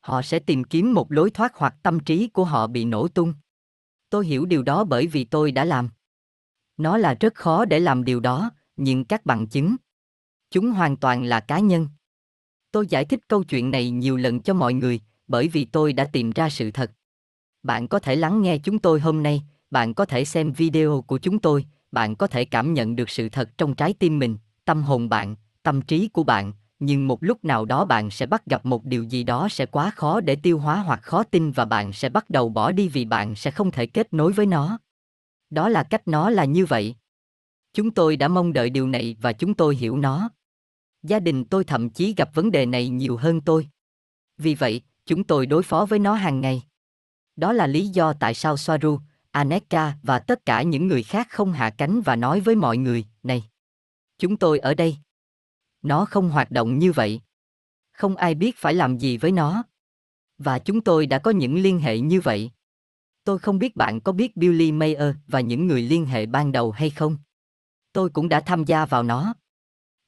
Họ 0.00 0.22
sẽ 0.22 0.38
tìm 0.38 0.64
kiếm 0.64 0.94
một 0.94 1.12
lối 1.12 1.30
thoát 1.30 1.56
hoặc 1.56 1.74
tâm 1.82 2.00
trí 2.00 2.28
của 2.28 2.44
họ 2.44 2.66
bị 2.66 2.84
nổ 2.84 3.08
tung. 3.08 3.34
Tôi 4.10 4.26
hiểu 4.26 4.46
điều 4.46 4.62
đó 4.62 4.84
bởi 4.84 5.06
vì 5.06 5.24
tôi 5.24 5.52
đã 5.52 5.64
làm. 5.64 5.88
Nó 6.76 6.96
là 6.96 7.14
rất 7.20 7.34
khó 7.34 7.64
để 7.64 7.80
làm 7.80 8.04
điều 8.04 8.20
đó, 8.20 8.50
nhưng 8.76 9.04
các 9.04 9.26
bằng 9.26 9.46
chứng, 9.46 9.76
chúng 10.50 10.70
hoàn 10.70 10.96
toàn 10.96 11.24
là 11.24 11.40
cá 11.40 11.58
nhân. 11.58 11.88
Tôi 12.72 12.86
giải 12.86 13.04
thích 13.04 13.20
câu 13.28 13.44
chuyện 13.44 13.70
này 13.70 13.90
nhiều 13.90 14.16
lần 14.16 14.40
cho 14.40 14.54
mọi 14.54 14.74
người, 14.74 15.00
bởi 15.28 15.48
vì 15.48 15.64
tôi 15.64 15.92
đã 15.92 16.04
tìm 16.04 16.30
ra 16.30 16.48
sự 16.50 16.70
thật. 16.70 16.92
Bạn 17.62 17.88
có 17.88 17.98
thể 17.98 18.16
lắng 18.16 18.42
nghe 18.42 18.58
chúng 18.58 18.78
tôi 18.78 19.00
hôm 19.00 19.22
nay, 19.22 19.42
bạn 19.70 19.94
có 19.94 20.04
thể 20.04 20.24
xem 20.24 20.52
video 20.52 21.04
của 21.06 21.18
chúng 21.18 21.38
tôi, 21.38 21.66
bạn 21.92 22.16
có 22.16 22.26
thể 22.26 22.44
cảm 22.44 22.74
nhận 22.74 22.96
được 22.96 23.10
sự 23.10 23.28
thật 23.28 23.58
trong 23.58 23.74
trái 23.74 23.94
tim 23.98 24.18
mình, 24.18 24.38
tâm 24.64 24.82
hồn 24.82 25.08
bạn, 25.08 25.36
tâm 25.62 25.82
trí 25.82 26.08
của 26.08 26.22
bạn, 26.22 26.52
nhưng 26.78 27.08
một 27.08 27.18
lúc 27.22 27.44
nào 27.44 27.64
đó 27.64 27.84
bạn 27.84 28.10
sẽ 28.10 28.26
bắt 28.26 28.46
gặp 28.46 28.66
một 28.66 28.84
điều 28.84 29.04
gì 29.04 29.24
đó 29.24 29.48
sẽ 29.50 29.66
quá 29.66 29.90
khó 29.90 30.20
để 30.20 30.36
tiêu 30.36 30.58
hóa 30.58 30.76
hoặc 30.76 31.02
khó 31.02 31.22
tin 31.22 31.50
và 31.50 31.64
bạn 31.64 31.92
sẽ 31.92 32.08
bắt 32.08 32.30
đầu 32.30 32.48
bỏ 32.48 32.72
đi 32.72 32.88
vì 32.88 33.04
bạn 33.04 33.34
sẽ 33.34 33.50
không 33.50 33.70
thể 33.70 33.86
kết 33.86 34.12
nối 34.12 34.32
với 34.32 34.46
nó. 34.46 34.78
Đó 35.50 35.68
là 35.68 35.82
cách 35.82 36.08
nó 36.08 36.30
là 36.30 36.44
như 36.44 36.66
vậy. 36.66 36.94
Chúng 37.72 37.90
tôi 37.90 38.16
đã 38.16 38.28
mong 38.28 38.52
đợi 38.52 38.70
điều 38.70 38.88
này 38.88 39.16
và 39.20 39.32
chúng 39.32 39.54
tôi 39.54 39.76
hiểu 39.76 39.96
nó. 39.96 40.30
Gia 41.02 41.20
đình 41.20 41.44
tôi 41.44 41.64
thậm 41.64 41.90
chí 41.90 42.14
gặp 42.16 42.34
vấn 42.34 42.50
đề 42.50 42.66
này 42.66 42.88
nhiều 42.88 43.16
hơn 43.16 43.40
tôi. 43.40 43.68
Vì 44.38 44.54
vậy, 44.54 44.82
chúng 45.06 45.24
tôi 45.24 45.46
đối 45.46 45.62
phó 45.62 45.86
với 45.86 45.98
nó 45.98 46.14
hàng 46.14 46.40
ngày. 46.40 46.62
Đó 47.36 47.52
là 47.52 47.66
lý 47.66 47.88
do 47.88 48.12
tại 48.12 48.34
sao 48.34 48.56
Soaru, 48.56 48.98
Aneka 49.30 49.96
và 50.02 50.18
tất 50.18 50.46
cả 50.46 50.62
những 50.62 50.86
người 50.86 51.02
khác 51.02 51.26
không 51.30 51.52
hạ 51.52 51.70
cánh 51.70 52.00
và 52.00 52.16
nói 52.16 52.40
với 52.40 52.56
mọi 52.56 52.76
người, 52.76 53.04
này. 53.22 53.44
Chúng 54.18 54.36
tôi 54.36 54.58
ở 54.58 54.74
đây. 54.74 54.96
Nó 55.82 56.04
không 56.04 56.30
hoạt 56.30 56.50
động 56.50 56.78
như 56.78 56.92
vậy. 56.92 57.20
Không 57.92 58.16
ai 58.16 58.34
biết 58.34 58.56
phải 58.56 58.74
làm 58.74 58.98
gì 58.98 59.16
với 59.16 59.32
nó. 59.32 59.62
Và 60.38 60.58
chúng 60.58 60.80
tôi 60.80 61.06
đã 61.06 61.18
có 61.18 61.30
những 61.30 61.58
liên 61.58 61.80
hệ 61.80 62.00
như 62.00 62.20
vậy. 62.20 62.50
Tôi 63.24 63.38
không 63.38 63.58
biết 63.58 63.76
bạn 63.76 64.00
có 64.00 64.12
biết 64.12 64.36
Billy 64.36 64.72
Mayer 64.72 65.14
và 65.26 65.40
những 65.40 65.66
người 65.66 65.82
liên 65.82 66.06
hệ 66.06 66.26
ban 66.26 66.52
đầu 66.52 66.70
hay 66.70 66.90
không. 66.90 67.18
Tôi 67.92 68.10
cũng 68.10 68.28
đã 68.28 68.40
tham 68.40 68.64
gia 68.64 68.86
vào 68.86 69.02
nó. 69.02 69.34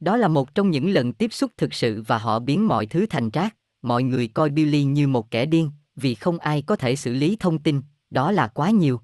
Đó 0.00 0.16
là 0.16 0.28
một 0.28 0.54
trong 0.54 0.70
những 0.70 0.90
lần 0.90 1.12
tiếp 1.12 1.32
xúc 1.32 1.50
thực 1.56 1.74
sự 1.74 2.02
và 2.06 2.18
họ 2.18 2.38
biến 2.38 2.68
mọi 2.68 2.86
thứ 2.86 3.06
thành 3.10 3.30
rác. 3.30 3.56
Mọi 3.82 4.02
người 4.02 4.28
coi 4.28 4.50
Billy 4.50 4.84
như 4.84 5.08
một 5.08 5.30
kẻ 5.30 5.46
điên, 5.46 5.70
vì 5.96 6.14
không 6.14 6.38
ai 6.38 6.62
có 6.62 6.76
thể 6.76 6.96
xử 6.96 7.14
lý 7.14 7.36
thông 7.40 7.62
tin, 7.62 7.82
đó 8.10 8.32
là 8.32 8.48
quá 8.48 8.70
nhiều. 8.70 9.00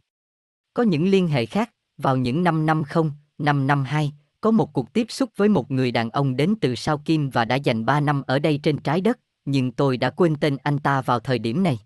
Có 0.76 0.82
những 0.82 1.08
liên 1.08 1.28
hệ 1.28 1.46
khác, 1.46 1.70
vào 1.98 2.16
những 2.16 2.44
năm 2.44 2.66
năm 2.66 2.84
không, 2.84 3.12
năm 3.38 3.66
năm 3.66 3.84
hai, 3.84 4.12
có 4.40 4.50
một 4.50 4.72
cuộc 4.72 4.92
tiếp 4.92 5.06
xúc 5.08 5.30
với 5.36 5.48
một 5.48 5.70
người 5.70 5.90
đàn 5.90 6.10
ông 6.10 6.36
đến 6.36 6.54
từ 6.60 6.74
sao 6.74 6.98
Kim 6.98 7.30
và 7.30 7.44
đã 7.44 7.56
dành 7.56 7.84
3 7.84 8.00
năm 8.00 8.22
ở 8.26 8.38
đây 8.38 8.60
trên 8.62 8.78
trái 8.78 9.00
đất, 9.00 9.18
nhưng 9.44 9.72
tôi 9.72 9.96
đã 9.96 10.10
quên 10.10 10.36
tên 10.40 10.56
anh 10.62 10.78
ta 10.78 11.00
vào 11.00 11.20
thời 11.20 11.38
điểm 11.38 11.62
này. 11.62 11.78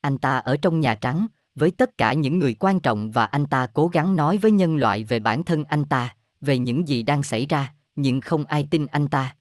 Anh 0.00 0.18
ta 0.18 0.38
ở 0.38 0.56
trong 0.56 0.80
Nhà 0.80 0.94
Trắng, 0.94 1.26
với 1.54 1.70
tất 1.70 1.98
cả 1.98 2.12
những 2.12 2.38
người 2.38 2.54
quan 2.54 2.80
trọng 2.80 3.10
và 3.10 3.24
anh 3.24 3.46
ta 3.46 3.66
cố 3.74 3.88
gắng 3.88 4.16
nói 4.16 4.38
với 4.38 4.50
nhân 4.50 4.76
loại 4.76 5.04
về 5.04 5.18
bản 5.18 5.44
thân 5.44 5.64
anh 5.64 5.84
ta, 5.84 6.16
về 6.40 6.58
những 6.58 6.88
gì 6.88 7.02
đang 7.02 7.22
xảy 7.22 7.46
ra, 7.46 7.74
nhưng 7.96 8.20
không 8.20 8.44
ai 8.44 8.68
tin 8.70 8.86
anh 8.86 9.08
ta. 9.08 9.36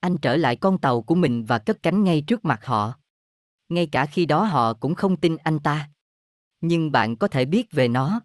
Anh 0.00 0.18
trở 0.18 0.36
lại 0.36 0.56
con 0.56 0.78
tàu 0.78 1.02
của 1.02 1.14
mình 1.14 1.44
và 1.44 1.58
cất 1.58 1.82
cánh 1.82 2.04
ngay 2.04 2.20
trước 2.20 2.44
mặt 2.44 2.66
họ. 2.66 2.92
Ngay 3.68 3.86
cả 3.86 4.06
khi 4.06 4.26
đó 4.26 4.44
họ 4.44 4.74
cũng 4.74 4.94
không 4.94 5.16
tin 5.16 5.36
anh 5.36 5.58
ta. 5.58 5.88
Nhưng 6.60 6.92
bạn 6.92 7.16
có 7.16 7.28
thể 7.28 7.44
biết 7.44 7.72
về 7.72 7.88
nó. 7.88 8.20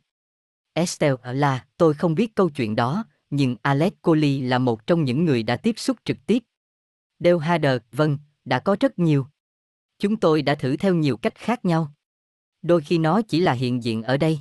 Estelle 0.73 1.33
là, 1.33 1.65
tôi 1.77 1.93
không 1.93 2.15
biết 2.15 2.35
câu 2.35 2.49
chuyện 2.49 2.75
đó, 2.75 3.05
nhưng 3.29 3.55
Alex 3.61 3.93
Coley 4.01 4.41
là 4.41 4.59
một 4.59 4.87
trong 4.87 5.03
những 5.03 5.25
người 5.25 5.43
đã 5.43 5.57
tiếp 5.57 5.73
xúc 5.77 5.97
trực 6.05 6.17
tiếp. 6.25 6.43
Dale 7.19 7.39
Hader, 7.39 7.81
vâng, 7.91 8.17
đã 8.45 8.59
có 8.59 8.75
rất 8.79 8.99
nhiều. 8.99 9.27
Chúng 9.99 10.17
tôi 10.17 10.41
đã 10.41 10.55
thử 10.55 10.77
theo 10.77 10.95
nhiều 10.95 11.17
cách 11.17 11.35
khác 11.35 11.65
nhau. 11.65 11.93
Đôi 12.61 12.81
khi 12.81 12.97
nó 12.97 13.21
chỉ 13.21 13.39
là 13.39 13.53
hiện 13.53 13.83
diện 13.83 14.03
ở 14.03 14.17
đây. 14.17 14.39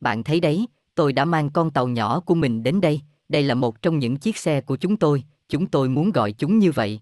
Bạn 0.00 0.24
thấy 0.24 0.40
đấy, 0.40 0.66
tôi 0.94 1.12
đã 1.12 1.24
mang 1.24 1.50
con 1.50 1.70
tàu 1.70 1.88
nhỏ 1.88 2.20
của 2.20 2.34
mình 2.34 2.62
đến 2.62 2.80
đây, 2.80 3.00
đây 3.28 3.42
là 3.42 3.54
một 3.54 3.82
trong 3.82 3.98
những 3.98 4.16
chiếc 4.16 4.36
xe 4.36 4.60
của 4.60 4.76
chúng 4.76 4.96
tôi, 4.96 5.24
chúng 5.48 5.66
tôi 5.66 5.88
muốn 5.88 6.10
gọi 6.10 6.32
chúng 6.32 6.58
như 6.58 6.72
vậy. 6.72 7.00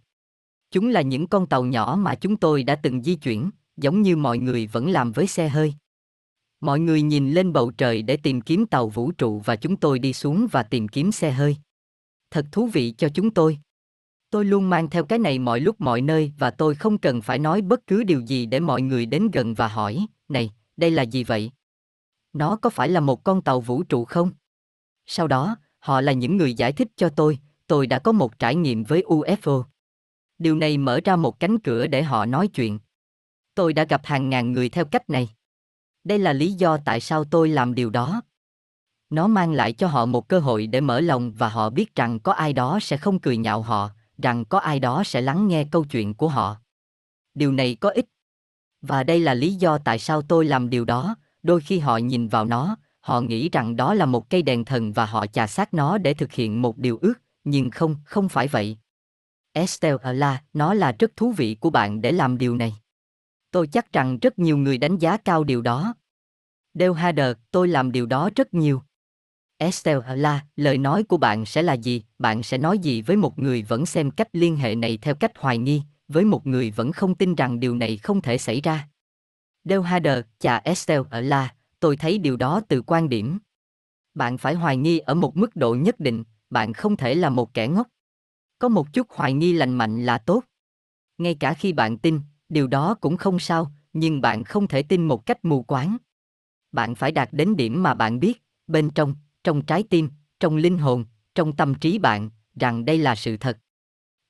Chúng 0.71 0.89
là 0.89 1.03
những 1.03 1.27
con 1.27 1.47
tàu 1.47 1.65
nhỏ 1.65 1.97
mà 2.01 2.15
chúng 2.15 2.37
tôi 2.37 2.63
đã 2.63 2.75
từng 2.75 3.03
di 3.03 3.15
chuyển, 3.15 3.51
giống 3.77 4.03
như 4.03 4.17
mọi 4.17 4.39
người 4.39 4.67
vẫn 4.67 4.91
làm 4.91 5.13
với 5.13 5.27
xe 5.27 5.49
hơi. 5.49 5.75
Mọi 6.61 6.81
người 6.81 7.03
nhìn 7.03 7.33
lên 7.33 7.53
bầu 7.53 7.71
trời 7.71 8.03
để 8.03 8.17
tìm 8.17 8.41
kiếm 8.41 8.67
tàu 8.67 8.89
vũ 8.89 9.13
trụ 9.13 9.39
và 9.45 9.57
chúng 9.57 9.77
tôi 9.77 9.99
đi 9.99 10.13
xuống 10.13 10.49
và 10.53 10.63
tìm 10.63 10.89
kiếm 10.89 11.13
xe 11.13 11.31
hơi. 11.31 11.57
Thật 12.31 12.47
thú 12.53 12.67
vị 12.67 12.95
cho 12.99 13.09
chúng 13.09 13.31
tôi. 13.31 13.59
Tôi 14.31 14.45
luôn 14.45 14.71
mang 14.71 14.91
theo 14.91 15.05
cái 15.05 15.19
này 15.19 15.39
mọi 15.39 15.61
lúc 15.61 15.81
mọi 15.81 16.01
nơi 16.01 16.33
và 16.39 16.51
tôi 16.51 16.75
không 16.75 16.99
cần 16.99 17.23
phải 17.23 17.39
nói 17.39 17.63
bất 17.63 17.87
cứ 17.87 18.05
điều 18.05 18.21
gì 18.21 18.47
để 18.47 18.61
mọi 18.61 18.83
người 18.83 19.07
đến 19.07 19.29
gần 19.33 19.55
và 19.55 19.69
hỏi, 19.69 20.07
này, 20.29 20.51
đây 20.77 20.91
là 20.91 21.03
gì 21.03 21.25
vậy? 21.25 21.51
Nó 22.33 22.57
có 22.57 22.71
phải 22.71 22.89
là 22.89 23.01
một 23.01 23.25
con 23.25 23.43
tàu 23.43 23.61
vũ 23.61 23.83
trụ 23.83 24.05
không? 24.05 24.31
Sau 25.07 25.29
đó, 25.29 25.57
họ 25.79 26.01
là 26.01 26.13
những 26.13 26.37
người 26.37 26.55
giải 26.55 26.73
thích 26.73 26.89
cho 26.97 27.09
tôi, 27.09 27.39
tôi 27.67 27.87
đã 27.87 27.99
có 27.99 28.13
một 28.13 28.39
trải 28.39 28.55
nghiệm 28.55 28.85
với 28.85 29.03
UFO. 29.03 29.65
Điều 30.39 30.57
này 30.57 30.79
mở 30.79 31.01
ra 31.05 31.17
một 31.17 31.41
cánh 31.41 31.59
cửa 31.59 31.87
để 31.87 32.03
họ 32.03 32.27
nói 32.27 32.49
chuyện. 32.49 32.79
Tôi 33.55 33.73
đã 33.73 33.85
gặp 33.85 34.01
hàng 34.05 34.29
ngàn 34.29 34.53
người 34.53 34.69
theo 34.69 34.85
cách 34.85 35.11
này. 35.11 35.29
Đây 36.09 36.19
là 36.19 36.33
lý 36.33 36.53
do 36.53 36.79
tại 36.85 37.01
sao 37.01 37.25
tôi 37.25 37.49
làm 37.49 37.75
điều 37.75 37.91
đó. 37.91 38.23
Nó 39.11 39.27
mang 39.27 39.53
lại 39.53 39.73
cho 39.73 39.87
họ 39.87 40.07
một 40.07 40.29
cơ 40.29 40.39
hội 40.39 40.67
để 40.67 40.81
mở 40.81 41.01
lòng 41.01 41.33
và 41.33 41.49
họ 41.49 41.71
biết 41.71 41.95
rằng 41.95 42.21
có 42.21 42.33
ai 42.33 42.53
đó 42.53 42.79
sẽ 42.83 42.97
không 42.97 43.19
cười 43.19 43.37
nhạo 43.37 43.63
họ, 43.63 43.91
rằng 44.19 44.45
có 44.45 44.59
ai 44.59 44.81
đó 44.81 45.03
sẽ 45.05 45.21
lắng 45.21 45.49
nghe 45.49 45.65
câu 45.65 45.85
chuyện 45.85 46.15
của 46.15 46.29
họ. 46.29 46.57
Điều 47.35 47.53
này 47.53 47.75
có 47.75 47.89
ích. 47.91 48.07
Và 48.83 49.03
đây 49.03 49.21
là 49.21 49.35
lý 49.35 49.55
do 49.55 49.79
tại 49.79 49.99
sao 49.99 50.23
tôi 50.23 50.45
làm 50.45 50.71
điều 50.71 50.85
đó, 50.85 51.17
đôi 51.43 51.61
khi 51.61 51.79
họ 51.79 51.97
nhìn 51.97 52.29
vào 52.29 52.45
nó, 52.45 52.77
họ 53.01 53.21
nghĩ 53.21 53.49
rằng 53.49 53.77
đó 53.77 53.95
là 53.95 54.07
một 54.07 54.31
cây 54.31 54.43
đèn 54.43 54.65
thần 54.65 54.93
và 54.93 55.07
họ 55.07 55.27
chà 55.27 55.47
sát 55.47 55.75
nó 55.75 55.99
để 55.99 56.15
thực 56.15 56.33
hiện 56.33 56.63
một 56.63 56.79
điều 56.79 56.99
ước, 57.03 57.15
nhưng 57.45 57.71
không, 57.71 57.97
không 58.05 58.29
phải 58.29 58.49
vậy. 58.49 58.77
Estelle 59.53 60.13
là, 60.13 60.43
nó 60.53 60.75
là 60.75 60.93
rất 60.99 61.17
thú 61.17 61.33
vị 61.33 61.57
của 61.61 61.71
bạn 61.71 62.01
để 62.01 62.13
làm 62.13 62.39
điều 62.39 62.57
này. 62.57 62.75
Tôi 63.51 63.67
chắc 63.67 63.93
rằng 63.93 64.19
rất 64.19 64.39
nhiều 64.39 64.57
người 64.57 64.79
đánh 64.79 64.99
giá 64.99 65.17
cao 65.17 65.45
điều 65.45 65.63
đó. 65.63 65.95
Dale 66.75 66.95
Hader, 66.95 67.37
tôi 67.51 67.69
làm 67.69 67.93
điều 67.93 68.07
đó 68.07 68.31
rất 68.37 68.55
nhiều. 68.55 68.83
Estelle 69.57 70.17
là, 70.17 70.41
lời 70.57 70.79
nói 70.79 71.05
của 71.05 71.17
bạn 71.17 71.47
sẽ 71.47 71.63
là 71.63 71.73
gì? 71.73 72.03
Bạn 72.19 72.43
sẽ 72.43 72.59
nói 72.59 72.79
gì 72.79 73.03
với 73.03 73.17
một 73.17 73.39
người 73.39 73.63
vẫn 73.63 73.87
xem 73.87 74.11
cách 74.11 74.29
liên 74.33 74.57
hệ 74.57 74.75
này 74.75 74.99
theo 75.03 75.15
cách 75.15 75.33
hoài 75.39 75.59
nghi, 75.59 75.83
với 76.09 76.25
một 76.25 76.47
người 76.47 76.71
vẫn 76.71 76.93
không 76.93 77.15
tin 77.15 77.35
rằng 77.35 77.61
điều 77.61 77.75
này 77.75 77.97
không 77.97 78.21
thể 78.21 78.39
xảy 78.39 78.61
ra? 78.61 78.89
Dale 79.65 79.83
Hader, 79.83 80.25
chà 80.39 80.57
Estelle 80.57 81.21
là, 81.21 81.55
tôi 81.81 81.97
thấy 81.97 82.19
điều 82.19 82.37
đó 82.37 82.61
từ 82.69 82.83
quan 82.83 83.09
điểm. 83.09 83.39
Bạn 84.15 84.39
phải 84.39 84.55
hoài 84.55 84.77
nghi 84.77 84.99
ở 84.99 85.15
một 85.15 85.37
mức 85.37 85.57
độ 85.57 85.75
nhất 85.75 86.01
định, 86.01 86.25
bạn 86.51 86.73
không 86.73 86.97
thể 86.97 87.15
là 87.15 87.31
một 87.31 87.55
kẻ 87.55 87.69
ngốc. 87.69 87.89
Có 88.59 88.69
một 88.69 88.93
chút 88.93 89.07
hoài 89.11 89.33
nghi 89.33 89.53
lành 89.53 89.75
mạnh 89.75 90.07
là 90.07 90.19
tốt. 90.19 90.45
Ngay 91.19 91.35
cả 91.35 91.55
khi 91.55 91.73
bạn 91.73 91.99
tin, 91.99 92.21
điều 92.49 92.67
đó 92.67 92.95
cũng 92.95 93.17
không 93.17 93.39
sao, 93.39 93.73
nhưng 93.93 94.21
bạn 94.21 94.45
không 94.45 94.69
thể 94.69 94.83
tin 94.83 95.09
một 95.09 95.27
cách 95.27 95.45
mù 95.45 95.63
quáng. 95.63 95.97
Bạn 96.73 96.95
phải 96.95 97.13
đạt 97.13 97.29
đến 97.33 97.57
điểm 97.57 97.83
mà 97.83 97.95
bạn 97.95 98.21
biết, 98.21 98.43
bên 98.67 98.91
trong, 98.91 99.15
trong 99.45 99.63
trái 99.63 99.83
tim, 99.91 100.11
trong 100.41 100.57
linh 100.57 100.79
hồn, 100.79 101.05
trong 101.35 101.57
tâm 101.57 101.75
trí 101.75 101.99
bạn, 101.99 102.31
rằng 102.61 102.85
đây 102.85 102.99
là 102.99 103.15
sự 103.15 103.37
thật. 103.37 103.59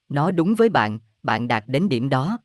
Nó 0.09 0.31
đúng 0.31 0.55
với 0.55 0.69
bạn, 0.69 0.99
bạn 1.23 1.49
đạt 1.49 1.65
đến 1.67 1.89
điểm 1.89 2.09
đó. 2.09 2.39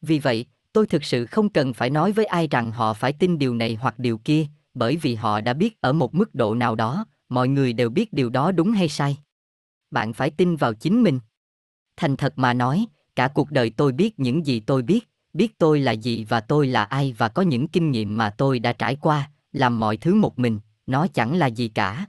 Vì 0.00 0.18
vậy, 0.18 0.46
tôi 0.72 0.86
thực 0.86 1.04
sự 1.04 1.26
không 1.26 1.48
cần 1.48 1.72
phải 1.72 1.90
nói 1.90 2.12
với 2.12 2.24
ai 2.24 2.48
rằng 2.50 2.72
họ 2.72 2.94
phải 2.94 3.12
tin 3.12 3.38
điều 3.38 3.54
này 3.54 3.74
hoặc 3.74 3.98
điều 3.98 4.18
kia, 4.18 4.46
bởi 4.74 4.96
vì 4.96 5.14
họ 5.14 5.40
đã 5.40 5.52
biết 5.52 5.80
ở 5.80 5.92
một 5.92 6.14
mức 6.14 6.34
độ 6.34 6.54
nào 6.54 6.74
đó, 6.74 7.06
mọi 7.28 7.48
người 7.48 7.72
đều 7.72 7.90
biết 7.90 8.12
điều 8.12 8.30
đó 8.30 8.52
đúng 8.52 8.72
hay 8.72 8.88
sai. 8.88 9.18
Bạn 9.90 10.12
phải 10.12 10.30
tin 10.30 10.56
vào 10.56 10.74
chính 10.74 11.02
mình. 11.02 11.20
Thành 11.96 12.16
thật 12.16 12.32
mà 12.36 12.54
nói, 12.54 12.86
cả 13.16 13.28
cuộc 13.28 13.50
đời 13.50 13.70
tôi 13.70 13.92
biết 13.92 14.18
những 14.18 14.46
gì 14.46 14.60
tôi 14.60 14.82
biết, 14.82 15.08
biết 15.32 15.58
tôi 15.58 15.80
là 15.80 15.92
gì 15.92 16.24
và 16.24 16.40
tôi 16.40 16.66
là 16.66 16.84
ai 16.84 17.14
và 17.18 17.28
có 17.28 17.42
những 17.42 17.68
kinh 17.68 17.90
nghiệm 17.90 18.16
mà 18.16 18.30
tôi 18.30 18.58
đã 18.58 18.72
trải 18.72 18.96
qua, 18.96 19.30
làm 19.52 19.80
mọi 19.80 19.96
thứ 19.96 20.14
một 20.14 20.38
mình, 20.38 20.60
nó 20.86 21.06
chẳng 21.06 21.34
là 21.36 21.46
gì 21.46 21.68
cả. 21.68 22.06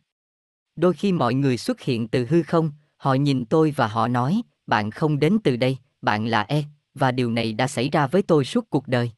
Đôi 0.76 0.94
khi 0.94 1.12
mọi 1.12 1.34
người 1.34 1.58
xuất 1.58 1.82
hiện 1.82 2.08
từ 2.08 2.26
hư 2.30 2.44
không, 2.44 2.72
họ 2.98 3.14
nhìn 3.14 3.46
tôi 3.46 3.72
và 3.72 3.88
họ 3.88 4.08
nói, 4.08 4.42
bạn 4.68 4.92
không 4.92 5.20
đến 5.20 5.38
từ 5.44 5.56
đây, 5.56 5.78
bạn 6.02 6.26
là 6.28 6.42
E, 6.42 6.64
và 6.94 7.12
điều 7.12 7.32
này 7.32 7.54
đã 7.54 7.68
xảy 7.68 7.90
ra 7.90 8.08
với 8.08 8.22
tôi 8.22 8.46
suốt 8.46 8.70
cuộc 8.70 8.88
đời. 8.88 9.12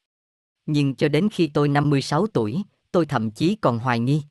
Nhưng 0.66 0.96
cho 0.96 1.08
đến 1.08 1.30
khi 1.32 1.48
tôi 1.48 1.68
56 1.68 2.28
tuổi, 2.28 2.62
tôi 2.92 3.06
thậm 3.06 3.32
chí 3.32 3.56
còn 3.56 3.80
hoài 3.80 4.00
nghi. 4.00 4.24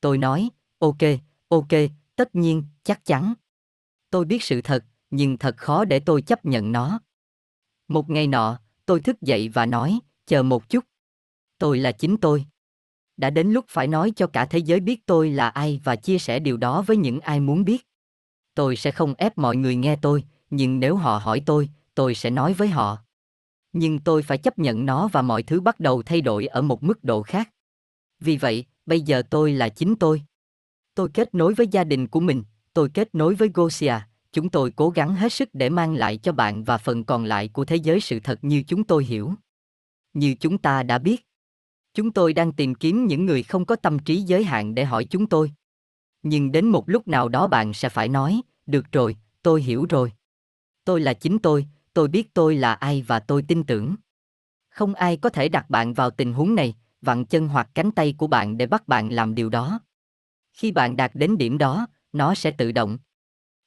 Tôi 0.00 0.18
nói, 0.18 0.48
ok, 0.78 1.02
ok, 1.48 1.68
tất 2.16 2.34
nhiên, 2.34 2.64
chắc 2.84 3.04
chắn. 3.04 3.34
Tôi 4.10 4.24
biết 4.24 4.42
sự 4.42 4.60
thật, 4.62 4.84
nhưng 5.12 5.38
thật 5.38 5.56
khó 5.56 5.84
để 5.84 6.00
tôi 6.00 6.22
chấp 6.22 6.44
nhận 6.44 6.72
nó. 6.72 7.00
Một 7.88 8.10
ngày 8.10 8.26
nọ, 8.26 8.58
tôi 8.86 9.00
thức 9.00 9.20
dậy 9.20 9.48
và 9.48 9.66
nói, 9.66 9.98
chờ 10.26 10.42
một 10.42 10.68
chút. 10.68 10.84
Tôi 11.58 11.78
là 11.78 11.92
chính 11.92 12.16
tôi. 12.16 12.44
Đã 13.16 13.30
đến 13.30 13.52
lúc 13.52 13.64
phải 13.68 13.86
nói 13.86 14.12
cho 14.16 14.26
cả 14.26 14.46
thế 14.46 14.58
giới 14.58 14.80
biết 14.80 15.06
tôi 15.06 15.30
là 15.30 15.48
ai 15.48 15.80
và 15.84 15.96
chia 15.96 16.18
sẻ 16.18 16.38
điều 16.38 16.56
đó 16.56 16.82
với 16.82 16.96
những 16.96 17.20
ai 17.20 17.40
muốn 17.40 17.64
biết. 17.64 17.86
Tôi 18.54 18.76
sẽ 18.76 18.90
không 18.90 19.14
ép 19.18 19.38
mọi 19.38 19.56
người 19.56 19.76
nghe 19.76 19.96
tôi, 20.02 20.24
nhưng 20.50 20.80
nếu 20.80 20.96
họ 20.96 21.18
hỏi 21.18 21.42
tôi, 21.46 21.68
tôi 21.94 22.14
sẽ 22.14 22.30
nói 22.30 22.52
với 22.54 22.68
họ. 22.68 22.98
Nhưng 23.72 23.98
tôi 23.98 24.22
phải 24.22 24.38
chấp 24.38 24.58
nhận 24.58 24.86
nó 24.86 25.08
và 25.08 25.22
mọi 25.22 25.42
thứ 25.42 25.60
bắt 25.60 25.80
đầu 25.80 26.02
thay 26.02 26.20
đổi 26.20 26.46
ở 26.46 26.62
một 26.62 26.82
mức 26.82 27.04
độ 27.04 27.22
khác. 27.22 27.50
Vì 28.20 28.36
vậy, 28.36 28.64
bây 28.86 29.00
giờ 29.00 29.22
tôi 29.30 29.52
là 29.52 29.68
chính 29.68 29.96
tôi. 29.96 30.22
Tôi 30.94 31.08
kết 31.14 31.34
nối 31.34 31.54
với 31.54 31.66
gia 31.66 31.84
đình 31.84 32.06
của 32.06 32.20
mình, 32.20 32.44
tôi 32.74 32.88
kết 32.94 33.14
nối 33.14 33.34
với 33.34 33.50
Gosia, 33.54 33.94
chúng 34.32 34.50
tôi 34.50 34.70
cố 34.76 34.90
gắng 34.90 35.14
hết 35.14 35.32
sức 35.32 35.48
để 35.52 35.68
mang 35.68 35.94
lại 35.94 36.16
cho 36.16 36.32
bạn 36.32 36.64
và 36.64 36.78
phần 36.78 37.04
còn 37.04 37.24
lại 37.24 37.48
của 37.48 37.64
thế 37.64 37.76
giới 37.76 38.00
sự 38.00 38.20
thật 38.20 38.38
như 38.44 38.62
chúng 38.66 38.84
tôi 38.84 39.04
hiểu. 39.04 39.34
Như 40.14 40.34
chúng 40.40 40.58
ta 40.58 40.82
đã 40.82 40.98
biết, 40.98 41.26
chúng 41.94 42.12
tôi 42.12 42.32
đang 42.32 42.52
tìm 42.52 42.74
kiếm 42.74 43.06
những 43.06 43.26
người 43.26 43.42
không 43.42 43.64
có 43.64 43.76
tâm 43.76 43.98
trí 43.98 44.20
giới 44.20 44.44
hạn 44.44 44.74
để 44.74 44.84
hỏi 44.84 45.04
chúng 45.04 45.26
tôi. 45.26 45.52
Nhưng 46.22 46.52
đến 46.52 46.66
một 46.66 46.88
lúc 46.88 47.08
nào 47.08 47.28
đó 47.28 47.46
bạn 47.46 47.72
sẽ 47.72 47.88
phải 47.88 48.08
nói, 48.08 48.40
được 48.66 48.92
rồi, 48.92 49.16
tôi 49.42 49.62
hiểu 49.62 49.86
rồi. 49.88 50.12
Tôi 50.84 51.00
là 51.00 51.14
chính 51.14 51.38
tôi, 51.38 51.66
tôi 51.94 52.08
biết 52.08 52.34
tôi 52.34 52.56
là 52.56 52.74
ai 52.74 53.02
và 53.02 53.20
tôi 53.20 53.42
tin 53.48 53.64
tưởng. 53.64 53.96
Không 54.68 54.94
ai 54.94 55.16
có 55.16 55.28
thể 55.28 55.48
đặt 55.48 55.70
bạn 55.70 55.94
vào 55.94 56.10
tình 56.10 56.32
huống 56.32 56.54
này, 56.54 56.74
vặn 57.00 57.24
chân 57.24 57.48
hoặc 57.48 57.70
cánh 57.74 57.90
tay 57.90 58.14
của 58.18 58.26
bạn 58.26 58.58
để 58.58 58.66
bắt 58.66 58.88
bạn 58.88 59.12
làm 59.12 59.34
điều 59.34 59.48
đó. 59.48 59.80
Khi 60.52 60.72
bạn 60.72 60.96
đạt 60.96 61.10
đến 61.14 61.38
điểm 61.38 61.58
đó, 61.58 61.86
nó 62.12 62.34
sẽ 62.34 62.50
tự 62.50 62.72
động. 62.72 62.98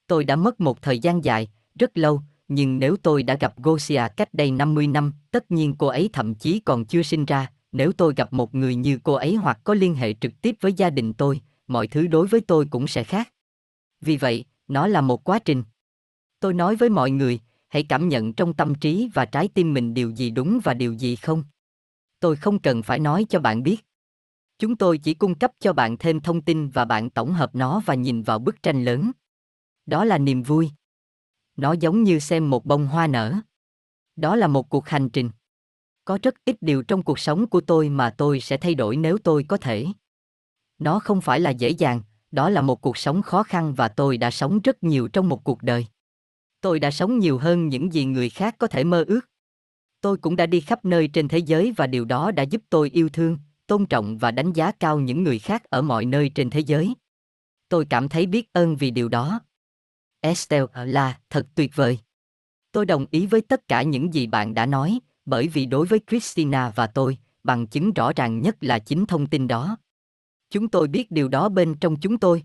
Tôi 0.07 0.23
đã 0.23 0.35
mất 0.35 0.61
một 0.61 0.81
thời 0.81 0.99
gian 0.99 1.23
dài, 1.23 1.47
rất 1.79 1.97
lâu, 1.97 2.21
nhưng 2.47 2.79
nếu 2.79 2.95
tôi 3.03 3.23
đã 3.23 3.37
gặp 3.39 3.53
Gosia 3.57 4.03
cách 4.17 4.33
đây 4.33 4.51
50 4.51 4.87
năm, 4.87 5.13
tất 5.31 5.51
nhiên 5.51 5.75
cô 5.77 5.87
ấy 5.87 6.09
thậm 6.13 6.35
chí 6.35 6.59
còn 6.59 6.85
chưa 6.85 7.01
sinh 7.01 7.25
ra, 7.25 7.51
nếu 7.71 7.91
tôi 7.91 8.13
gặp 8.17 8.33
một 8.33 8.55
người 8.55 8.75
như 8.75 8.99
cô 9.03 9.13
ấy 9.13 9.35
hoặc 9.35 9.59
có 9.63 9.73
liên 9.73 9.95
hệ 9.95 10.13
trực 10.13 10.31
tiếp 10.41 10.55
với 10.61 10.73
gia 10.73 10.89
đình 10.89 11.13
tôi, 11.13 11.41
mọi 11.67 11.87
thứ 11.87 12.07
đối 12.07 12.27
với 12.27 12.41
tôi 12.41 12.65
cũng 12.69 12.87
sẽ 12.87 13.03
khác. 13.03 13.33
Vì 14.01 14.17
vậy, 14.17 14.45
Nó 14.67 14.87
là 14.87 15.01
một 15.01 15.23
quá 15.23 15.39
trình. 15.39 15.63
Tôi 16.39 16.53
nói 16.53 16.75
với 16.75 16.89
mọi 16.89 17.11
người, 17.11 17.39
hãy 17.67 17.83
cảm 17.83 18.09
nhận 18.09 18.33
trong 18.33 18.53
tâm 18.53 18.75
trí 18.75 19.09
và 19.13 19.25
trái 19.25 19.47
tim 19.47 19.73
mình 19.73 19.93
điều 19.93 20.09
gì 20.09 20.29
đúng 20.29 20.59
và 20.63 20.73
điều 20.73 20.93
gì 20.93 21.15
không. 21.15 21.43
Tôi 22.19 22.35
không 22.35 22.59
cần 22.59 22.83
phải 22.83 22.99
nói 22.99 23.25
cho 23.29 23.39
bạn 23.39 23.63
biết. 23.63 23.85
Chúng 24.59 24.75
tôi 24.75 24.97
chỉ 24.97 25.13
cung 25.13 25.35
cấp 25.35 25.51
cho 25.59 25.73
bạn 25.73 25.97
thêm 25.97 26.19
thông 26.19 26.41
tin 26.41 26.69
và 26.69 26.85
bạn 26.85 27.09
tổng 27.09 27.33
hợp 27.33 27.55
nó 27.55 27.81
và 27.85 27.95
nhìn 27.95 28.21
vào 28.21 28.39
bức 28.39 28.63
tranh 28.63 28.85
lớn. 28.85 29.11
Đó 29.85 30.05
là 30.05 30.17
niềm 30.17 30.43
vui. 30.43 30.71
Nó 31.57 31.73
giống 31.73 32.03
như 32.03 32.19
xem 32.19 32.49
một 32.49 32.65
bông 32.65 32.87
hoa 32.87 33.07
nở. 33.07 33.33
Đó 34.15 34.35
là 34.35 34.47
một 34.47 34.69
cuộc 34.69 34.87
hành 34.87 35.09
trình. 35.09 35.29
Có 36.05 36.19
rất 36.23 36.35
ít 36.45 36.55
điều 36.61 36.83
trong 36.83 37.03
cuộc 37.03 37.19
sống 37.19 37.47
của 37.47 37.61
tôi 37.61 37.89
mà 37.89 38.09
tôi 38.09 38.39
sẽ 38.39 38.57
thay 38.57 38.75
đổi 38.75 38.97
nếu 38.97 39.17
tôi 39.17 39.45
có 39.47 39.57
thể. 39.57 39.85
Nó 40.79 40.99
không 40.99 41.21
phải 41.21 41.39
là 41.39 41.49
dễ 41.49 41.69
dàng, 41.69 42.01
đó 42.31 42.49
là 42.49 42.61
một 42.61 42.81
cuộc 42.81 42.97
sống 42.97 43.21
khó 43.21 43.43
khăn 43.43 43.73
và 43.73 43.87
tôi 43.87 44.17
đã 44.17 44.31
sống 44.31 44.59
rất 44.61 44.83
nhiều 44.83 45.07
trong 45.07 45.29
một 45.29 45.43
cuộc 45.43 45.63
đời. 45.63 45.85
Tôi 46.61 46.79
đã 46.79 46.91
sống 46.91 47.19
nhiều 47.19 47.37
hơn 47.37 47.67
những 47.67 47.93
gì 47.93 48.05
người 48.05 48.29
khác 48.29 48.55
có 48.57 48.67
thể 48.67 48.83
mơ 48.83 49.03
ước. 49.07 49.21
Tôi 50.01 50.17
cũng 50.17 50.35
đã 50.35 50.45
đi 50.45 50.61
khắp 50.61 50.85
nơi 50.85 51.07
trên 51.07 51.27
thế 51.27 51.37
giới 51.37 51.73
và 51.77 51.87
điều 51.87 52.05
đó 52.05 52.31
đã 52.31 52.43
giúp 52.43 52.61
tôi 52.69 52.89
yêu 52.89 53.09
thương, 53.09 53.37
tôn 53.67 53.85
trọng 53.85 54.17
và 54.17 54.31
đánh 54.31 54.53
giá 54.53 54.71
cao 54.71 54.99
những 54.99 55.23
người 55.23 55.39
khác 55.39 55.63
ở 55.63 55.81
mọi 55.81 56.05
nơi 56.05 56.29
trên 56.29 56.49
thế 56.49 56.59
giới. 56.59 56.93
Tôi 57.69 57.85
cảm 57.89 58.09
thấy 58.09 58.25
biết 58.25 58.53
ơn 58.53 58.75
vì 58.75 58.91
điều 58.91 59.09
đó. 59.09 59.39
Estelle 60.25 60.65
ờ, 60.73 60.85
là 60.85 61.19
thật 61.29 61.47
tuyệt 61.55 61.75
vời. 61.75 61.99
Tôi 62.71 62.85
đồng 62.85 63.05
ý 63.11 63.25
với 63.25 63.41
tất 63.41 63.67
cả 63.67 63.81
những 63.81 64.13
gì 64.13 64.27
bạn 64.27 64.53
đã 64.53 64.65
nói, 64.65 64.99
bởi 65.25 65.47
vì 65.47 65.65
đối 65.65 65.85
với 65.85 65.99
Christina 66.07 66.69
và 66.75 66.87
tôi, 66.87 67.17
bằng 67.43 67.67
chứng 67.67 67.93
rõ 67.93 68.11
ràng 68.15 68.41
nhất 68.41 68.55
là 68.61 68.79
chính 68.79 69.05
thông 69.05 69.27
tin 69.27 69.47
đó. 69.47 69.77
Chúng 70.49 70.67
tôi 70.67 70.87
biết 70.87 71.11
điều 71.11 71.27
đó 71.27 71.49
bên 71.49 71.75
trong 71.75 71.95
chúng 71.99 72.17
tôi. 72.17 72.43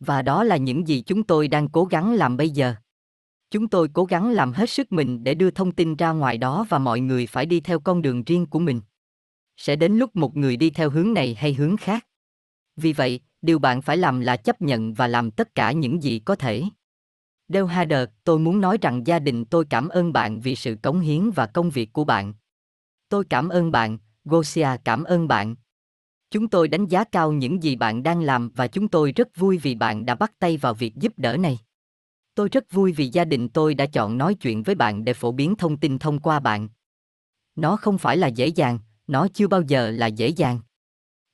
Và 0.00 0.22
đó 0.22 0.44
là 0.44 0.56
những 0.56 0.88
gì 0.88 1.02
chúng 1.02 1.22
tôi 1.22 1.48
đang 1.48 1.68
cố 1.68 1.84
gắng 1.84 2.14
làm 2.14 2.36
bây 2.36 2.50
giờ. 2.50 2.74
Chúng 3.50 3.68
tôi 3.68 3.88
cố 3.92 4.04
gắng 4.04 4.30
làm 4.30 4.52
hết 4.52 4.70
sức 4.70 4.92
mình 4.92 5.24
để 5.24 5.34
đưa 5.34 5.50
thông 5.50 5.72
tin 5.72 5.96
ra 5.96 6.10
ngoài 6.10 6.38
đó 6.38 6.66
và 6.68 6.78
mọi 6.78 7.00
người 7.00 7.26
phải 7.26 7.46
đi 7.46 7.60
theo 7.60 7.80
con 7.80 8.02
đường 8.02 8.24
riêng 8.24 8.46
của 8.46 8.58
mình. 8.58 8.80
Sẽ 9.56 9.76
đến 9.76 9.98
lúc 9.98 10.16
một 10.16 10.36
người 10.36 10.56
đi 10.56 10.70
theo 10.70 10.90
hướng 10.90 11.14
này 11.14 11.34
hay 11.34 11.54
hướng 11.54 11.76
khác. 11.76 12.06
Vì 12.76 12.92
vậy, 12.92 13.20
điều 13.42 13.58
bạn 13.58 13.82
phải 13.82 13.96
làm 13.96 14.20
là 14.20 14.36
chấp 14.36 14.62
nhận 14.62 14.94
và 14.94 15.06
làm 15.06 15.30
tất 15.30 15.54
cả 15.54 15.72
những 15.72 16.02
gì 16.02 16.18
có 16.18 16.36
thể. 16.36 16.64
Đeo 17.48 17.66
Hader, 17.66 18.08
tôi 18.24 18.38
muốn 18.38 18.60
nói 18.60 18.78
rằng 18.80 19.06
gia 19.06 19.18
đình 19.18 19.44
tôi 19.44 19.64
cảm 19.70 19.88
ơn 19.88 20.12
bạn 20.12 20.40
vì 20.40 20.54
sự 20.56 20.76
cống 20.82 21.00
hiến 21.00 21.30
và 21.30 21.46
công 21.46 21.70
việc 21.70 21.92
của 21.92 22.04
bạn. 22.04 22.34
Tôi 23.08 23.24
cảm 23.24 23.48
ơn 23.48 23.72
bạn, 23.72 23.98
Gosia 24.24 24.68
cảm 24.84 25.04
ơn 25.04 25.28
bạn. 25.28 25.54
Chúng 26.30 26.48
tôi 26.48 26.68
đánh 26.68 26.86
giá 26.86 27.04
cao 27.04 27.32
những 27.32 27.62
gì 27.62 27.76
bạn 27.76 28.02
đang 28.02 28.22
làm 28.22 28.50
và 28.56 28.66
chúng 28.66 28.88
tôi 28.88 29.12
rất 29.12 29.36
vui 29.36 29.58
vì 29.58 29.74
bạn 29.74 30.06
đã 30.06 30.14
bắt 30.14 30.32
tay 30.38 30.56
vào 30.56 30.74
việc 30.74 30.96
giúp 30.96 31.12
đỡ 31.16 31.36
này. 31.36 31.58
Tôi 32.34 32.48
rất 32.48 32.72
vui 32.72 32.92
vì 32.92 33.08
gia 33.08 33.24
đình 33.24 33.48
tôi 33.48 33.74
đã 33.74 33.86
chọn 33.86 34.18
nói 34.18 34.34
chuyện 34.34 34.62
với 34.62 34.74
bạn 34.74 35.04
để 35.04 35.14
phổ 35.14 35.32
biến 35.32 35.54
thông 35.56 35.76
tin 35.76 35.98
thông 35.98 36.18
qua 36.18 36.40
bạn. 36.40 36.68
Nó 37.56 37.76
không 37.76 37.98
phải 37.98 38.16
là 38.16 38.26
dễ 38.26 38.46
dàng, 38.46 38.78
nó 39.06 39.28
chưa 39.34 39.48
bao 39.48 39.62
giờ 39.62 39.90
là 39.90 40.06
dễ 40.06 40.28
dàng. 40.28 40.60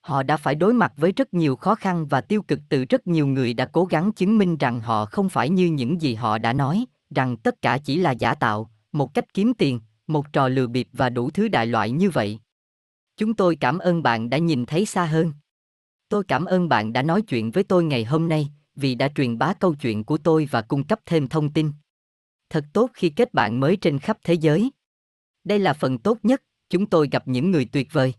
Họ 0.05 0.23
đã 0.23 0.37
phải 0.37 0.55
đối 0.55 0.75
mặt 0.75 0.93
với 0.97 1.13
rất 1.13 1.35
nhiều 1.35 1.57
khó 1.57 1.75
khăn 1.75 2.07
và 2.07 2.21
tiêu 2.21 2.43
cực 2.43 2.61
từ 2.69 2.85
rất 2.85 3.07
nhiều 3.07 3.27
người 3.27 3.55
đã 3.55 3.67
cố 3.67 3.85
gắng 3.85 4.13
chứng 4.13 4.39
minh 4.39 4.57
rằng 4.57 4.81
họ 4.81 5.07
không 5.07 5.29
phải 5.29 5.51
như 5.51 5.67
những 5.67 6.03
gì 6.03 6.15
họ 6.15 6.39
đã 6.39 6.53
nói, 6.53 6.85
rằng 7.15 7.37
tất 7.37 7.63
cả 7.63 7.79
chỉ 7.79 7.97
là 7.97 8.11
giả 8.11 8.35
tạo, 8.35 8.71
một 8.93 9.15
cách 9.15 9.35
kiếm 9.35 9.55
tiền, 9.55 9.81
một 10.07 10.33
trò 10.33 10.49
lừa 10.49 10.67
bịp 10.67 10.89
và 10.93 11.11
đủ 11.11 11.31
thứ 11.31 11.49
đại 11.49 11.67
loại 11.67 11.91
như 11.91 12.11
vậy. 12.11 12.39
Chúng 13.17 13.35
tôi 13.35 13.57
cảm 13.57 13.79
ơn 13.79 14.03
bạn 14.03 14.31
đã 14.31 14.39
nhìn 14.39 14.67
thấy 14.67 14.87
xa 14.87 15.05
hơn. 15.05 15.33
Tôi 16.09 16.25
cảm 16.25 16.45
ơn 16.45 16.69
bạn 16.69 16.93
đã 16.93 17.03
nói 17.03 17.23
chuyện 17.23 17.51
với 17.51 17.65
tôi 17.65 17.85
ngày 17.85 18.05
hôm 18.05 18.29
nay, 18.29 18.49
vì 18.77 18.95
đã 18.95 19.09
truyền 19.15 19.39
bá 19.39 19.55
câu 19.55 19.75
chuyện 19.75 20.05
của 20.05 20.19
tôi 20.19 20.49
và 20.51 20.63
cung 20.63 20.87
cấp 20.87 21.01
thêm 21.07 21.29
thông 21.29 21.53
tin. 21.53 21.73
Thật 22.51 22.65
tốt 22.73 22.91
khi 22.95 23.11
kết 23.11 23.35
bạn 23.35 23.61
mới 23.61 23.77
trên 23.77 23.99
khắp 23.99 24.19
thế 24.25 24.35
giới. 24.35 24.71
Đây 25.45 25.59
là 25.59 25.73
phần 25.73 25.99
tốt 25.99 26.19
nhất, 26.23 26.43
chúng 26.71 26.87
tôi 26.87 27.09
gặp 27.13 27.29
những 27.29 27.51
người 27.51 27.65
tuyệt 27.65 27.89
vời. 27.93 28.15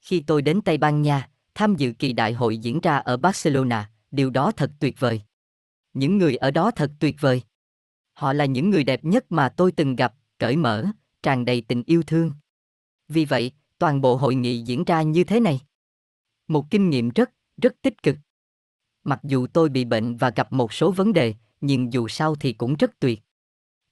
Khi 0.00 0.24
tôi 0.26 0.42
đến 0.42 0.60
Tây 0.60 0.78
Ban 0.78 1.02
Nha, 1.02 1.28
tham 1.54 1.74
dự 1.76 1.92
kỳ 1.92 2.12
đại 2.12 2.32
hội 2.32 2.58
diễn 2.58 2.80
ra 2.80 2.96
ở 2.96 3.16
Barcelona, 3.16 3.90
điều 4.10 4.30
đó 4.30 4.52
thật 4.56 4.70
tuyệt 4.80 5.00
vời. 5.00 5.22
Những 5.94 6.18
người 6.18 6.36
ở 6.36 6.50
đó 6.50 6.70
thật 6.70 6.90
tuyệt 6.98 7.16
vời. 7.20 7.42
Họ 8.12 8.32
là 8.32 8.44
những 8.44 8.70
người 8.70 8.84
đẹp 8.84 9.04
nhất 9.04 9.32
mà 9.32 9.48
tôi 9.48 9.72
từng 9.72 9.96
gặp, 9.96 10.14
cởi 10.38 10.56
mở, 10.56 10.84
tràn 11.22 11.44
đầy 11.44 11.60
tình 11.60 11.82
yêu 11.86 12.02
thương. 12.02 12.32
Vì 13.08 13.24
vậy, 13.24 13.52
toàn 13.78 14.00
bộ 14.00 14.16
hội 14.16 14.34
nghị 14.34 14.62
diễn 14.62 14.84
ra 14.84 15.02
như 15.02 15.24
thế 15.24 15.40
này. 15.40 15.60
Một 16.48 16.64
kinh 16.70 16.90
nghiệm 16.90 17.10
rất, 17.10 17.30
rất 17.62 17.74
tích 17.82 18.02
cực. 18.02 18.16
Mặc 19.04 19.20
dù 19.22 19.46
tôi 19.46 19.68
bị 19.68 19.84
bệnh 19.84 20.16
và 20.16 20.30
gặp 20.30 20.52
một 20.52 20.72
số 20.72 20.90
vấn 20.90 21.12
đề, 21.12 21.34
nhưng 21.60 21.92
dù 21.92 22.08
sao 22.08 22.34
thì 22.34 22.52
cũng 22.52 22.74
rất 22.74 23.00
tuyệt. 23.00 23.22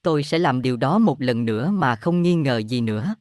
Tôi 0.01 0.23
sẽ 0.23 0.39
làm 0.39 0.61
điều 0.61 0.77
đó 0.77 0.99
một 0.99 1.21
lần 1.21 1.45
nữa 1.45 1.71
mà 1.71 1.95
không 1.95 2.21
nghi 2.21 2.35
ngờ 2.35 2.57
gì 2.57 2.81
nữa. 2.81 3.15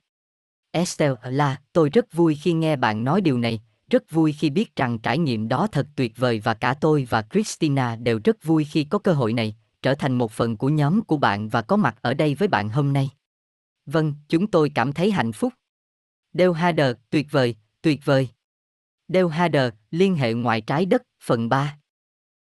Estelle 0.77 1.14
là, 1.22 1.61
tôi 1.72 1.91
rất 1.91 2.12
vui 2.12 2.35
khi 2.35 2.53
nghe 2.53 2.77
bạn 2.77 3.05
nói 3.05 3.20
điều 3.20 3.39
này, 3.39 3.61
rất 3.91 4.11
vui 4.11 4.33
khi 4.33 4.51
biết 4.51 4.77
rằng 4.77 4.99
trải 4.99 5.18
nghiệm 5.18 5.49
đó 5.49 5.66
thật 5.72 5.87
tuyệt 5.97 6.12
vời 6.16 6.41
và 6.45 6.55
cả 6.55 6.74
tôi 6.81 7.07
và 7.11 7.22
Christina 7.22 7.97
đều 7.97 8.20
rất 8.24 8.45
vui 8.45 8.64
khi 8.64 8.85
có 8.85 8.99
cơ 8.99 9.12
hội 9.12 9.33
này, 9.33 9.57
trở 9.83 9.95
thành 9.95 10.18
một 10.18 10.33
phần 10.33 10.57
của 10.57 10.68
nhóm 10.68 11.03
của 11.03 11.16
bạn 11.16 11.49
và 11.49 11.62
có 11.62 11.77
mặt 11.77 11.97
ở 12.01 12.14
đây 12.14 12.35
với 12.35 12.49
bạn 12.49 12.68
hôm 12.68 12.93
nay. 12.93 13.11
Vâng, 13.87 14.14
chúng 14.29 14.47
tôi 14.47 14.70
cảm 14.74 14.93
thấy 14.93 15.11
hạnh 15.11 15.33
phúc. 15.33 15.53
Dale 16.33 16.53
Hader, 16.53 16.97
tuyệt 17.11 17.27
vời, 17.31 17.57
tuyệt 17.83 18.01
vời. 18.05 18.29
Dale 19.09 19.29
Hader, 19.29 19.72
liên 19.91 20.16
hệ 20.16 20.33
ngoại 20.33 20.61
trái 20.61 20.87
đất, 20.87 21.03
phần 21.22 21.49
3 21.49 21.77